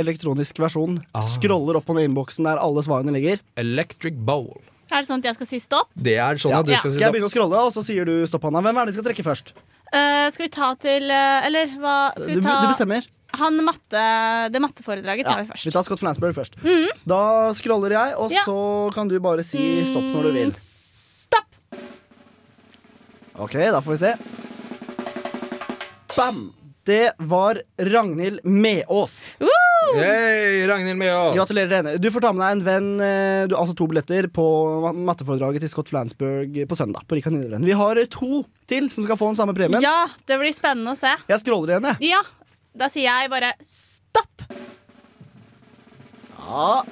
elektronisk 0.00 0.58
versjon. 0.60 0.98
Scroller 1.36 1.78
opp 1.78 1.86
på 1.88 1.94
den 1.96 2.10
innboksen 2.10 2.44
der 2.44 2.58
alle 2.60 2.82
svarene 2.84 3.14
ligger. 3.14 3.40
Electric 3.60 4.18
Bowl. 4.26 4.50
Er 4.90 5.00
det 5.04 5.06
sånn 5.08 5.22
at 5.22 5.28
jeg 5.30 5.38
skal 5.38 5.48
si 5.52 5.60
stopp? 5.62 5.88
Det 5.94 6.16
er 6.18 6.40
sånn 6.42 6.52
at 6.58 6.66
du 6.66 6.72
Ja. 6.74 6.80
skal 6.82 6.90
si 6.90 6.98
Skal 6.98 7.06
jeg 7.06 7.14
begynne 7.14 7.30
å 7.30 7.32
scrolle, 7.32 7.60
og 7.62 7.72
så 7.72 7.84
sier 7.86 8.04
du 8.04 8.26
stopp, 8.26 8.42
Hanna? 8.42 8.60
Hvem 8.60 8.76
er 8.76 8.86
det 8.86 8.92
vi 8.92 8.98
skal 8.98 9.06
trekke 9.06 9.24
først? 9.24 9.52
Uh, 9.94 10.26
skal 10.34 10.44
vi 10.46 10.50
ta 10.54 10.68
til 10.78 11.06
uh, 11.10 11.46
Eller 11.46 11.66
hva 11.78 11.94
skal 12.14 12.28
vi 12.28 12.34
Du, 12.38 12.42
ta 12.42 12.60
du 12.62 12.68
bestemmer. 12.70 13.06
Han 13.38 13.56
matte, 13.62 14.02
det 14.50 14.60
matteforedraget 14.62 15.26
tar 15.26 15.44
vi 15.44 15.48
først. 15.52 15.64
Vi 15.66 15.70
tar 15.70 15.86
Scott 15.86 16.00
Flansberg 16.02 16.34
først. 16.34 16.58
Mhm. 16.66 16.88
Da 17.06 17.22
scroller 17.54 17.94
jeg, 17.94 18.16
og 18.18 18.34
Ja. 18.34 18.42
så 18.44 18.58
kan 18.92 19.06
du 19.08 19.16
bare 19.22 19.46
si 19.46 19.84
stopp 19.86 20.02
når 20.10 20.22
du 20.26 20.32
vil. 20.34 20.50
Stopp! 20.58 21.46
Ok, 23.38 23.54
da 23.70 23.80
får 23.80 23.94
vi 23.94 24.00
se. 24.02 24.14
Bam! 26.20 26.40
Det 26.88 27.12
var 27.18 27.60
Ragnhild 27.78 28.40
Meås. 28.44 29.32
Hey, 29.96 30.66
Ragnhild 30.68 30.98
Meås. 31.00 31.34
Gratulerer 31.36 31.76
henne. 31.80 31.92
Du 32.00 32.08
får 32.12 32.24
ta 32.24 32.32
med 32.36 32.42
deg 32.44 32.56
en 32.58 32.64
venn, 32.66 32.88
eh, 33.04 33.44
du, 33.48 33.54
altså 33.56 33.76
to 33.78 33.86
billetter, 33.90 34.28
på 34.32 34.44
ma- 34.84 34.92
matteforedraget 35.10 35.64
til 35.64 35.70
Scott 35.72 35.88
Flansburg 35.92 36.56
på 36.68 36.76
søndag. 36.78 37.06
på 37.08 37.16
Vi 37.64 37.72
har 37.76 37.96
eh, 38.00 38.08
to 38.10 38.42
til 38.68 38.90
som 38.90 39.04
skal 39.06 39.16
få 39.20 39.30
den 39.32 39.38
samme 39.40 39.54
premien. 39.56 39.80
Ja, 39.84 40.08
det 40.26 40.38
blir 40.40 40.52
spennende 40.56 40.92
å 40.96 40.98
se. 41.00 41.14
Jeg 41.28 41.40
scroller 41.44 41.74
igjen, 41.76 41.88
jeg. 41.94 42.12
Ja, 42.12 42.22
Da 42.76 42.86
sier 42.88 43.08
jeg 43.10 43.30
bare 43.32 43.52
stopp. 43.66 44.44
Ja. 46.40 46.82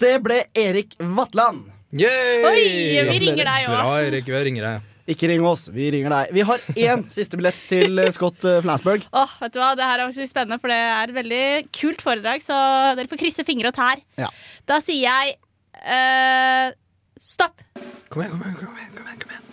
Det 0.00 0.16
ble 0.24 0.40
Erik 0.58 0.96
Vatland. 0.98 1.70
Yay! 1.94 2.42
Oi, 2.44 2.64
vi 3.10 3.18
ringer 3.22 3.46
deg 3.46 3.68
òg. 3.68 3.76
Bra, 3.76 3.94
Erik. 4.02 4.26
Vi 4.26 4.40
ringer 4.48 4.66
deg. 4.68 4.93
Ikke 5.04 5.28
ring 5.28 5.44
oss, 5.44 5.66
vi 5.68 5.90
ringer 5.92 6.12
deg. 6.14 6.30
Vi 6.32 6.44
har 6.48 6.62
én 6.80 7.02
siste 7.12 7.36
billett 7.36 7.58
til 7.68 8.00
eh, 8.00 8.12
Scott 8.16 8.44
eh, 8.48 8.62
Flansburg. 8.64 9.04
Åh, 9.12 9.34
vet 9.42 9.52
du 9.52 9.58
hva, 9.60 9.74
Det 9.76 9.84
her 9.84 10.00
er 10.00 10.08
faktisk 10.08 10.32
spennende, 10.32 10.56
for 10.62 10.72
det 10.72 10.78
er 10.80 11.10
et 11.10 11.16
veldig 11.18 11.42
kult 11.76 12.04
foredrag. 12.04 12.40
Så 12.44 12.56
dere 12.96 13.10
får 13.10 13.20
krysse 13.20 13.44
fingre 13.44 13.68
og 13.72 13.76
tær. 13.76 14.00
Ja. 14.20 14.30
Da 14.70 14.78
sier 14.80 15.04
jeg 15.04 15.36
uh, 15.84 16.72
stopp. 17.20 17.60
Kom 18.08 18.24
igjen, 18.24 18.32
kom 18.38 18.46
igjen. 18.48 18.56
kom 18.62 18.78
igjen, 18.80 18.94
kom 18.96 19.10
igjen, 19.10 19.20
kom 19.26 19.34
igjen. 19.34 19.50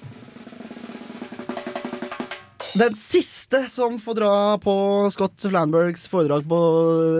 Den 2.79 2.95
siste 2.95 3.65
som 3.67 3.97
får 3.99 4.15
dra 4.21 4.33
på 4.63 4.73
Scott 5.11 5.43
Flanbergs 5.43 6.05
foredrag 6.07 6.45
på 6.47 6.59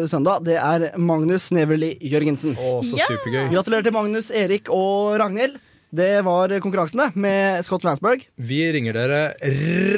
søndag, 0.08 0.46
det 0.48 0.56
er 0.56 0.86
Magnus 0.96 1.50
Neverly 1.52 1.98
Jørgensen. 2.08 2.56
Å, 2.56 2.78
så 2.88 2.95
Ja! 3.01 3.10
supergøy. 3.12 3.49
Gratulerer 3.51 3.84
til 3.89 3.95
Magnus, 3.97 4.32
Erik 4.32 4.72
og 4.72 5.18
Ragnhild. 5.20 5.60
Det 5.92 6.22
var 6.24 6.54
konkurransene 6.64 7.10
med 7.20 7.66
Scott 7.68 7.84
Flansburg. 7.84 8.22
Vi 8.39 8.62
ringer 8.72 8.96
dere 8.96 9.18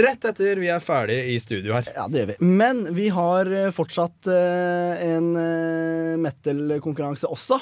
rett 0.02 0.26
etter 0.26 0.58
vi 0.58 0.72
er 0.74 0.82
ferdig 0.82 1.20
i 1.30 1.36
studio 1.42 1.76
her. 1.78 1.86
Ja, 1.94 2.08
det 2.10 2.24
gjør 2.24 2.32
vi. 2.32 2.38
Men 2.62 2.80
vi 2.98 3.06
har 3.14 3.52
eh, 3.54 3.70
fortsatt 3.76 4.26
eh, 4.34 5.04
en 5.14 5.28
eh, 5.38 6.16
metal-konkurranse 6.24 7.30
også. 7.30 7.60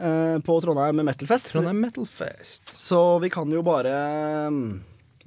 eh, 0.00 0.38
på 0.48 0.56
Trondheim 0.64 1.04
Metalfest. 1.04 1.52
Trondheim 1.52 1.80
Metalfest. 1.84 2.72
Så 2.78 3.02
vi 3.20 3.28
kan 3.36 3.52
jo 3.52 3.60
bare 3.66 3.92
eh, 4.48 4.60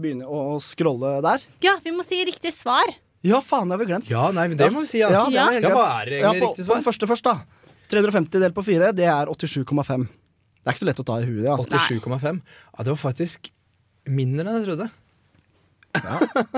begynne 0.01 0.25
å 0.25 0.57
scrolle 0.61 1.19
der. 1.29 1.45
Ja, 1.61 1.77
vi 1.85 1.93
må 1.93 2.01
si 2.05 2.23
riktig 2.25 2.55
svar. 2.57 2.89
Ja, 3.25 3.37
faen, 3.45 3.69
det 3.69 3.77
har 3.77 3.85
vi 3.85 3.91
glemt. 3.93 4.09
Ja, 4.09 4.31
nei, 4.33 4.47
det 4.57 4.73
må 4.73 4.81
vi 4.85 4.89
si, 4.95 5.05
ja. 5.05 5.09
Ja, 5.13 5.27
Ja, 5.29 5.45
hva 5.73 5.87
er 6.01 6.17
egentlig 6.23 6.41
på, 6.41 6.49
riktig 6.49 6.65
På 6.65 6.71
svar? 6.71 6.81
den 6.81 6.89
første 6.89 7.09
først, 7.13 7.29
da. 7.29 7.37
350 7.93 8.41
delt 8.43 8.55
på 8.57 8.65
4, 8.67 8.89
det 8.97 9.05
er 9.07 9.29
87,5. 9.31 10.09
Det 10.67 10.73
er 10.73 10.75
ikke 10.75 10.83
så 10.83 10.89
lett 10.89 10.99
å 10.99 11.07
ta 11.07 11.15
i 11.23 11.27
huet. 11.29 11.47
Altså. 11.47 11.79
87,5. 11.95 12.39
Ja, 12.43 12.83
det 12.83 12.91
var 12.91 12.99
faktisk 12.99 13.47
mindre 14.11 14.43
enn 14.51 14.57
jeg 14.59 14.65
trodde. 14.67 14.89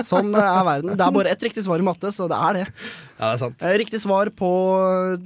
Sånn 0.04 0.34
er 0.36 0.64
verden. 0.66 0.96
Det 0.98 1.04
er 1.06 1.14
bare 1.14 1.30
ett 1.32 1.42
riktig 1.46 1.62
svar 1.64 1.80
i 1.80 1.84
matte, 1.86 2.10
så 2.12 2.26
det 2.28 2.36
er 2.36 2.58
det. 2.58 2.64
Ja, 2.66 3.30
det 3.30 3.30
er 3.36 3.40
sant. 3.40 3.62
Eh, 3.64 3.76
Riktig 3.80 4.00
svar 4.02 4.28
på 4.36 4.50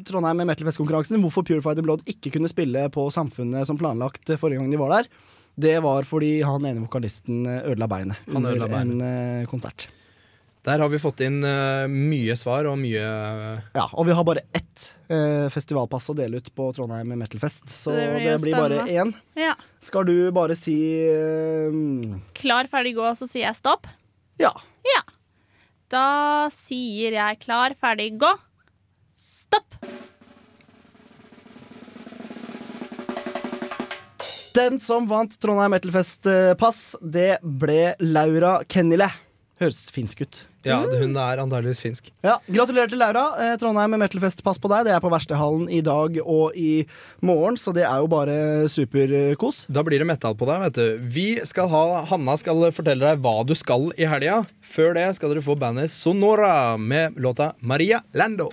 Trondheim 0.07 0.45
Metalfest-konkurransen, 0.47 1.18
hvorfor 1.24 1.47
Purified 1.49 1.80
Blood 1.82 2.05
ikke 2.12 2.30
kunne 2.37 2.51
spille 2.53 2.85
på 2.95 3.09
Samfunnet 3.14 3.66
som 3.66 3.80
planlagt 3.80 4.30
eh, 4.30 4.39
forrige 4.39 4.61
gang 4.62 4.70
de 4.70 4.78
var 4.80 4.93
der, 4.99 5.09
det 5.64 5.74
var 5.82 6.07
fordi 6.07 6.37
han 6.47 6.64
ene 6.66 6.82
vokalisten 6.85 7.45
eh, 7.47 7.61
ødela 7.72 7.87
beinet 7.91 8.18
Han 8.28 8.41
under 8.43 8.53
ødela 8.57 8.70
beinet. 8.76 9.01
en 9.01 9.43
eh, 9.43 9.49
konsert. 9.51 9.89
Der 10.65 10.81
har 10.81 10.89
vi 10.89 10.99
fått 10.99 11.21
inn 11.21 11.43
uh, 11.45 11.85
mye 11.93 12.33
svar 12.41 12.65
og 12.71 12.79
mye 12.81 13.01
Ja, 13.77 13.85
og 13.93 14.07
vi 14.09 14.15
har 14.17 14.25
bare 14.25 14.47
ett 14.57 14.87
uh, 15.12 15.51
festivalpass 15.53 16.09
å 16.09 16.15
dele 16.17 16.41
ut 16.41 16.47
på 16.57 16.71
Trondheim 16.73 17.11
Metalfest, 17.21 17.69
så 17.69 17.93
Det 17.93 18.07
det 18.15 18.23
blir 18.23 18.39
blir, 18.47 18.57
bare 18.57 18.87
én. 18.89 19.12
Ja. 19.37 19.53
Skal 19.85 20.09
du 20.09 20.15
bare 20.33 20.57
si 20.57 20.77
uh, 21.05 22.17
Klar, 22.39 22.71
ferdig, 22.73 22.95
gå, 22.97 23.11
så 23.12 23.29
sier 23.29 23.45
jeg 23.45 23.59
stopp? 23.61 23.91
Ja. 24.41 24.55
Ja. 24.89 25.03
Da 25.93 26.07
sier 26.55 27.12
jeg 27.19 27.43
klar, 27.45 27.77
ferdig, 27.77 28.15
gå. 28.25 28.33
Stopp! 29.21 29.77
Den 34.57 34.81
som 34.81 35.05
vant 35.11 35.37
Trondheim 35.43 35.77
Metalfest-pass, 35.77 36.83
det 37.03 37.43
ble 37.43 37.93
Laura 38.01 38.62
Kennile. 38.71 39.12
Høres 39.61 39.89
finsk 39.93 40.25
ut. 40.25 40.45
Ja, 40.65 40.81
hun 40.89 41.17
er 41.21 41.43
antakeligvis 41.43 41.83
finsk. 41.85 42.11
Ja, 42.25 42.39
Gratulerer 42.49 42.89
til 42.89 43.01
Laura. 43.03 43.25
Eh, 43.41 43.55
Trondheim 43.61 43.97
Metalfest-pass 44.01 44.61
på 44.62 44.71
deg. 44.73 44.87
Det 44.89 44.95
er 44.97 45.03
på 45.05 45.12
Verkstedhallen 45.12 45.69
i 45.69 45.83
dag 45.85 46.17
og 46.25 46.57
i 46.57 46.87
morgen, 47.25 47.59
så 47.61 47.75
det 47.77 47.85
er 47.85 48.01
jo 48.03 48.09
bare 48.11 48.37
superkos. 48.73 49.65
Da 49.69 49.85
blir 49.87 50.01
det 50.01 50.09
metal 50.09 50.37
på 50.39 50.49
deg. 50.49 50.65
vet 50.67 50.81
du 50.81 51.07
Vi 51.15 51.29
skal 51.45 51.69
ha, 51.69 51.85
Hanna 52.11 52.37
skal 52.41 52.65
fortelle 52.75 53.12
deg 53.12 53.23
hva 53.25 53.45
du 53.47 53.55
skal 53.59 53.91
i 54.01 54.09
helga. 54.09 54.43
Før 54.65 54.95
det 54.97 55.09
skal 55.19 55.35
dere 55.35 55.45
få 55.45 55.59
bandet 55.61 55.93
Sonora 55.93 56.77
med 56.81 57.17
låta 57.21 57.53
Maria 57.61 58.03
Lando. 58.15 58.51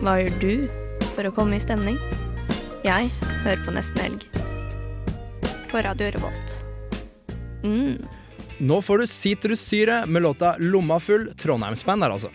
Hva 0.00 0.14
gjør 0.16 0.36
du 0.40 0.52
for 1.12 1.28
å 1.28 1.30
komme 1.36 1.58
i 1.58 1.60
stemning? 1.60 1.98
Jeg 2.86 3.10
hører 3.44 3.60
på 3.66 3.72
Nesten 3.74 4.00
Helg. 4.00 4.22
På 5.68 5.82
Radio 5.84 6.08
Revolt. 6.14 6.54
Mm. 7.60 7.98
Nå 8.64 8.78
får 8.80 9.02
du 9.02 9.10
sitrussyre 9.12 9.98
med 10.08 10.24
låta 10.24 10.54
Lomma 10.56 10.96
full. 11.04 11.28
Trondheimsband 11.36 12.08
altså. 12.08 12.32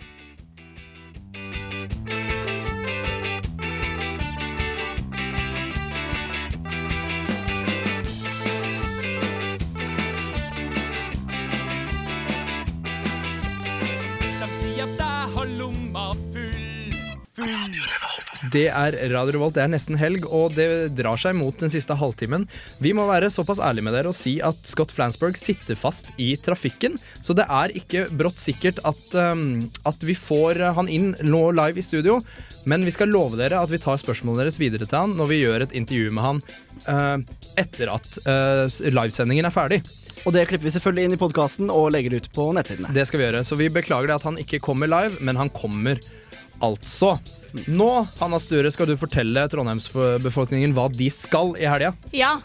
Det 18.56 18.70
er 18.72 18.94
Radio 19.12 19.34
Revolt, 19.34 19.52
det 19.58 19.66
er 19.66 19.68
nesten 19.68 19.98
helg, 20.00 20.22
og 20.32 20.54
det 20.56 20.94
drar 20.96 21.18
seg 21.20 21.34
mot 21.36 21.52
den 21.60 21.68
siste 21.68 21.92
halvtimen. 21.98 22.46
Vi 22.80 22.94
må 22.96 23.04
være 23.04 23.28
såpass 23.32 23.60
ærlige 23.60 23.84
med 23.84 23.92
dere 23.92 24.08
og 24.08 24.16
si 24.16 24.38
at 24.40 24.56
Scott 24.64 24.94
Flansburg 24.96 25.36
sitter 25.36 25.76
fast 25.76 26.08
i 26.16 26.30
trafikken. 26.40 26.96
Så 27.20 27.36
det 27.36 27.44
er 27.52 27.74
ikke 27.76 28.06
brått 28.08 28.40
sikkert 28.40 28.80
at, 28.88 29.02
um, 29.12 29.66
at 29.84 30.08
vi 30.08 30.16
får 30.16 30.62
han 30.78 30.88
inn 30.88 31.12
nå 31.26 31.42
live 31.58 31.82
i 31.82 31.84
studio. 31.84 32.22
Men 32.64 32.86
vi 32.86 32.96
skal 32.96 33.12
love 33.12 33.36
dere 33.36 33.60
at 33.60 33.72
vi 33.72 33.82
tar 33.82 34.00
spørsmålene 34.00 34.46
deres 34.46 34.60
videre 34.62 34.88
til 34.88 35.02
han 35.02 35.12
når 35.18 35.32
vi 35.34 35.42
gjør 35.42 35.66
et 35.66 35.76
intervju 35.76 36.16
med 36.16 36.28
han 36.30 36.44
uh, 36.88 37.38
etter 37.60 37.92
at 37.92 38.12
uh, 38.24 38.64
livesendingen 38.88 39.50
er 39.50 39.52
ferdig. 39.52 39.82
Og 40.24 40.32
det 40.32 40.48
klipper 40.48 40.70
vi 40.70 40.78
selvfølgelig 40.78 41.10
inn 41.10 41.14
i 41.14 41.20
podkasten 41.20 41.68
og 41.70 41.92
legger 41.92 42.16
ut 42.16 42.32
på 42.34 42.48
nettsidene. 42.56 42.88
Det 42.96 43.04
skal 43.06 43.20
vi 43.20 43.28
gjøre, 43.28 43.44
så 43.46 43.60
vi 43.60 43.68
beklager 43.70 44.08
det 44.08 44.16
at 44.16 44.24
han 44.26 44.40
ikke 44.40 44.64
kommer 44.64 44.88
live, 44.90 45.20
men 45.20 45.36
han 45.38 45.52
kommer 45.52 46.00
altså. 46.64 47.16
Nå, 47.72 47.88
Hanna 48.20 48.38
Sture, 48.42 48.70
skal 48.72 48.90
du 48.90 48.96
fortelle 49.00 49.46
Trondheimsbefolkningen 49.52 50.74
hva 50.76 50.88
de 50.92 51.08
skal 51.12 51.54
i 51.60 51.68
helga. 51.68 51.94
Ja. 52.16 52.36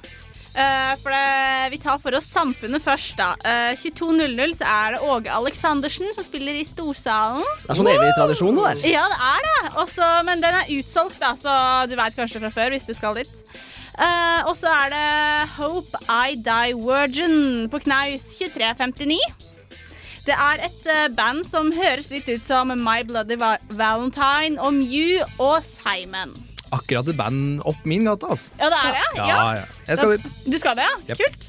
Uh, 0.51 0.93
for 0.99 1.13
det, 1.13 1.67
vi 1.71 1.77
tar 1.79 1.99
for 2.03 2.15
oss 2.17 2.27
samfunnet 2.27 2.83
først, 2.83 3.15
da. 3.19 3.29
Uh, 3.39 3.71
22.00 3.79 4.57
så 4.59 4.67
er 4.67 4.95
det 4.95 5.03
Åge 5.07 5.31
Aleksandersen 5.31 6.11
som 6.11 6.25
spiller 6.27 6.57
i 6.59 6.65
Storsalen. 6.67 7.45
Det 7.63 7.71
er 7.71 7.79
sånn 7.79 7.91
evig 7.93 8.09
tradisjon, 8.17 8.59
det 8.59 8.65
der. 8.67 8.89
Ja, 8.97 9.05
det 9.13 9.19
er 9.29 9.47
det. 9.47 9.61
Også, 9.85 10.09
men 10.27 10.43
den 10.43 10.57
er 10.59 10.73
utsolgt, 10.75 11.21
da, 11.23 11.31
så 11.39 11.53
du 11.87 11.95
veit 11.99 12.19
kanskje 12.19 12.43
fra 12.43 12.51
før 12.51 12.75
hvis 12.75 12.89
du 12.89 12.95
skal 12.97 13.15
dit. 13.21 13.31
Uh, 13.95 14.41
og 14.49 14.53
så 14.59 14.71
er 14.71 14.91
det 14.91 15.07
Hope 15.55 16.03
I 16.07 16.35
Die 16.39 16.75
Virgin 16.79 17.71
på 17.71 17.79
Knaus 17.85 18.27
2359. 18.39 19.19
Det 20.21 20.35
er 20.37 20.61
et 20.67 20.87
eh, 20.91 21.07
band 21.17 21.45
som 21.47 21.71
høres 21.73 22.11
litt 22.11 22.27
ut 22.29 22.45
som 22.45 22.69
My 22.77 23.01
Bloody 23.07 23.37
Valentine 23.73 24.61
og 24.61 24.75
Mew 24.77 25.23
og 25.41 25.63
Simon. 25.65 26.35
Akkurat 26.71 27.09
et 27.09 27.17
band 27.17 27.63
opp 27.67 27.81
min 27.89 28.05
gate, 28.07 28.27
altså. 28.29 28.53
Ja, 28.61 28.69
det 28.71 28.81
er 28.81 28.93
det? 28.95 29.07
Ja, 29.17 29.39
ja. 29.57 29.63
Jeg 29.89 29.97
skal 29.99 30.13
dit. 30.13 30.29
Du 30.47 30.57
skal 30.61 30.77
det, 30.77 30.85
ja? 30.87 30.99
Yep. 31.09 31.23
Kult. 31.23 31.47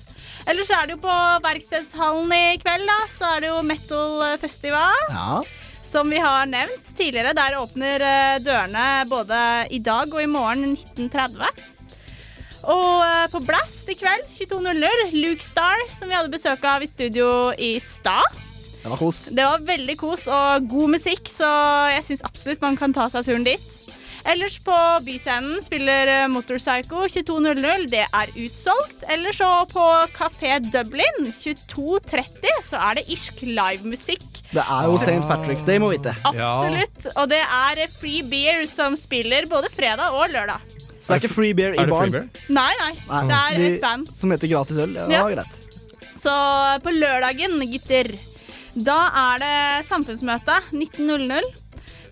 Ellers 0.51 0.67
så 0.67 0.79
er 0.81 0.89
det 0.89 0.97
jo 0.97 1.03
på 1.05 1.19
Verkstedshallen 1.45 2.33
i 2.35 2.47
kveld, 2.63 2.89
da. 2.91 2.97
Så 3.15 3.29
er 3.37 3.45
det 3.45 3.53
jo 3.53 3.61
metal-festival. 3.67 5.05
Ja. 5.15 5.43
Som 5.87 6.11
vi 6.11 6.19
har 6.23 6.49
nevnt 6.51 6.91
tidligere, 6.97 7.37
der 7.37 7.59
åpner 7.61 8.03
eh, 8.09 8.41
dørene 8.43 8.87
både 9.11 9.39
i 9.71 9.83
dag 9.85 10.11
og 10.11 10.23
i 10.23 10.31
morgen 10.31 10.73
1930. 10.73 11.69
Og 12.73 13.03
eh, 13.07 13.27
på 13.31 13.43
Blast 13.47 13.91
i 13.91 13.99
kveld 13.99 14.27
22.00, 14.33 15.19
Luke 15.21 15.47
Star, 15.47 15.83
som 15.95 16.11
vi 16.11 16.17
hadde 16.19 16.33
besøk 16.35 16.65
av 16.67 16.83
i 16.83 16.91
studio 16.91 17.29
i 17.59 17.77
stad. 17.83 18.42
Det 18.83 18.91
var 18.91 18.99
kos. 18.99 19.25
Det 19.31 19.45
var 19.47 19.63
veldig 19.67 19.97
kos 20.01 20.27
og 20.33 20.67
god 20.71 20.91
musikk, 20.97 21.29
så 21.31 21.49
jeg 21.95 22.05
syns 22.09 22.25
absolutt 22.27 22.65
man 22.65 22.77
kan 22.81 22.93
ta 22.97 23.09
seg 23.13 23.25
turen 23.29 23.45
dit. 23.47 23.69
Ellers 24.23 24.55
på 24.63 24.75
Byscenen 25.03 25.59
spiller 25.65 26.07
eh, 26.07 26.29
Motorpsycho 26.31 27.09
22.00. 27.11 27.89
Det 27.91 28.05
er 28.07 28.31
utsolgt. 28.45 29.03
Eller 29.11 29.35
så 29.35 29.49
på 29.73 29.83
Kafé 30.15 30.61
Dublin 30.63 31.27
22.30 31.41 32.61
så 32.69 32.79
er 32.79 33.01
det 33.01 33.05
irsk 33.11 33.41
livemusikk. 33.43 34.29
Det 34.53 34.63
er 34.63 34.87
jo 34.87 34.95
St. 35.01 35.19
Patrick's 35.27 35.67
Day, 35.67 35.81
må 35.83 35.91
vite. 35.91 36.15
Absolutt. 36.29 37.09
Og 37.17 37.27
det 37.33 37.41
er 37.43 37.83
Free 37.97 38.23
Beer 38.31 38.63
som 38.71 38.95
spiller 38.99 39.49
både 39.51 39.71
fredag 39.75 40.15
og 40.15 40.31
lørdag. 40.31 40.63
Så 41.03 41.09
det 41.09 41.17
er 41.17 41.23
ikke 41.25 41.35
free 41.35 41.55
beer 41.59 41.75
i 41.75 41.85
baren. 41.91 42.29
Nei, 42.55 42.71
nei. 42.79 42.93
Nei, 43.11 43.23
Det 43.27 43.39
er 43.67 43.73
et 43.73 43.81
band. 43.83 44.11
Som 44.15 44.31
heter 44.31 44.47
gratis 44.53 44.79
øl. 44.85 44.93
Ja, 44.95 45.09
Ja. 45.11 45.23
greit. 45.35 45.57
Så 46.23 46.35
på 46.85 46.93
lørdagen, 46.95 47.59
gutter, 47.73 48.13
da 48.75 49.01
er 49.33 49.43
det 49.43 49.87
samfunnsmøte 49.89 50.61
19.00. 50.73 51.59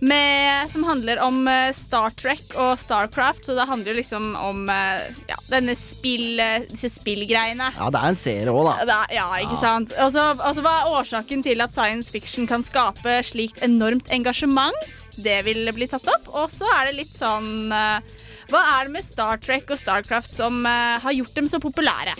Med, 0.00 0.70
som 0.72 0.84
handler 0.88 1.18
om 1.20 1.42
eh, 1.48 1.74
Star 1.76 2.08
Trek 2.16 2.54
og 2.56 2.78
Starcraft, 2.80 3.44
så 3.44 3.52
det 3.58 3.66
handler 3.68 3.92
jo 3.92 3.98
liksom 3.98 4.30
om 4.40 4.62
eh, 4.72 5.02
ja, 5.28 5.36
denne 5.50 5.74
spill, 5.76 6.40
eh, 6.40 6.64
disse 6.70 6.88
spillgreiene. 6.94 7.66
Ja, 7.76 7.90
det 7.92 8.00
er 8.00 8.08
en 8.14 8.16
serie 8.16 8.48
òg, 8.54 8.70
da. 8.70 8.96
Er- 8.96 9.12
ja, 9.18 9.26
ikke 9.44 9.58
sant? 9.60 9.92
Og 9.98 10.16
altså, 10.16 10.64
hva 10.64 10.72
er 10.78 10.88
årsaken 10.94 11.44
til 11.44 11.60
at 11.60 11.76
science 11.76 12.08
fiction 12.16 12.48
kan 12.48 12.64
skape 12.64 13.18
slikt 13.28 13.60
enormt 13.66 14.08
engasjement? 14.08 14.88
Det 15.20 15.42
vil 15.44 15.68
bli 15.76 15.90
tatt 15.90 16.08
opp. 16.08 16.32
Og 16.32 16.48
så 16.48 16.64
er 16.78 16.88
det 16.88 16.96
litt 17.02 17.12
sånn 17.12 17.68
Hva 17.68 18.60
er 18.78 18.86
det 18.86 18.94
med 18.94 19.04
Star 19.04 19.36
Trek 19.42 19.68
og 19.68 19.76
Starcraft 19.82 20.32
som 20.32 20.62
har 20.64 21.12
gjort 21.12 21.34
dem 21.36 21.50
så 21.50 21.60
populære? 21.60 22.14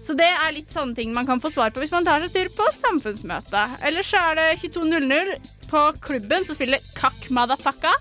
Så 0.00 0.14
det 0.18 0.26
er 0.26 0.54
litt 0.56 0.72
sånne 0.72 0.96
ting 0.96 1.12
man 1.14 1.26
kan 1.28 1.40
få 1.42 1.50
svar 1.52 1.70
på 1.74 1.82
hvis 1.82 1.92
man 1.94 2.06
tar 2.08 2.22
seg 2.24 2.32
tur 2.34 2.48
på 2.56 2.68
samfunnsmøte. 2.80 3.64
Ellers 3.86 4.08
så 4.10 4.22
er 4.30 4.40
det 4.40 4.46
22.00 4.62 5.34
på 5.70 5.82
klubben, 6.02 6.46
så 6.48 6.56
spiller 6.56 6.80
Kakk 6.98 7.28
Madafakka. 7.30 7.92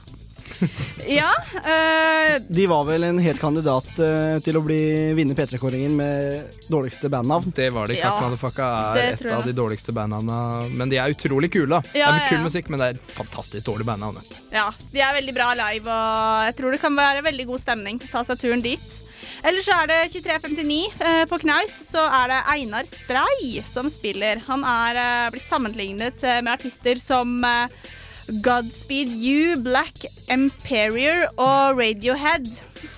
Ja. 1.07 1.29
Øh, 1.55 2.41
De 2.51 2.65
var 2.67 2.83
vel 2.83 3.03
en 3.07 3.19
het 3.23 3.39
kandidat 3.39 3.87
øh, 4.03 4.39
til 4.43 4.57
å 4.59 4.61
bli 4.65 4.79
vinne 5.15 5.33
P3-kåringen 5.37 5.95
med 5.95 6.57
dårligste 6.69 7.07
bandnavn. 7.09 7.53
Det 7.55 7.69
var 7.73 7.87
de. 7.87 7.95
Ja, 7.95 8.09
Kakk 8.11 8.25
Madafakka 8.27 8.67
er 8.99 9.13
et 9.15 9.23
av 9.31 9.45
de 9.47 9.53
dårligste 9.55 9.95
bandnavna. 9.95 10.67
Men 10.75 10.91
de 10.91 10.99
er 10.99 11.15
utrolig 11.15 11.51
kule. 11.55 11.79
da 11.79 11.97
Ja, 11.97 12.11
Det 12.11 12.25
er 12.25 12.29
kul 12.33 12.41
ja. 12.41 12.45
musikk, 12.49 12.69
men 12.69 12.83
det 12.83 12.89
er 12.93 12.99
fantastisk 13.15 13.65
dårlig 13.71 13.87
bandnavn. 13.87 14.19
ja, 14.51 14.67
de 14.91 14.99
er 15.01 15.15
veldig 15.21 15.33
bra 15.39 15.53
live, 15.55 15.87
og 15.87 16.45
jeg 16.49 16.57
tror 16.59 16.75
det 16.75 16.81
kan 16.83 16.95
være 16.99 17.23
veldig 17.23 17.47
god 17.53 17.63
stemning. 17.63 18.01
Ta 18.11 18.25
seg 18.27 18.43
turen 18.43 18.61
dit. 18.65 18.99
Ellers 19.39 19.67
så 19.69 19.75
er 19.83 19.87
det 19.87 19.99
23.59 20.11 21.03
eh, 21.05 21.21
på 21.29 21.39
Knaus, 21.39 21.75
så 21.87 22.01
er 22.03 22.31
det 22.31 22.39
Einar 22.51 22.87
Strei 22.89 23.61
som 23.63 23.87
spiller. 23.91 24.41
Han 24.49 24.65
er 24.67 24.99
eh, 24.99 25.29
blitt 25.33 25.47
sammenlignet 25.47 26.25
eh, 26.27 26.41
med 26.43 26.57
artister 26.57 26.99
som 26.99 27.39
Godspeed 28.43 29.13
You, 29.15 29.55
Black 29.63 30.03
Emperior 30.29 31.23
og 31.37 31.79
Radiohead. 31.79 32.49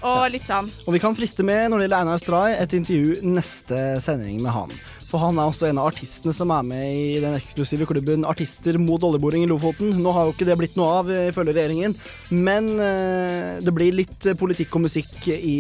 Og 0.06 0.32
litt 0.34 0.50
sånn. 0.50 0.70
Og 0.88 0.96
vi 0.96 1.02
kan 1.02 1.16
friste 1.18 1.46
med, 1.46 1.70
når 1.70 1.78
det 1.78 1.86
gjelder 1.88 2.02
Einar 2.04 2.22
Stray, 2.22 2.58
et 2.58 2.74
intervju 2.78 3.22
neste 3.38 3.84
sending 4.02 4.42
med 4.42 4.54
han. 4.54 4.74
For 5.12 5.20
han 5.20 5.40
er 5.42 5.50
også 5.50 5.68
en 5.68 5.80
av 5.82 5.90
artistene 5.90 6.32
som 6.36 6.52
er 6.56 6.64
med 6.64 6.84
i 6.88 7.20
den 7.20 7.36
eksklusive 7.36 7.84
klubben 7.90 8.24
Artister 8.28 8.78
mot 8.80 9.04
oljeboring 9.04 9.44
i 9.44 9.50
Lofoten. 9.52 9.92
Nå 10.00 10.14
har 10.16 10.30
jo 10.30 10.36
ikke 10.36 10.48
det 10.48 10.56
blitt 10.62 10.78
noe 10.80 11.02
av, 11.02 11.12
eh, 11.12 11.28
ifølge 11.34 11.56
regjeringen, 11.58 11.96
men 12.32 12.70
eh, 12.80 13.60
det 13.60 13.74
blir 13.76 13.98
litt 13.98 14.30
eh, 14.30 14.38
politikk 14.40 14.78
og 14.80 14.86
musikk 14.86 15.28
i 15.34 15.58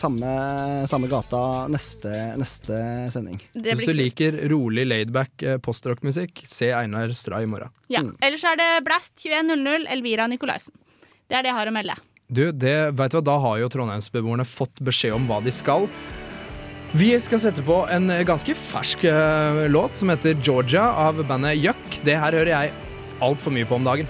samme, 0.00 0.30
samme 0.88 1.10
gata 1.12 1.42
neste, 1.72 2.14
neste 2.40 2.80
sending. 3.12 3.36
Hvis 3.52 3.84
du 3.84 3.92
liker 3.92 4.40
rolig 4.52 4.86
laidback 4.88 5.44
postrockmusikk, 5.64 6.46
se 6.48 6.72
Einar 6.72 7.12
Stray 7.16 7.44
i 7.44 7.50
morgen. 7.50 7.74
Ja. 7.92 8.00
Ellers 8.24 8.44
er 8.48 8.56
det 8.60 8.70
Blast 8.88 9.18
21.00, 9.20 9.84
Elvira 9.92 10.30
Nikolaisen. 10.32 10.72
Det 11.28 11.36
er 11.36 11.44
det 11.44 11.52
jeg 11.52 11.60
har 11.60 11.68
å 11.68 11.76
melde. 11.76 12.00
Du, 12.24 12.46
det, 12.56 12.76
vet 12.96 13.12
du 13.12 13.18
hva, 13.20 13.24
Da 13.24 13.38
har 13.42 13.58
jo 13.60 13.72
trondheimsbeboerne 13.72 14.46
fått 14.48 14.80
beskjed 14.84 15.12
om 15.16 15.28
hva 15.28 15.42
de 15.44 15.52
skal. 15.52 15.90
Vi 16.94 17.08
skal 17.18 17.40
sette 17.42 17.62
på 17.66 17.74
en 17.90 18.06
ganske 18.22 18.54
fersk 18.54 19.00
eh, 19.10 19.64
låt 19.66 19.96
som 19.96 20.12
heter 20.12 20.34
'Georgia' 20.34 20.92
av 20.94 21.26
bandet 21.26 21.56
Yuck. 21.56 21.98
Det 22.04 22.14
her 22.14 22.32
hører 22.32 22.50
jeg 22.52 22.70
altfor 23.18 23.50
mye 23.50 23.66
på 23.66 23.74
om 23.74 23.84
dagen. 23.84 24.06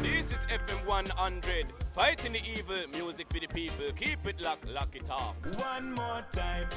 This 0.00 0.32
is 0.32 0.40
FM 0.48 0.80
100. 0.88 1.68
Fighting 1.92 2.32
the 2.32 2.40
evil, 2.40 2.88
music 2.88 3.26
for 3.28 3.40
the 3.40 3.48
people. 3.52 3.92
Keep 4.00 4.26
it 4.26 4.40
locked, 4.40 4.64
lock 4.72 4.96
it 4.96 5.10
off. 5.10 5.36
One 5.60 5.92
more 5.92 6.24
time. 6.32 6.68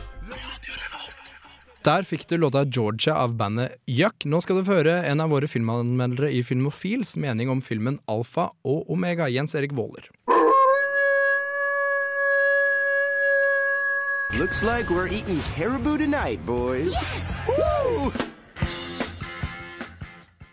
Der 1.79 2.03
fikk 2.03 2.25
du 2.27 2.35
låta 2.37 2.65
'Georgia' 2.65 3.15
av 3.15 3.37
bandet 3.39 3.77
Yuck. 3.87 4.25
Nå 4.25 4.41
skal 4.43 4.59
du 4.59 4.67
føre 4.67 4.97
en 5.07 5.21
av 5.23 5.31
våre 5.31 5.47
filmanmeldere 5.47 6.27
i 6.35 6.41
Filmofils 6.43 7.15
mening 7.15 7.49
om 7.49 7.61
filmen 7.63 7.99
'Alfa 8.05 8.49
og 8.67 8.89
Omega', 8.91 9.29
Jens 9.31 9.55
Erik 9.55 9.71
Våler. 9.71 10.09
Looks 14.37 14.61
like 14.61 14.89
we're 14.89 15.07
eating 15.07 15.39
caribou 15.55 15.97
tonight, 15.97 16.45
boys. 16.45 16.93
Woo! 17.47 18.11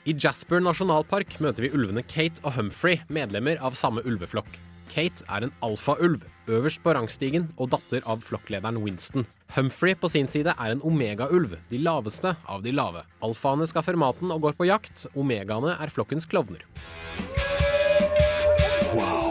I 0.06 0.14
Jasper 0.14 0.60
nasjonalpark 0.62 1.40
møter 1.42 1.66
vi 1.66 1.74
ulvene 1.74 2.02
Kate 2.06 2.38
og 2.44 2.54
Humphrey, 2.54 3.00
medlemmer 3.10 3.58
av 3.58 3.74
samme 3.74 4.06
ulveflokk. 4.06 4.46
Kate 4.94 5.26
er 5.28 5.42
en 5.42 5.52
alfaulv, 5.66 6.22
øverst 6.48 6.82
på 6.84 6.94
rangstigen 6.96 7.48
og 7.56 7.70
datter 7.74 8.04
av 8.06 8.22
flokklederen 8.26 8.78
Winston. 8.82 9.26
Humphrey 9.56 9.94
på 9.98 10.10
sin 10.10 10.28
side 10.28 10.54
er 10.54 10.72
en 10.72 10.82
omegaulv, 10.84 11.56
de 11.70 11.78
laveste 11.78 12.34
av 12.48 12.62
de 12.64 12.74
lave. 12.74 13.04
Alfaene 13.24 13.66
skaffer 13.68 13.98
maten 13.98 14.32
og 14.34 14.42
går 14.46 14.58
på 14.58 14.68
jakt, 14.70 15.06
omegaene 15.14 15.76
er 15.80 15.92
flokkens 15.92 16.26
klovner. 16.28 16.64
Wow. 18.94 19.26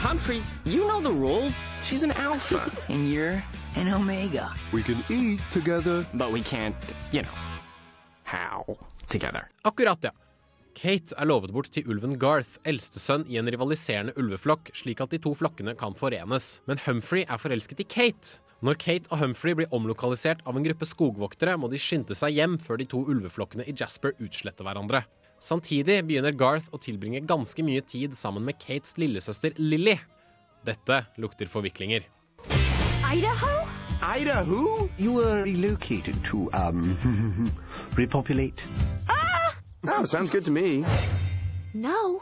Humphrey, 0.00 0.42
you 0.64 0.88
know 0.88 1.00
the 1.00 1.12
rules. 1.12 1.54
She's 1.82 2.02
an 2.02 2.10
alpha. 2.12 2.72
and 2.88 3.08
you're 3.08 3.42
an 3.76 3.88
omega. 3.88 4.52
We 4.72 4.82
can 4.82 5.04
eat 5.08 5.40
together. 5.50 6.04
But 6.14 6.32
we 6.32 6.42
can't, 6.42 6.74
you 7.12 7.22
know, 7.22 7.38
how 8.24 8.76
together. 9.08 9.48
Akkurat, 9.62 9.98
ja. 10.02 10.10
Kate 10.76 11.16
er 11.18 11.28
lovet 11.28 11.52
bort 11.54 11.70
til 11.74 11.88
ulven 11.90 12.16
Garth, 12.20 12.58
eldstesønn 12.68 13.26
i 13.30 13.38
en 13.40 13.48
rivaliserende 13.50 14.14
ulveflokk, 14.20 14.70
slik 14.76 15.02
at 15.02 15.12
de 15.12 15.20
to 15.22 15.32
flokkene 15.36 15.74
kan 15.78 15.96
forenes. 15.98 16.60
Men 16.70 16.80
Humphrey 16.86 17.26
er 17.26 17.40
forelsket 17.40 17.82
i 17.84 17.88
Kate. 17.88 18.38
Når 18.60 18.76
Kate 18.76 19.08
og 19.08 19.22
Humphrey 19.22 19.56
blir 19.56 19.72
omlokalisert 19.72 20.42
av 20.44 20.56
en 20.56 20.66
gruppe 20.66 20.84
skogvoktere, 20.88 21.56
må 21.56 21.70
de 21.72 21.80
skynde 21.80 22.16
seg 22.16 22.36
hjem 22.36 22.58
før 22.60 22.80
de 22.80 22.86
to 22.92 23.00
ulveflokkene 23.08 23.64
i 23.64 23.74
Jasper 23.76 24.12
utsletter 24.20 24.66
hverandre. 24.68 25.02
Samtidig 25.40 26.02
begynner 26.04 26.36
Garth 26.36 26.68
å 26.76 26.80
tilbringe 26.80 27.22
ganske 27.24 27.64
mye 27.64 27.80
tid 27.80 28.12
sammen 28.16 28.44
med 28.44 28.58
Kates 28.60 28.98
lillesøster 29.00 29.56
Lily. 29.56 29.96
Dette 30.68 31.06
lukter 31.16 31.48
forviklinger. 31.48 32.04
Idaho? 33.10 33.54
Idaho? 34.04 34.88
You 34.98 35.14
were 35.16 35.42
relocated 35.44 36.22
to, 36.24 36.50
um, 36.52 37.50
repopulate. 37.96 38.68
Ah! 39.08 39.56
Oh, 39.88 40.04
sounds 40.04 40.30
good 40.30 40.44
to 40.44 40.50
me. 40.50 40.84
No. 41.72 42.20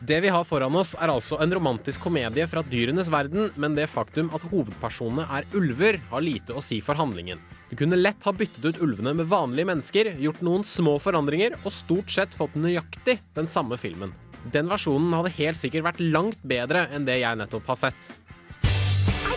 Det 0.00 0.20
vi 0.20 0.28
har 0.28 0.44
foran 0.44 0.74
oss, 0.74 0.96
er 0.98 1.12
altså 1.12 1.36
en 1.38 1.52
romantisk 1.54 2.02
komedie 2.02 2.48
fra 2.50 2.64
dyrenes 2.66 3.06
verden, 3.12 3.52
men 3.54 3.76
det 3.78 3.86
faktum 3.86 4.32
at 4.34 4.42
hovedpersonene 4.50 5.28
er 5.30 5.46
ulver, 5.54 6.00
har 6.10 6.24
lite 6.24 6.56
å 6.58 6.64
si 6.64 6.80
for 6.82 6.98
handlingen. 6.98 7.38
Du 7.70 7.76
kunne 7.78 8.00
lett 8.00 8.26
ha 8.26 8.34
byttet 8.34 8.66
ut 8.66 8.82
ulvene 8.82 9.14
med 9.14 9.30
vanlige 9.30 9.68
mennesker, 9.70 10.10
gjort 10.18 10.42
noen 10.42 10.66
små 10.66 10.96
forandringer 10.98 11.54
og 11.62 11.70
stort 11.70 12.10
sett 12.10 12.34
fått 12.34 12.58
nøyaktig 12.58 13.20
den 13.38 13.46
samme 13.46 13.78
filmen. 13.78 14.10
Den 14.50 14.66
versjonen 14.66 15.14
hadde 15.14 15.30
helt 15.36 15.60
sikkert 15.60 15.86
vært 15.86 16.02
langt 16.02 16.42
bedre 16.42 16.88
enn 16.90 17.06
det 17.06 17.20
jeg 17.20 17.38
nettopp 17.38 17.70
har 17.70 17.78
sett. 17.84 18.10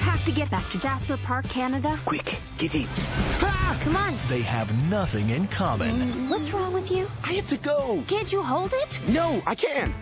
I 0.06 0.10
have 0.14 0.26
to 0.26 0.32
get 0.32 0.50
back 0.52 0.70
to 0.70 0.78
Jasper 0.78 1.18
Park, 1.26 1.46
Canada. 1.50 1.98
Quick, 2.06 2.38
get 2.62 2.76
in. 2.76 2.88
Ah, 3.42 3.74
come 3.84 3.96
on. 3.98 4.14
They 4.30 4.42
have 4.44 4.70
nothing 4.90 5.30
in 5.34 5.48
common. 5.48 5.90
Mm, 5.98 6.30
What's 6.30 6.52
wrong 6.54 6.74
with 6.74 6.92
you? 6.92 7.08
I 7.24 7.34
have 7.34 7.48
to 7.50 7.58
go. 7.58 8.04
Can't 8.08 8.32
you 8.32 8.42
hold 8.44 8.72
it? 8.84 9.00
No, 9.10 9.42
I 9.48 9.56
can't. 9.56 9.94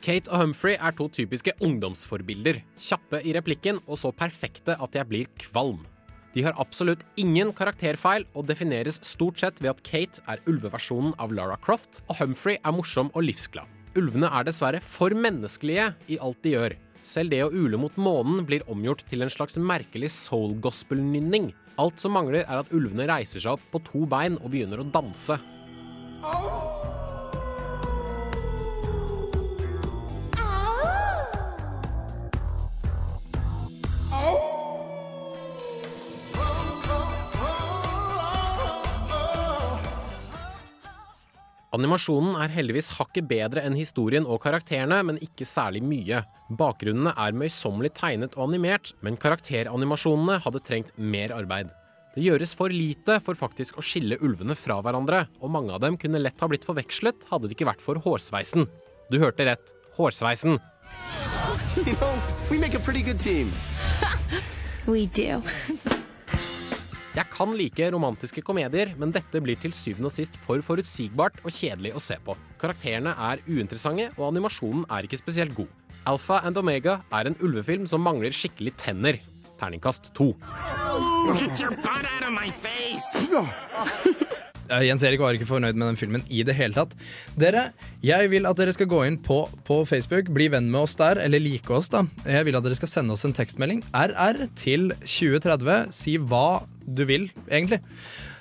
Kate 0.00 0.30
og 0.30 0.38
Humphrey 0.44 0.76
er 0.78 0.94
to 0.96 1.08
typiske 1.12 1.52
ungdomsforbilder. 1.66 2.60
Kjappe 2.78 3.20
i 3.26 3.34
replikken 3.36 3.80
og 3.86 3.98
så 4.00 4.12
perfekte 4.16 4.76
at 4.80 4.94
jeg 4.96 5.08
blir 5.10 5.26
kvalm. 5.42 5.82
De 6.34 6.44
har 6.46 6.54
absolutt 6.62 7.02
ingen 7.18 7.50
karakterfeil 7.52 8.22
og 8.38 8.46
defineres 8.48 9.00
stort 9.02 9.42
sett 9.42 9.58
ved 9.60 9.72
at 9.74 9.82
Kate 9.82 10.22
er 10.30 10.38
ulveversjonen 10.46 11.16
av 11.18 11.34
Lara 11.34 11.58
Croft, 11.58 12.04
og 12.06 12.22
Humphrey 12.22 12.60
er 12.62 12.76
morsom 12.78 13.10
og 13.18 13.26
livsglad. 13.26 13.66
Ulvene 13.98 14.30
er 14.30 14.46
dessverre 14.46 14.78
for 14.80 15.10
menneskelige 15.10 15.90
i 16.14 16.20
alt 16.22 16.38
de 16.46 16.54
gjør. 16.54 16.78
Selv 17.02 17.32
det 17.32 17.40
å 17.44 17.52
ule 17.52 17.78
mot 17.80 17.96
månen 17.96 18.44
blir 18.48 18.66
omgjort 18.70 19.06
til 19.08 19.24
en 19.24 19.32
slags 19.32 19.56
merkelig 19.56 20.10
soul 20.12 20.56
gospel-nynning. 20.60 21.50
Alt 21.80 22.02
som 22.02 22.12
mangler, 22.12 22.44
er 22.44 22.60
at 22.60 22.72
ulvene 22.76 23.08
reiser 23.08 23.40
seg 23.40 23.56
opp 23.56 23.64
på 23.72 23.80
to 23.86 24.04
bein 24.10 24.36
og 24.40 24.52
begynner 24.52 24.82
å 24.82 24.88
danse. 24.92 25.38
Animasjonen 41.70 42.34
er 42.42 42.50
heldigvis 42.50 42.88
hakket 42.96 43.28
bedre 43.30 43.62
enn 43.62 43.76
historien 43.78 44.24
og 44.26 44.40
karakterene, 44.42 44.96
men 45.06 45.20
ikke 45.22 45.46
særlig 45.46 45.84
mye. 45.86 46.24
Bakgrunnene 46.58 47.12
er 47.14 47.36
møysommelig 47.38 47.92
tegnet 47.94 48.34
og 48.34 48.48
animert, 48.48 48.90
men 49.06 49.18
karakteranimasjonene 49.20 50.40
hadde 50.42 50.62
trengt 50.66 50.90
mer 50.98 51.30
arbeid. 51.36 51.70
Det 52.16 52.24
gjøres 52.26 52.56
for 52.58 52.74
lite 52.74 53.20
for 53.22 53.38
faktisk 53.38 53.78
å 53.78 53.84
skille 53.86 54.18
ulvene 54.18 54.56
fra 54.58 54.80
hverandre, 54.82 55.28
og 55.38 55.54
mange 55.54 55.70
av 55.76 55.84
dem 55.84 55.98
kunne 56.00 56.18
lett 56.18 56.42
ha 56.42 56.50
blitt 56.50 56.66
forvekslet 56.66 57.28
hadde 57.30 57.46
det 57.46 57.54
ikke 57.54 57.70
vært 57.70 57.86
for 57.86 58.02
hårsveisen. 58.02 58.66
Du 59.14 59.20
hørte 59.22 59.46
rett. 59.46 59.70
Hårsveisen. 59.94 60.58
You 61.76 61.94
know, 62.02 62.18
we 62.50 62.58
make 62.58 62.74
a 62.74 62.80
pretty 62.80 63.02
good 63.02 63.20
team. 63.20 63.52
We 64.86 65.06
do. 65.06 65.42
Jeg 67.10 67.26
kan 67.32 67.50
like 67.58 67.88
romantiske 67.90 68.42
komedier, 68.46 68.92
men 69.00 69.10
dette 69.10 69.40
blir 69.42 69.58
til 69.58 69.72
syvende 69.74 70.06
og 70.06 70.14
sist 70.14 70.36
for 70.38 70.62
forutsigbart 70.62 71.40
og 71.42 71.50
kjedelig 71.50 71.90
å 71.98 72.02
se 72.02 72.14
på. 72.22 72.36
Karakterene 72.60 73.16
er 73.30 73.42
uinteressante, 73.48 74.12
og 74.14 74.28
animasjonen 74.28 74.84
er 74.86 75.08
ikke 75.08 75.18
spesielt 75.18 75.56
god. 75.56 75.72
Alpha 76.10 76.38
and 76.46 76.56
Omega 76.60 77.00
er 77.12 77.28
en 77.28 77.36
ulvefilm 77.42 77.88
som 77.90 78.04
mangler 78.06 78.30
skikkelig 78.34 78.76
tenner. 78.80 79.18
Terningkast 79.60 80.14
to. 80.14 80.30
Get 81.34 81.60
your 81.60 81.74
butt 81.82 82.06
out 82.06 82.22
of 82.22 82.32
my 82.32 82.52
face! 82.62 83.10
Eh, 84.70 84.84
Jens 84.86 85.02
Erik 85.02 85.18
var 85.18 85.34
ikke 85.34 85.48
fornøyd 85.48 85.74
med 85.74 85.88
den 85.88 85.98
filmen 85.98 86.22
i 86.30 86.44
det 86.46 86.54
hele 86.54 86.76
tatt. 86.76 86.92
Dere, 87.34 87.70
jeg 88.06 88.30
vil 88.30 88.46
at 88.46 88.58
dere 88.58 88.70
skal 88.76 88.86
gå 88.90 89.00
inn 89.08 89.16
på, 89.18 89.40
på 89.66 89.80
Facebook, 89.88 90.30
bli 90.30 90.46
venn 90.52 90.68
med 90.70 90.84
oss 90.84 90.94
der, 91.00 91.18
eller 91.24 91.42
like 91.42 91.74
oss, 91.74 91.90
da. 91.90 92.04
Jeg 92.22 92.46
vil 92.46 92.54
at 92.54 92.66
dere 92.66 92.78
skal 92.78 92.92
sende 92.92 93.16
oss 93.16 93.26
en 93.26 93.34
tekstmelding, 93.34 93.82
RR, 93.90 94.44
til 94.60 94.92
2030. 95.02 95.90
Si 95.90 96.14
hva 96.22 96.62
du 96.94 97.06
vil, 97.08 97.30
egentlig. 97.48 97.80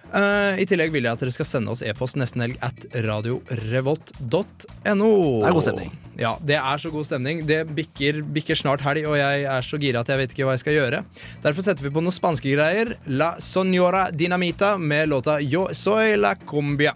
Uh, 0.09 0.57
I 0.57 0.65
tillegg 0.65 0.89
vil 0.89 1.05
jeg 1.05 1.13
at 1.13 1.21
dere 1.21 1.33
skal 1.33 1.45
sende 1.45 1.69
oss 1.69 1.83
e-post 1.85 2.17
nestenhelg 2.17 2.57
at 2.65 2.85
radiorevolt.no. 3.05 4.39
Det 4.89 5.49
er 5.49 5.57
god 5.57 5.65
stemning. 5.67 5.91
Ja, 6.19 6.33
det 6.43 6.57
er 6.59 6.81
så 6.81 6.89
god 6.91 7.05
stemning. 7.07 7.43
Det 7.47 7.61
bikker, 7.77 8.23
bikker 8.35 8.57
snart 8.57 8.81
helg, 8.83 9.05
og 9.07 9.15
jeg 9.19 9.45
er 9.47 9.61
så 9.65 9.79
gira 9.79 10.01
at 10.03 10.09
jeg 10.11 10.19
vet 10.23 10.33
ikke 10.33 10.47
hva 10.47 10.57
jeg 10.57 10.63
skal 10.65 10.75
gjøre. 10.79 11.03
Derfor 11.45 11.63
setter 11.65 11.85
vi 11.85 11.93
på 11.93 12.03
noen 12.03 12.15
spanske 12.15 12.55
greier. 12.55 12.95
La 13.07 13.35
Sonora 13.43 14.09
Dinamita 14.11 14.75
med 14.81 15.13
låta 15.13 15.39
Yo 15.45 15.69
soy 15.77 16.17
la 16.19 16.33
cumbia. 16.35 16.95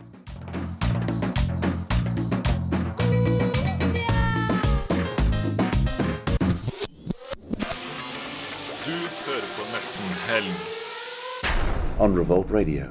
On 12.03 12.11
Revolt 12.17 12.49
Radio. 12.51 12.83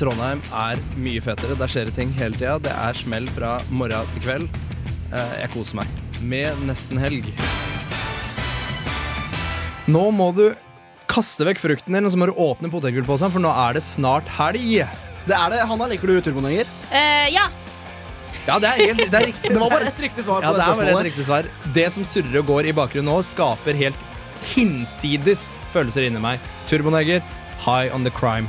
Trondheim 0.00 0.40
er 0.50 0.80
mye 0.98 1.20
fetere. 1.22 1.54
Der 1.60 1.70
skjer 1.70 1.86
det 1.86 1.94
ting 1.94 2.10
hele 2.16 2.34
tida. 2.34 2.56
Det 2.64 2.72
er 2.74 2.98
smell 2.98 3.28
fra 3.30 3.52
morgen 3.70 4.08
til 4.16 4.24
kveld. 4.24 4.48
Eh, 5.12 5.36
Jeg 5.44 5.52
koser 5.54 5.78
meg 5.78 5.92
med 6.26 6.64
nesten 6.66 6.98
helg. 6.98 7.30
Nå 9.86 10.02
må 10.10 10.32
du 10.34 10.48
kaste 11.10 11.46
vekk 11.46 11.62
frukten 11.62 11.94
din, 11.94 12.08
og 12.08 12.10
så 12.10 12.18
må 12.18 12.26
du 12.26 12.34
åpne 12.34 12.72
potetgullposen, 12.74 13.30
for 13.30 13.38
nå 13.46 13.54
er 13.68 13.78
det 13.78 13.86
snart 13.86 14.26
helg. 14.40 14.82
Det 15.30 15.38
er 15.38 15.54
det. 15.54 15.62
Hanna, 15.70 15.86
liker 15.94 16.10
du 16.10 16.18
turbonenger? 16.18 16.66
Uh, 16.90 17.30
ja. 17.30 17.46
Ja, 18.48 18.58
det 18.58 18.74
er, 18.74 18.86
helt, 18.90 19.06
det 19.06 19.22
er 19.22 19.30
riktig. 19.30 19.50
Det 19.54 19.62
var 19.62 19.70
bare 19.70 19.94
ett 19.94 20.02
riktig 20.02 20.26
svar 20.26 20.42
på 20.42 20.50
Ja, 20.50 20.52
det 20.58 21.14
det 21.14 21.24
svar. 21.30 21.46
Det 21.78 21.90
som 21.94 22.02
surrer 22.02 22.42
og 22.42 22.50
går 22.56 22.72
i 22.72 22.74
bakgrunnen 22.74 23.12
nå, 23.12 23.20
skaper 23.22 23.78
helt 23.78 24.09
hinsides 24.44 25.60
følelser 25.74 26.08
inni 26.08 26.22
meg. 26.22 26.40
Turboneger, 26.70 27.22
high 27.60 27.92
on 27.94 28.04
the 28.06 28.12
crime. 28.14 28.48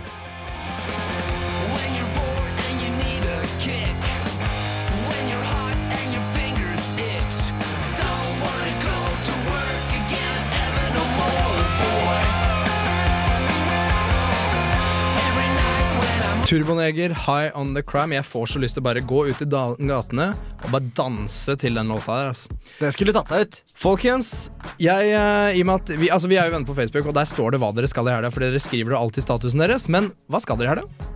Turboneger, 16.52 17.14
High 17.16 17.49
on 17.56 17.70
the 17.74 17.82
Crime. 17.82 18.12
Jeg 18.12 18.26
får 18.28 18.49
så 18.52 18.60
lyst 18.60 18.76
til 18.76 18.84
å 18.84 18.88
bare 18.89 18.99
gå 19.08 19.22
ut 19.30 19.39
i 19.39 19.45
gatene 19.47 20.26
og 20.36 20.66
bare 20.74 20.89
danse 20.97 21.54
til 21.62 21.78
den 21.80 21.88
låta 21.88 22.18
der. 22.18 22.32
Altså. 22.34 22.58
Det 22.76 22.89
skulle 22.91 23.14
tatt 23.16 23.32
seg 23.32 23.45
ut. 23.45 23.60
Folkens, 23.80 24.32
jeg, 24.76 25.14
eh, 25.16 25.56
i 25.56 25.62
og 25.64 25.70
med 25.70 25.78
at 25.78 25.93
vi, 25.95 26.10
altså, 26.12 26.28
vi 26.28 26.36
er 26.36 26.49
jo 26.49 26.58
venner 26.58 26.68
på 26.68 26.76
Facebook, 26.76 27.08
og 27.08 27.16
der 27.16 27.30
står 27.32 27.56
det 27.56 27.62
hva 27.64 27.70
dere 27.78 27.88
skal 27.88 28.10
i 28.10 28.18
helga, 28.18 28.34
for 28.36 28.43
dere 28.43 28.60
skriver 28.60 28.91
jo 28.91 28.99
alltid 28.99 29.24
statusen 29.24 29.64
deres. 29.64 29.88
Men 29.88 30.12
hva 30.28 30.43
skal 30.43 30.60
dere 30.60 30.68
i 30.68 30.74
helga? 30.74 31.08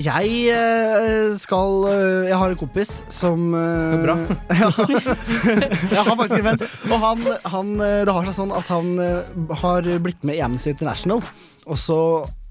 Jeg 0.00 0.32
eh, 0.54 1.36
skal 1.36 1.72
eh, 1.90 2.28
Jeg 2.30 2.36
har 2.40 2.54
en 2.54 2.60
kompis 2.62 2.94
som 3.12 3.50
Bra. 3.52 4.16
ja. 4.62 4.72
Jeg 4.72 6.00
har 6.00 6.14
faktisk 6.14 6.38
en 6.40 6.48
venn. 6.48 6.66
Og 6.88 6.98
han, 7.04 7.28
han 7.58 7.76
Det 7.76 8.16
har 8.16 8.30
seg 8.30 8.40
sånn 8.40 8.56
at 8.56 8.72
han 8.72 8.94
har 9.66 9.92
blitt 10.00 10.24
med 10.24 10.40
i 10.40 10.44
Amnesty 10.48 10.72
International. 10.72 11.20
Og 11.68 11.78
så 11.78 11.96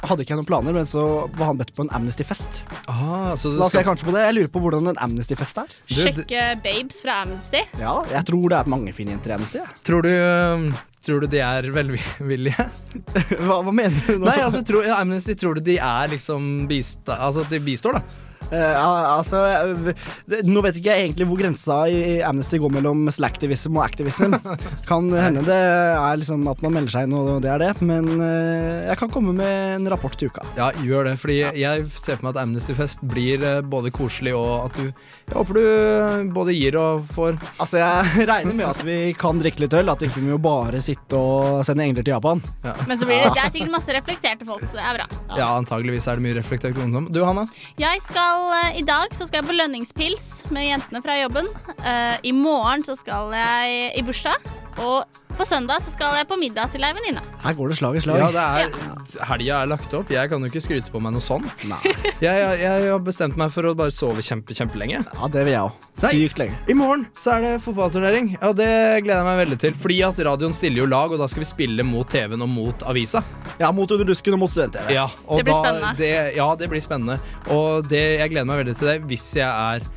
hadde 0.06 0.24
ikke 0.24 0.34
jeg 0.36 0.40
noen 0.40 0.48
planer, 0.48 0.76
men 0.76 0.88
så 0.88 1.04
var 1.36 1.50
han 1.52 1.60
bedt 1.60 1.74
på 1.76 1.84
en 1.86 1.92
Amnesty-fest. 1.96 2.62
Ah, 2.88 3.34
så 3.36 3.50
Så 3.52 3.58
da 3.58 3.70
skal 3.72 3.82
jeg 3.82 3.88
kanskje 3.90 4.08
på 4.08 4.14
det. 4.16 4.26
Jeg 4.28 4.38
lurer 4.38 4.52
på 4.54 4.62
hvordan 4.64 4.92
en 4.92 5.02
Amnesty-fest 5.06 5.60
er. 5.64 5.74
Sjekke 5.90 6.46
babes 6.64 7.02
fra 7.04 7.22
Amnesty. 7.26 7.64
Ja, 7.82 7.98
jeg 8.12 8.24
tror 8.30 8.46
det 8.54 8.62
er 8.62 8.72
mange 8.76 8.94
fine 8.96 9.16
jenter 9.16 9.34
i 9.34 9.38
Amnesty. 9.40 9.60
Ja. 9.60 9.68
Tror 9.90 10.06
du, 10.06 10.12
eh, 10.14 10.80
tror 11.06 11.26
du 11.26 11.28
de 11.34 11.44
er 11.44 11.70
velvillige? 11.76 12.70
hva, 13.46 13.60
hva 13.66 13.74
mener 13.74 14.00
du 14.08 14.16
nå? 14.16 14.30
Nei, 14.30 14.40
altså, 14.46 14.64
tror, 14.68 14.88
ja, 14.88 15.02
Amnesty 15.02 15.36
tror 15.40 15.60
du 15.60 15.66
de 15.68 15.80
er 15.82 16.16
liksom 16.16 16.50
bista, 16.70 17.20
Altså 17.20 17.44
at 17.48 17.54
de 17.54 17.64
bistår, 17.64 18.00
da? 18.00 18.29
Eh, 18.50 18.76
altså 18.82 19.42
eh, 19.46 20.44
Nå 20.48 20.62
vet 20.66 20.80
ikke 20.80 20.94
jeg 20.94 21.10
egentlig 21.10 21.28
hvor 21.30 21.38
grensa 21.42 21.80
i 21.92 22.20
Amnesty 22.26 22.58
går 22.62 22.72
mellom 22.74 23.06
slacktivism 23.14 23.78
og 23.78 23.84
activism. 23.86 24.36
Kan 24.90 25.12
hende 25.14 25.44
det 25.46 25.58
er 25.60 26.20
liksom 26.20 26.48
at 26.50 26.64
man 26.66 26.76
melder 26.78 26.96
seg 26.96 27.08
inn, 27.08 27.16
og 27.18 27.44
det 27.44 27.52
er 27.54 27.64
det. 27.64 27.72
Men 27.86 28.10
eh, 28.18 28.88
jeg 28.90 29.00
kan 29.02 29.12
komme 29.14 29.36
med 29.38 29.76
en 29.78 29.90
rapport 29.92 30.16
til 30.20 30.32
uka. 30.32 30.46
Ja, 30.58 30.72
gjør 30.86 31.12
det. 31.12 31.16
Fordi 31.22 31.40
jeg 31.60 31.86
ser 31.96 32.18
for 32.20 32.28
meg 32.28 32.36
at 32.36 32.42
Amnesty-fest 32.44 33.04
blir 33.10 33.46
både 33.70 33.92
koselig 33.96 34.34
og 34.38 34.70
at 34.70 34.80
du 34.80 34.86
Jeg 34.90 35.36
håper 35.36 35.60
du 35.60 36.32
både 36.34 36.56
gir 36.58 36.78
og 36.80 37.06
får. 37.14 37.38
Altså, 37.62 37.82
jeg 37.82 38.28
regner 38.32 38.58
med 38.58 38.68
at 38.70 38.84
vi 38.86 38.98
kan 39.20 39.42
drikke 39.42 39.66
litt 39.66 39.78
øl. 39.78 39.94
At 39.94 40.02
vi 40.04 40.10
ikke 40.10 40.26
må 40.26 40.40
bare 40.42 40.82
sitte 40.86 41.18
og 41.20 41.62
sende 41.68 41.86
engler 41.86 42.06
til 42.06 42.16
Japan. 42.16 42.42
Men 42.88 42.98
så 42.98 43.08
blir 43.10 43.24
det, 43.24 43.34
det 43.38 43.46
er 43.46 43.52
sikkert 43.56 43.76
masse 43.78 43.96
reflekterte 43.96 44.48
folk, 44.48 44.66
så 44.70 44.80
det 44.80 44.86
er 44.86 45.00
bra. 45.02 45.08
Ja, 45.38 45.52
antageligvis 45.60 46.08
er 46.10 46.20
det 46.20 46.26
mye 46.26 46.38
reflektert 46.40 46.78
ungdom. 46.82 47.10
Du, 47.14 47.22
Hanna? 47.26 47.46
Jeg 47.80 48.02
skal, 48.06 48.29
eh, 48.56 48.80
I 48.80 48.86
dag 48.88 49.14
så 49.16 49.28
skal 49.28 49.42
jeg 49.42 49.50
på 49.50 49.56
lønningspils 49.58 50.28
med 50.54 50.68
jentene 50.70 51.02
fra 51.06 51.18
jobben. 51.20 51.50
Eh, 51.84 52.16
I 52.30 52.34
morgen 52.36 52.86
så 52.86 52.96
skal 53.00 53.34
jeg 53.36 53.92
i 54.00 54.04
bursdag. 54.06 54.50
Og 54.86 55.04
på 55.40 55.46
søndag 55.48 55.80
så 55.86 55.94
skal 55.94 56.18
jeg 56.20 56.28
på 56.30 56.36
middag 56.40 56.72
til 56.74 56.84
ei 56.84 56.92
venninne. 56.96 57.22
Her 57.40 57.56
går 57.56 57.72
det 57.72 57.78
slag 57.80 57.96
i 57.96 58.02
slag. 58.04 58.20
Ja, 58.20 58.30
det 58.36 58.44
er 58.44 59.26
Helga 59.30 59.62
er 59.64 59.70
lagt 59.72 59.94
opp. 59.96 60.10
Jeg 60.12 60.30
kan 60.32 60.44
jo 60.44 60.50
ikke 60.52 60.62
skryte 60.62 60.92
på 60.94 61.00
meg 61.02 61.14
noe 61.16 61.24
sånt. 61.24 61.48
Jeg, 61.64 62.20
jeg, 62.24 62.60
jeg 62.62 62.90
har 62.92 63.00
bestemt 63.04 63.38
meg 63.40 63.52
for 63.54 63.70
å 63.70 63.74
bare 63.80 63.94
sove 63.96 64.22
kjempe, 64.26 64.54
kjempelenge. 64.58 65.00
Ja, 65.08 65.30
det 65.32 65.46
vil 65.48 65.54
jeg 65.56 65.64
òg. 65.64 65.88
Sykt 66.04 66.42
lenge. 66.42 66.58
I 66.70 66.76
morgen 66.78 67.06
så 67.20 67.38
er 67.38 67.46
det 67.46 67.54
fotballturnering, 67.64 68.34
og 68.46 68.58
det 68.60 68.70
gleder 69.06 69.22
jeg 69.22 69.28
meg 69.30 69.40
veldig 69.46 69.60
til. 69.64 69.78
Fordi 69.80 70.00
at 70.10 70.20
radioen 70.30 70.56
stiller 70.58 70.84
jo 70.84 70.90
lag, 70.92 71.16
og 71.16 71.22
da 71.24 71.30
skal 71.32 71.46
vi 71.46 71.50
spille 71.50 71.86
mot 71.88 72.10
TV-en 72.12 72.44
og 72.46 72.52
mot 72.52 72.86
avisa. 72.92 73.24
Ja, 73.62 73.72
mot 73.76 73.90
Under 73.96 74.06
dusken 74.12 74.36
og 74.38 74.44
mot 74.44 74.52
Student-TV. 74.54 74.92
Ja, 74.98 75.08
Det 75.08 75.46
blir 75.48 75.56
da- 75.56 75.62
spennende. 75.64 75.94
Det, 76.00 76.12
ja, 76.38 76.50
det 76.60 76.70
blir 76.72 76.84
spennende. 76.86 77.20
Og 77.56 77.88
det, 77.90 78.04
jeg 78.20 78.34
gleder 78.36 78.52
meg 78.52 78.62
veldig 78.66 78.78
til 78.80 78.92
det 78.94 78.98
hvis 79.10 79.30
jeg 79.40 79.48
er 79.50 79.88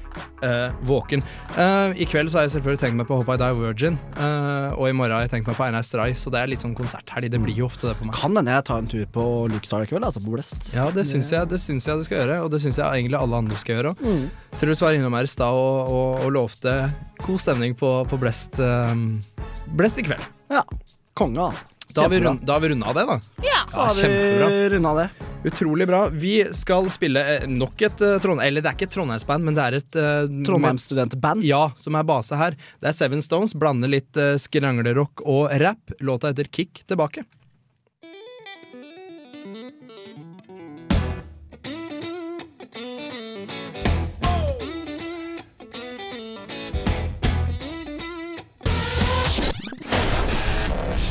eh, 0.43 0.73
våken. 0.89 1.23
Uh, 1.57 1.93
I 1.97 2.07
kveld 2.09 2.31
så 2.33 2.39
har 2.41 2.47
jeg 2.47 2.55
selvfølgelig 2.57 2.81
tenkt 2.83 2.99
meg 3.01 3.09
på 3.09 3.17
Hope 3.21 3.35
I 3.35 3.41
Die 3.41 3.53
Virgin, 3.61 3.99
Uh, 4.13 4.71
og 4.79 4.87
i 4.89 4.93
morgen 4.95 5.15
har 5.17 5.25
jeg 5.25 5.33
tenkt 5.33 5.49
meg 5.51 5.57
på 5.59 5.65
Einar 5.67 5.83
Stray, 5.87 6.13
så 6.19 6.31
det 6.31 6.39
er 6.43 6.51
litt 6.53 6.63
sånn 6.63 6.75
konserthelg. 6.79 7.31
Det 7.33 7.41
blir 7.43 7.57
jo 7.59 7.67
ofte 7.67 7.89
det 7.89 7.97
på 7.99 8.07
meg. 8.07 8.15
Kan 8.19 8.37
hende 8.39 8.53
jeg 8.55 8.65
tar 8.69 8.83
en 8.83 8.87
tur 8.91 9.07
på 9.15 9.25
Lukestar 9.51 9.83
i 9.85 9.89
kveld, 9.91 10.05
altså 10.07 10.23
på 10.25 10.35
Blest. 10.35 10.71
Ja, 10.77 10.87
det 10.95 11.07
syns 11.09 11.31
jeg, 11.33 11.49
det 11.51 11.59
syns 11.65 11.87
jeg 11.89 11.99
du 11.99 12.07
skal 12.07 12.23
gjøre, 12.23 12.39
og 12.45 12.53
det 12.55 12.61
syns 12.63 12.79
jeg 12.79 12.87
egentlig 13.03 13.19
alle 13.19 13.41
andre 13.43 13.59
skal 13.61 13.77
gjøre 13.79 13.93
òg. 13.95 14.05
Mm. 14.07 14.25
Truls 14.61 14.85
var 14.85 14.97
innom 14.99 15.17
her 15.19 15.27
i 15.29 15.33
stad 15.33 15.59
og, 15.59 15.93
og, 15.97 16.23
og 16.27 16.33
lovte 16.39 16.77
god 17.27 17.43
stemning 17.43 17.75
på, 17.79 17.91
på 18.11 18.21
Blest, 18.23 18.59
eh, 18.63 18.95
Blest 19.79 19.99
i 20.03 20.07
kveld. 20.07 20.25
Ja. 20.53 20.63
Konge, 21.19 21.51
altså. 21.51 21.69
Da 21.93 22.07
har 22.07 22.09
vi 22.09 22.23
rund- 22.25 22.41
da 22.49 22.55
har 22.57 22.63
vi 22.65 22.71
runda 22.73 22.93
det, 22.97 23.03
da. 23.05 23.19
Ja. 23.45 23.52
Da 23.73 23.87
har 23.89 23.95
vi 23.95 24.69
runda 24.69 24.95
det. 24.95 25.09
Utrolig 25.45 25.87
bra. 25.89 26.09
Vi 26.09 26.45
skal 26.55 26.91
spille 26.93 27.23
eh, 27.37 27.47
nok 27.49 27.83
et 27.83 28.03
uh, 28.05 28.19
Trondheim... 28.23 28.47
Eller 28.47 28.63
det 28.63 28.69
er 28.69 28.77
ikke 28.77 28.87
et 28.91 28.95
Trondheimsband, 28.95 29.47
men 29.49 29.57
det 29.57 29.65
er 29.65 29.77
et 29.81 29.99
uh, 29.99 30.43
Trondheimsstudentband? 30.47 31.43
Ja, 31.49 31.65
som 31.81 31.97
er 31.99 32.07
base 32.07 32.39
her. 32.39 32.59
Det 32.83 32.93
er 32.93 32.97
Seven 32.97 33.25
Stones. 33.25 33.57
Blander 33.59 33.91
litt 33.91 34.21
uh, 34.21 34.35
skranglerock 34.39 35.25
og 35.25 35.49
rap. 35.63 35.97
Låta 36.05 36.31
heter 36.31 36.53
Kick 36.53 36.85
tilbake. 36.85 37.25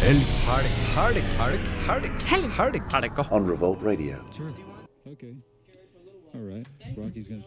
Helg, 0.02 0.30
helg, 0.48 0.70
helg, 0.96 1.26
helg, 1.38 1.66
helg, 1.86 2.06
helg, 2.26 2.48
helg, 2.58 2.80
helg. 2.90 3.20
On 3.30 3.44
Revolt 3.46 3.84
Radio. 3.86 4.18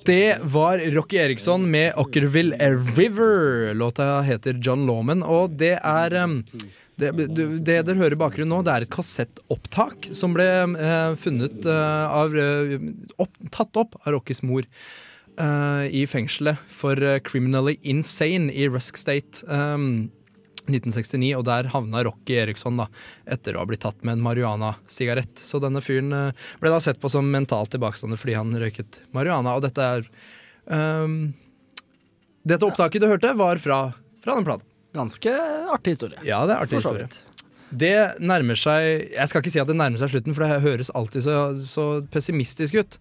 Det 0.06 0.38
var 0.54 0.78
Rocky 0.94 1.18
Eriksson 1.18 1.66
med 1.70 1.98
Ockerville 1.98 2.54
River. 2.94 3.74
Låta 3.74 4.20
heter 4.22 4.60
John 4.62 4.86
Lawman, 4.86 5.26
og 5.26 5.58
det 5.58 5.80
er 5.82 6.14
um, 6.22 6.38
det, 6.94 7.10
det, 7.34 7.50
dere 7.66 7.98
hører 7.98 8.14
i 8.14 8.22
bakgrunnen 8.22 8.54
nå, 8.54 8.62
det 8.62 8.76
er 8.76 8.86
et 8.86 8.94
kassettopptak 8.94 10.12
som 10.14 10.38
ble 10.38 10.46
eh, 10.46 11.12
funnet 11.18 11.66
eh, 11.66 12.18
av 12.22 12.38
eh, 12.38 12.78
opp, 13.18 13.34
Tatt 13.50 13.82
opp 13.82 13.98
av 14.04 14.14
Rockys 14.14 14.44
mor 14.46 14.62
eh, 14.62 15.86
i 15.90 16.06
fengselet 16.06 16.62
for 16.70 17.02
eh, 17.02 17.18
criminally 17.18 17.80
insane 17.82 18.54
i 18.54 18.70
Rusk 18.70 19.00
State. 19.00 19.42
Um, 19.50 20.12
1969, 20.66 21.32
og 21.38 21.44
der 21.48 21.70
havna 21.72 22.04
Rocky 22.06 22.38
Eriksson 22.40 22.78
da, 22.80 22.88
etter 23.30 23.56
å 23.56 23.62
ha 23.62 23.68
blitt 23.68 23.84
tatt 23.84 24.00
med 24.02 24.16
en 24.16 24.24
marihuana-sigarett. 24.24 25.40
Så 25.40 25.60
denne 25.62 25.82
fyren 25.84 26.12
eh, 26.16 26.46
ble 26.62 26.72
da 26.72 26.80
sett 26.82 27.00
på 27.02 27.10
som 27.12 27.28
mentalt 27.30 27.74
tilbakestående 27.74 28.18
fordi 28.20 28.38
han 28.38 28.54
røyket 28.60 29.02
marihuana. 29.16 29.56
Og 29.56 29.64
dette 29.66 29.90
er 29.96 30.08
um, 30.70 31.34
Dette 32.44 32.66
opptaket 32.66 33.00
du 33.00 33.08
hørte, 33.08 33.32
var 33.38 33.60
fra, 33.60 33.78
fra 34.24 34.38
den 34.38 34.48
plata. 34.48 34.66
Ganske 34.94 35.30
artig 35.74 35.96
historie. 35.96 36.20
Ja, 36.26 36.44
det 36.46 36.56
er 36.56 36.66
artig 36.66 36.78
historie. 36.78 37.08
Det 37.74 38.20
nærmer 38.22 38.54
seg 38.54 39.10
Jeg 39.10 39.30
skal 39.30 39.42
ikke 39.42 39.50
si 39.50 39.58
at 39.58 39.66
det 39.66 39.74
nærmer 39.74 39.98
seg 39.98 40.12
slutten, 40.12 40.36
for 40.36 40.44
det 40.44 40.62
høres 40.62 40.92
alltid 40.94 41.24
så, 41.26 41.38
så 41.66 41.86
pessimistisk 42.14 42.78
ut. 42.78 42.98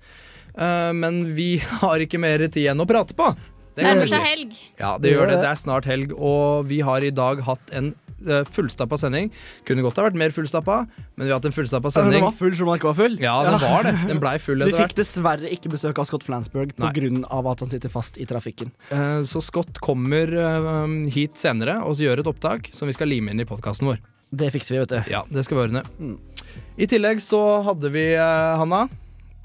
Uh, 0.57 0.91
men 0.95 1.23
vi 1.37 1.57
har 1.83 2.03
ikke 2.03 2.21
mer 2.21 2.47
tid 2.47 2.71
enn 2.73 2.83
å 2.83 2.89
prate 2.89 3.15
på. 3.17 3.31
Det 3.73 3.85
Nærmer 3.87 4.09
seg 4.11 4.21
helg. 4.21 4.55
Ja, 4.79 4.95
det 5.01 5.13
gjør 5.15 5.31
det. 5.31 5.41
Det 5.41 5.49
er 5.49 5.59
snart 5.59 5.87
helg, 5.89 6.13
og 6.13 6.67
vi 6.69 6.81
har 6.85 7.03
i 7.05 7.09
dag 7.13 7.41
hatt 7.47 7.71
en 7.73 7.93
uh, 8.27 8.43
fullstappa 8.45 8.97
sending. 9.01 9.31
Kunne 9.67 9.83
godt 9.85 9.97
ha 9.99 10.05
vært 10.07 10.19
mer 10.19 10.33
fullstappa, 10.35 10.83
men 11.15 11.25
vi 11.25 11.31
har 11.31 11.39
hatt 11.39 11.47
en 11.49 11.55
fullstappa 11.55 11.91
sending. 11.93 12.19
Den 12.19 12.27
var 12.27 12.37
full 12.37 12.55
som 12.59 12.69
den 12.69 12.79
ikke 12.79 12.91
var 12.91 12.99
full. 12.99 13.17
Ja, 13.23 13.35
den 13.47 13.59
var 13.63 13.87
det. 13.87 13.95
Den 14.11 14.21
blei 14.23 14.35
full 14.43 14.63
Vi 14.69 14.75
fikk 14.77 14.95
dessverre 14.99 15.49
ikke 15.53 15.73
besøk 15.73 15.99
av 16.03 16.09
Scott 16.09 16.25
Flansburg 16.27 16.75
pga. 16.77 16.93
at 17.53 17.65
han 17.65 17.73
sitter 17.73 17.93
fast 17.93 18.21
i 18.21 18.27
trafikken. 18.29 18.73
Eh, 18.93 19.21
Så 19.29 19.41
Scott 19.43 19.81
kommer 19.83 20.29
eh, 20.29 20.97
hit 21.13 21.41
senere 21.41 21.81
og 21.83 21.97
gjør 22.01 22.23
et 22.23 22.29
opptak 22.29 22.69
som 22.77 22.89
vi 22.89 22.95
skal 22.95 23.09
lime 23.11 23.33
inn 23.33 23.41
i 23.43 23.49
podkasten 23.49 23.89
vår. 23.89 24.01
Det 24.33 24.49
fikser 24.53 24.77
vi, 24.77 24.81
vet 24.85 24.93
du. 24.93 25.11
Ja, 25.13 25.21
det 25.29 25.43
skal 25.45 25.59
vi 25.59 25.65
ordne. 25.67 25.83
I 26.81 26.87
tillegg 26.89 27.21
så 27.21 27.39
hadde 27.67 27.89
vi, 27.93 28.07
eh, 28.17 28.53
Hanna, 28.57 28.87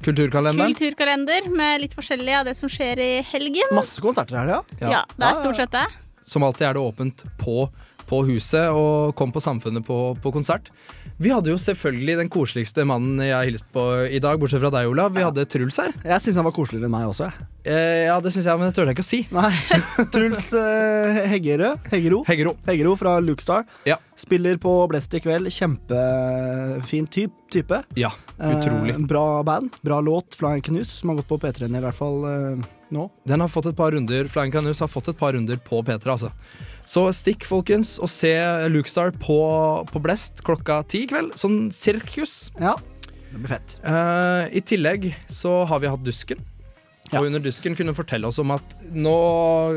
kulturkalenderen. 0.05 0.75
Kulturkalender 0.75 1.49
med 1.55 1.83
litt 1.85 1.95
forskjellig 1.97 2.35
av 2.41 2.49
det 2.49 2.55
som 2.59 2.71
skjer 2.71 3.01
i 3.03 3.11
helgen. 3.33 3.75
Masse 3.77 4.03
konserter 4.05 4.39
her, 4.39 4.53
ja. 4.53 4.63
Ja, 4.81 5.03
det 5.17 5.31
er 5.31 5.41
stort 5.41 5.59
sett 5.59 5.75
det. 5.75 5.87
Som 6.29 6.45
alltid 6.47 6.69
er 6.69 6.77
det 6.77 6.85
åpent 6.85 7.25
på, 7.41 7.69
på 8.09 8.23
huset, 8.29 8.69
og 8.71 9.15
kom 9.19 9.33
på 9.35 9.43
Samfunnet 9.43 9.87
på, 9.87 9.99
på 10.23 10.33
konsert. 10.35 10.71
Vi 11.19 11.33
hadde 11.35 11.51
jo 11.51 11.59
selvfølgelig 11.59 12.15
den 12.21 12.29
koseligste 12.31 12.85
mannen 12.87 13.19
jeg 13.25 13.35
har 13.35 13.47
hilst 13.49 13.67
på 13.75 13.83
i 14.07 14.21
dag, 14.23 14.39
bortsett 14.39 14.63
fra 14.63 14.71
deg, 14.71 14.87
Olav. 14.87 15.11
Vi 15.17 15.25
hadde 15.27 15.43
Truls 15.51 15.81
her. 15.83 15.91
Jeg 16.07 16.23
syns 16.23 16.39
han 16.39 16.47
var 16.47 16.55
koseligere 16.55 16.87
enn 16.87 16.95
meg 16.95 17.09
også. 17.09 17.27
jeg. 17.27 17.49
Eh, 17.67 18.05
ja, 18.07 18.21
det 18.23 18.31
syns 18.37 18.47
jeg, 18.47 18.61
men 18.61 18.71
det 18.71 18.77
tør 18.77 18.87
jeg 18.87 18.95
ikke 18.95 19.03
å 19.03 19.09
si. 19.09 19.21
Nei. 19.35 19.51
Truls 20.15 20.47
eh, 20.55 21.19
Heggerø, 21.33 21.73
Heggero. 21.91 22.23
Heggero. 22.31 22.95
fra 23.01 23.17
Lukestar. 23.19 23.67
Ja. 23.89 23.99
Spiller 24.15 24.63
på 24.63 24.77
Blest 24.93 25.19
i 25.19 25.23
kveld. 25.25 25.51
Kjempefin 25.51 27.11
typ, 27.11 27.35
type. 27.51 27.83
Ja, 27.99 28.13
utrolig. 28.39 28.95
Eh, 28.95 29.03
bra 29.11 29.43
band. 29.43 29.75
Bra 29.83 29.99
låt. 29.99 30.39
Flying 30.39 30.63
Knus, 30.71 31.01
som 31.01 31.11
har 31.11 31.19
gått 31.19 31.33
på 31.35 31.43
P3-en 31.43 31.75
i 31.75 31.83
hvert 31.83 31.99
fall 31.99 32.23
eh, 32.31 32.69
nå. 32.95 33.09
Den 33.29 33.41
har 33.45 33.49
fått 33.53 33.67
et 33.71 33.77
par 33.79 33.93
runder 33.93 34.29
Flying 34.31 34.53
Canoes 34.55 34.81
har 34.81 34.89
fått 34.91 35.09
et 35.13 35.19
par 35.19 35.33
runder 35.37 35.57
på 35.65 35.83
P3, 35.85 36.05
altså. 36.15 36.31
Så 36.89 37.07
stikk, 37.13 37.45
folkens, 37.45 37.97
og 38.01 38.09
se 38.09 38.33
Lukestar 38.73 39.11
på, 39.21 39.39
på 39.91 40.01
Blest 40.05 40.41
klokka 40.47 40.81
ti 40.89 41.05
i 41.05 41.09
kveld. 41.11 41.35
Sånn 41.37 41.67
sirkus. 41.75 42.51
Ja, 42.61 42.75
det 43.29 43.43
blir 43.43 43.53
fett. 43.59 43.75
Eh, 43.85 44.45
I 44.57 44.63
tillegg 44.65 45.11
så 45.29 45.63
har 45.69 45.83
vi 45.85 45.91
hatt 45.93 46.05
Dusken. 46.07 46.41
Og 47.09 47.25
under 47.25 47.41
Dusken 47.41 47.73
kunne 47.77 47.95
fortelle 47.97 48.29
oss 48.29 48.37
om 48.41 48.51
at 48.53 48.73
nå, 48.93 49.13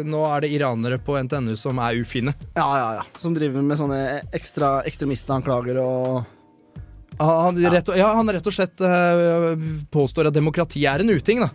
nå 0.04 0.22
er 0.34 0.44
det 0.44 0.50
iranere 0.52 0.98
på 1.00 1.16
NTNU 1.24 1.54
som 1.60 1.78
er 1.80 1.96
ufine. 2.04 2.34
Ja, 2.58 2.66
ja, 2.76 2.88
ja. 3.00 3.06
Som 3.20 3.36
driver 3.38 3.64
med 3.64 3.80
sånne 3.80 4.00
ekstra 4.36 4.82
ekstremistanklager 4.88 5.80
og 5.80 6.26
han, 7.22 7.56
Han, 7.56 7.72
rett, 7.72 7.88
og- 7.92 7.98
ja, 8.00 8.10
han 8.18 8.30
rett 8.34 8.48
og 8.50 8.56
slett 8.56 8.82
uh, 8.82 9.54
påstår 9.94 10.28
at 10.32 10.34
demokrati 10.36 10.84
er 10.90 11.04
en 11.04 11.12
uting, 11.14 11.40
da. 11.44 11.50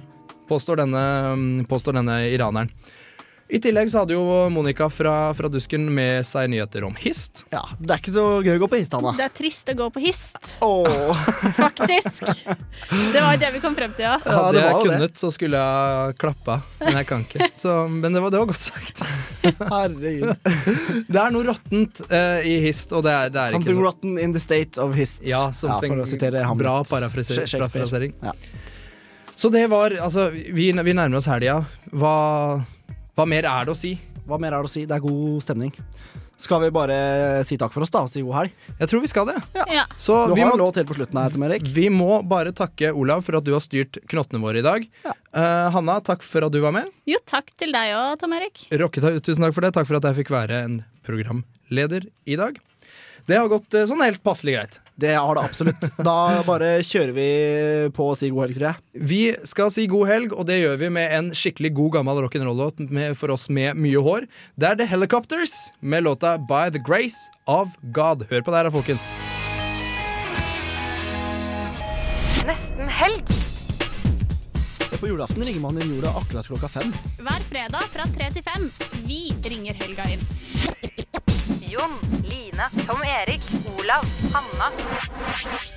Påstår 0.48 0.82
denne, 0.84 1.66
påstår 1.68 1.98
denne 1.98 2.20
iraneren. 2.30 2.70
I 3.48 3.60
tillegg 3.62 3.90
så 3.92 4.00
hadde 4.02 4.16
jo 4.16 4.22
Monica 4.50 4.88
fra, 4.90 5.30
fra 5.38 5.48
Dusken 5.48 5.84
med 5.94 6.26
seg 6.26 6.48
nyheter 6.50 6.82
om 6.82 6.96
hist. 6.98 7.44
Ja, 7.54 7.60
Det 7.78 7.92
er 7.94 8.00
ikke 8.02 8.14
så 8.16 8.24
gøy 8.42 8.56
å 8.56 8.62
gå 8.64 8.68
på 8.72 8.80
hist, 8.80 8.96
Anna. 8.98 9.12
Det 9.14 9.22
er 9.28 9.34
trist 9.36 9.70
å 9.70 9.76
gå 9.78 9.86
på 9.94 10.02
hist. 10.02 10.56
Oh. 10.66 11.14
Faktisk. 11.60 12.26
Det 12.90 13.22
var 13.22 13.38
det 13.38 13.52
vi 13.54 13.62
kom 13.62 13.78
frem 13.78 13.94
til, 13.94 14.08
ja. 14.08 14.16
Hadde 14.26 14.64
jeg 14.64 14.82
kunnet, 14.82 15.14
så 15.22 15.30
skulle 15.34 15.62
jeg 15.62 16.18
klappa, 16.18 16.58
men 16.82 16.98
jeg 16.98 17.10
kan 17.12 17.22
ikke. 17.22 17.50
Så, 17.54 17.78
men 17.86 18.18
det 18.18 18.24
var, 18.24 18.34
det 18.34 18.42
var 18.42 18.50
godt 18.50 18.66
sagt. 18.66 19.06
Herregud. 19.76 20.50
Det 21.06 21.22
er 21.22 21.36
noe 21.38 21.46
råttent 21.46 22.02
uh, 22.10 22.42
i 22.42 22.58
hist, 22.66 22.90
og 22.98 23.06
det 23.06 23.14
er, 23.14 23.30
det 23.30 23.44
er 23.44 23.54
Something 23.54 23.76
ikke 23.76 23.78
noe 23.78 23.92
rotten 23.92 24.18
in 24.26 24.34
the 24.34 24.42
state 24.42 24.82
of 24.82 24.98
hist. 24.98 25.22
Ja, 25.22 25.52
something 25.54 25.94
for 25.94 26.02
å 26.02 26.10
sitere 26.16 26.42
Hamlet. 26.42 26.66
bra 26.66 26.80
parafrasering. 26.90 28.18
Ja. 28.26 28.34
Så 29.36 29.50
det 29.52 29.66
var 29.70 29.92
Altså, 30.00 30.30
vi, 30.32 30.70
vi 30.72 30.94
nærmer 30.96 31.18
oss 31.20 31.28
helga. 31.30 31.60
Hva, 31.92 32.16
hva 33.16 33.26
mer 33.28 33.44
er 33.48 33.68
det 33.68 33.74
å 33.74 33.78
si? 33.78 33.94
Hva 34.26 34.38
mer 34.42 34.56
er 34.56 34.64
det 34.64 34.70
å 34.70 34.72
si? 34.72 34.84
Det 34.88 34.96
er 34.96 35.04
god 35.04 35.42
stemning. 35.44 35.72
Skal 36.36 36.60
vi 36.66 36.68
bare 36.74 36.96
si 37.48 37.56
takk 37.56 37.72
for 37.72 37.80
oss 37.86 37.92
da 37.92 38.02
og 38.04 38.10
si 38.12 38.20
god 38.20 38.34
helg? 38.42 38.56
Jeg 38.80 38.90
tror 38.90 39.00
vi 39.00 39.08
skal 39.08 39.28
det. 39.30 39.36
Ja. 39.72 39.86
Så 39.96 40.16
du 40.28 40.34
vi 40.36 40.42
har 40.44 40.50
må- 40.52 40.58
låt 40.60 40.76
helt 40.76 40.88
på 40.90 40.96
slutten 40.98 41.16
her, 41.16 41.30
Tom 41.32 41.44
Erik. 41.46 41.62
Vi 41.64 41.86
må 41.88 42.18
bare 42.28 42.52
takke 42.52 42.90
Olav 42.92 43.22
for 43.24 43.38
at 43.38 43.44
du 43.46 43.54
har 43.54 43.62
styrt 43.64 43.96
knottene 44.10 44.42
våre 44.42 44.60
i 44.60 44.66
dag. 44.66 44.84
Eh, 45.06 45.70
Hanna, 45.72 45.96
takk 46.04 46.22
for 46.26 46.44
at 46.44 46.52
du 46.52 46.60
var 46.60 46.72
med. 46.76 46.90
Jo, 47.08 47.16
takk 47.24 47.48
til 47.56 47.72
deg 47.72 47.94
òg, 47.96 48.18
Tom 48.20 48.34
Erik. 48.36 48.66
Rocket, 48.72 49.08
tusen 49.24 49.46
takk 49.46 49.54
for 49.56 49.64
det. 49.64 49.72
Takk 49.78 49.88
for 49.88 49.96
at 49.96 50.10
jeg 50.10 50.18
fikk 50.20 50.32
være 50.36 50.60
en 50.66 50.76
programleder 51.08 52.04
i 52.28 52.36
dag. 52.36 52.58
Det 53.26 53.36
har 53.40 53.48
gått 53.48 53.72
eh, 53.74 53.86
sånn 53.88 54.04
helt 54.04 54.20
passelig 54.24 54.58
greit. 54.58 54.76
Det 54.96 55.12
har 55.12 55.34
det 55.36 55.42
absolutt. 55.44 55.82
Da 56.00 56.42
bare 56.46 56.78
kjører 56.80 57.12
vi 57.12 57.28
på 57.96 58.06
og 58.08 58.16
sier 58.16 58.32
god 58.32 58.46
helg, 58.46 58.56
tror 58.56 58.68
jeg. 58.70 59.04
Vi 59.10 59.20
skal 59.44 59.72
si 59.74 59.84
god 59.92 60.08
helg, 60.08 60.32
og 60.32 60.48
det 60.48 60.56
gjør 60.62 60.78
vi 60.80 60.88
med 60.96 61.12
en 61.18 61.28
skikkelig 61.36 61.74
god 61.76 61.98
gammel 61.98 62.22
rock'n'roll-låt 62.24 62.80
for 63.20 63.34
oss 63.34 63.50
med 63.52 63.76
mye 63.76 64.00
hår. 64.00 64.24
Det 64.56 64.70
er 64.70 64.80
The 64.80 64.88
Helicopters 64.88 65.52
med 65.80 66.06
låta 66.08 66.38
By 66.40 66.70
The 66.72 66.80
Grace 66.80 67.28
of 67.44 67.76
God. 67.92 68.24
Hør 68.30 68.46
på 68.46 68.54
det 68.54 68.62
her, 68.64 68.72
folkens. 68.72 69.04
Nesten 72.48 72.88
helg. 72.88 73.36
På 74.96 75.10
julaften 75.10 75.44
ringer 75.44 75.60
man 75.60 75.76
inn 75.82 75.98
jorda 75.98 76.14
akkurat 76.22 76.46
klokka 76.48 76.70
fem. 76.72 76.94
Hver 77.20 77.44
fredag 77.50 77.90
fra 77.92 78.08
tre 78.16 78.30
til 78.32 78.46
fem. 78.46 78.64
Vi 79.04 79.26
ringer 79.44 79.76
helga 79.84 80.08
inn. 80.14 80.24
Jon, 81.76 81.96
Line, 82.24 82.68
Tom 82.86 83.02
Erik, 83.04 83.42
Olav, 83.78 84.04
Hanna. 84.32 84.68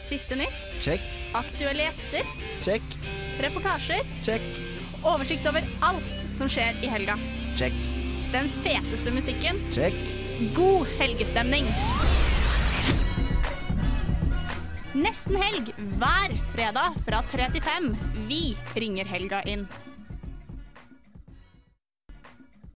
Siste 0.10 0.36
nytt. 0.36 0.82
Check, 0.82 1.02
Aktuelle 1.34 1.84
gjester. 1.84 2.24
check, 2.64 2.82
Reportasjer. 3.40 4.02
check, 4.26 4.42
Oversikt 5.04 5.46
over 5.48 5.64
alt 5.82 6.24
som 6.36 6.50
skjer 6.50 6.76
i 6.84 6.88
helga. 6.88 7.18
check, 7.58 7.74
Den 8.32 8.50
feteste 8.64 9.12
musikken. 9.12 9.56
check. 9.74 9.94
God 10.56 10.88
helgestemning. 11.00 11.66
Nesten 14.94 15.36
helg 15.36 15.74
hver 16.00 16.34
fredag 16.56 16.96
fra 17.06 17.22
3 17.32 17.50
til 17.54 17.62
5. 17.62 17.96
Vi 18.28 18.58
ringer 18.76 19.06
helga 19.06 19.42
inn. 19.46 19.68